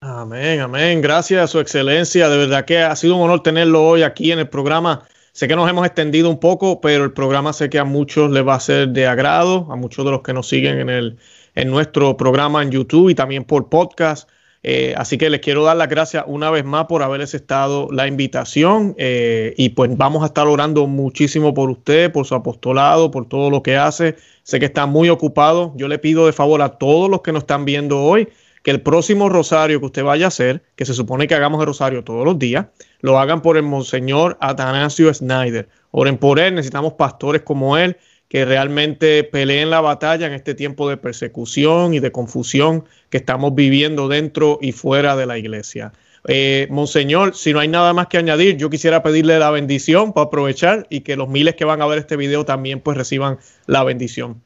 Amén, 0.00 0.60
amén. 0.60 1.00
Gracias, 1.00 1.50
Su 1.50 1.60
Excelencia. 1.60 2.28
De 2.28 2.36
verdad 2.36 2.64
que 2.64 2.78
ha 2.78 2.96
sido 2.96 3.16
un 3.16 3.22
honor 3.22 3.42
tenerlo 3.42 3.84
hoy 3.84 4.02
aquí 4.02 4.32
en 4.32 4.40
el 4.40 4.48
programa. 4.48 5.06
Sé 5.32 5.48
que 5.48 5.56
nos 5.56 5.70
hemos 5.70 5.86
extendido 5.86 6.28
un 6.28 6.40
poco, 6.40 6.80
pero 6.80 7.04
el 7.04 7.12
programa 7.12 7.52
sé 7.52 7.70
que 7.70 7.78
a 7.78 7.84
muchos 7.84 8.30
les 8.30 8.46
va 8.46 8.56
a 8.56 8.60
ser 8.60 8.88
de 8.88 9.06
agrado, 9.06 9.68
a 9.70 9.76
muchos 9.76 10.04
de 10.04 10.10
los 10.10 10.22
que 10.22 10.32
nos 10.32 10.48
siguen 10.48 10.80
en, 10.80 10.90
el, 10.90 11.18
en 11.54 11.70
nuestro 11.70 12.16
programa 12.16 12.62
en 12.62 12.70
YouTube 12.70 13.10
y 13.10 13.14
también 13.14 13.44
por 13.44 13.68
podcast. 13.68 14.28
Eh, 14.64 14.94
así 14.96 15.18
que 15.18 15.28
les 15.28 15.40
quiero 15.40 15.64
dar 15.64 15.76
las 15.76 15.88
gracias 15.88 16.24
una 16.28 16.48
vez 16.50 16.64
más 16.64 16.86
por 16.86 17.02
haber 17.02 17.20
aceptado 17.20 17.88
la 17.90 18.06
invitación 18.06 18.94
eh, 18.96 19.54
y 19.56 19.70
pues 19.70 19.90
vamos 19.96 20.22
a 20.22 20.26
estar 20.26 20.46
orando 20.46 20.86
muchísimo 20.86 21.52
por 21.52 21.68
usted, 21.68 22.12
por 22.12 22.26
su 22.26 22.36
apostolado, 22.36 23.10
por 23.10 23.28
todo 23.28 23.50
lo 23.50 23.62
que 23.62 23.76
hace. 23.76 24.16
Sé 24.44 24.60
que 24.60 24.66
está 24.66 24.86
muy 24.86 25.08
ocupado. 25.08 25.72
Yo 25.76 25.88
le 25.88 25.98
pido 25.98 26.26
de 26.26 26.32
favor 26.32 26.62
a 26.62 26.78
todos 26.78 27.10
los 27.10 27.22
que 27.22 27.32
nos 27.32 27.42
están 27.42 27.64
viendo 27.64 28.00
hoy 28.00 28.28
que 28.62 28.70
el 28.70 28.80
próximo 28.80 29.28
rosario 29.28 29.80
que 29.80 29.86
usted 29.86 30.04
vaya 30.04 30.26
a 30.26 30.28
hacer, 30.28 30.62
que 30.76 30.84
se 30.84 30.94
supone 30.94 31.26
que 31.26 31.34
hagamos 31.34 31.60
el 31.60 31.66
rosario 31.66 32.04
todos 32.04 32.24
los 32.24 32.38
días, 32.38 32.66
lo 33.00 33.18
hagan 33.18 33.42
por 33.42 33.56
el 33.56 33.64
Monseñor 33.64 34.36
Atanasio 34.40 35.12
Snyder. 35.12 35.68
Oren 35.90 36.16
por 36.16 36.38
él, 36.38 36.54
necesitamos 36.54 36.92
pastores 36.92 37.42
como 37.42 37.76
él 37.76 37.96
que 38.32 38.46
realmente 38.46 39.24
peleen 39.24 39.68
la 39.68 39.82
batalla 39.82 40.26
en 40.26 40.32
este 40.32 40.54
tiempo 40.54 40.88
de 40.88 40.96
persecución 40.96 41.92
y 41.92 42.00
de 42.00 42.12
confusión 42.12 42.84
que 43.10 43.18
estamos 43.18 43.54
viviendo 43.54 44.08
dentro 44.08 44.58
y 44.62 44.72
fuera 44.72 45.16
de 45.16 45.26
la 45.26 45.36
iglesia. 45.36 45.92
Eh, 46.26 46.66
Monseñor, 46.70 47.34
si 47.34 47.52
no 47.52 47.60
hay 47.60 47.68
nada 47.68 47.92
más 47.92 48.06
que 48.06 48.16
añadir, 48.16 48.56
yo 48.56 48.70
quisiera 48.70 49.02
pedirle 49.02 49.38
la 49.38 49.50
bendición 49.50 50.14
para 50.14 50.28
aprovechar 50.28 50.86
y 50.88 51.02
que 51.02 51.14
los 51.14 51.28
miles 51.28 51.56
que 51.56 51.66
van 51.66 51.82
a 51.82 51.86
ver 51.86 51.98
este 51.98 52.16
video 52.16 52.46
también 52.46 52.80
pues 52.80 52.96
reciban 52.96 53.36
la 53.66 53.84
bendición. 53.84 54.40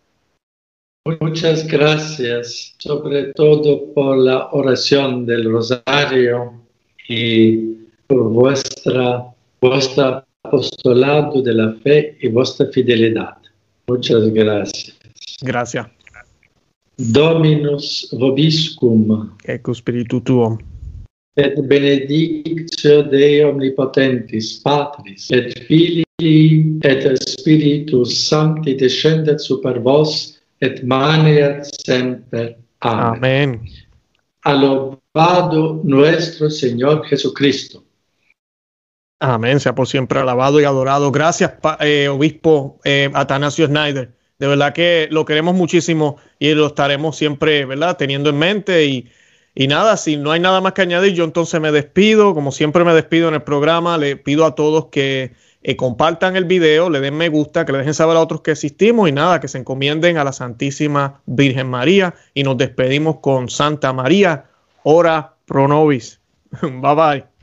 Muchas 1.21 1.65
gracias, 1.69 2.75
sobre 2.79 3.35
todo 3.35 3.95
por 3.95 4.19
la 4.19 4.49
oración 4.51 5.27
del 5.27 5.49
rosario 5.49 6.55
y 7.09 7.87
por 8.09 8.31
vuestra, 8.31 9.27
vuestro 9.61 10.25
apostolado 10.43 11.41
de 11.41 11.55
la 11.55 11.73
fe 11.85 12.19
y 12.21 12.27
vuestra 12.27 12.67
fidelidad. 12.73 13.46
Muchas 13.89 14.29
gracias. 14.33 14.97
Gracias. 15.43 15.87
Dominus 16.99 18.09
vobiscum. 18.13 19.31
Ecco 19.45 19.75
spiritu 19.75 20.21
tuo. 20.21 20.59
Et 21.37 21.61
benedictio 21.61 23.03
Dei 23.03 23.45
omnipotentis, 23.45 24.61
Patris, 24.63 25.31
et 25.31 25.53
Filii, 25.67 26.79
et 26.83 27.19
Spiritus 27.29 28.27
Sancti 28.27 28.75
descendet 28.75 29.39
super 29.39 29.79
vos, 29.79 30.39
et 30.63 30.83
maneat 30.83 31.67
semper. 31.85 32.57
Amen. 32.81 33.17
Amén. 33.17 33.61
Alabado 34.45 35.83
nuestro 35.85 36.49
Señor 36.49 37.05
Jesucristo. 37.05 37.86
Amén, 39.19 39.61
sea 39.61 39.75
por 39.75 39.89
siempre 39.89 40.21
alabado 40.21 40.61
y 40.61 40.65
adorado. 40.65 41.11
Gracias, 41.11 41.55
eh, 41.81 42.09
obispo 42.09 42.79
eh, 42.85 43.11
Atanasio 43.15 43.67
Snyder. 43.67 44.15
De 44.39 44.47
verdad 44.47 44.75
que 44.75 45.09
lo 45.11 45.25
queremos 45.25 45.55
muchísimo 45.55 46.17
y 46.39 46.53
lo 46.53 46.67
estaremos 46.67 47.17
siempre, 47.17 47.65
¿verdad? 47.65 47.97
Teniendo 47.97 48.29
en 48.29 48.39
mente. 48.39 48.85
Y, 48.85 49.11
y 49.55 49.69
nada, 49.69 49.97
si 49.97 50.19
no 50.19 50.33
hay 50.33 50.41
nada 50.41 50.61
más 50.61 50.75
que 50.75 50.83
añadir, 50.83 51.15
yo 51.15 51.25
entonces 51.25 51.59
me 51.63 51.73
despido. 51.73 52.35
Como 52.35 52.53
siempre 52.53 52.85
me 52.85 52.93
despido 52.93 53.29
en 53.29 53.35
el 53.35 53.43
programa, 53.43 53.97
le 53.97 54.17
pido 54.17 54.45
a 54.45 54.55
todos 54.55 54.87
que 54.87 55.33
eh, 55.63 55.77
compartan 55.77 56.37
el 56.37 56.45
video, 56.45 56.91
le 56.91 57.01
den 57.01 57.17
me 57.17 57.31
gusta, 57.31 57.65
que 57.65 57.73
le 57.73 57.79
dejen 57.79 57.95
saber 57.95 58.19
a 58.19 58.21
otros 58.21 58.43
que 58.43 58.51
existimos 58.51 59.09
y 59.09 59.13
nada, 59.13 59.41
que 59.41 59.49
se 59.49 59.57
encomienden 59.57 60.19
a 60.19 60.25
la 60.25 60.33
Santísima 60.33 61.23
Virgen 61.25 61.71
María. 61.71 62.15
Y 62.35 62.43
nos 62.43 62.59
despedimos 62.59 63.21
con 63.21 63.49
Santa 63.49 63.95
María, 63.95 64.45
ora 64.83 65.37
pro 65.47 65.67
nobis. 65.67 66.21
bye 66.61 66.95
bye. 66.95 67.36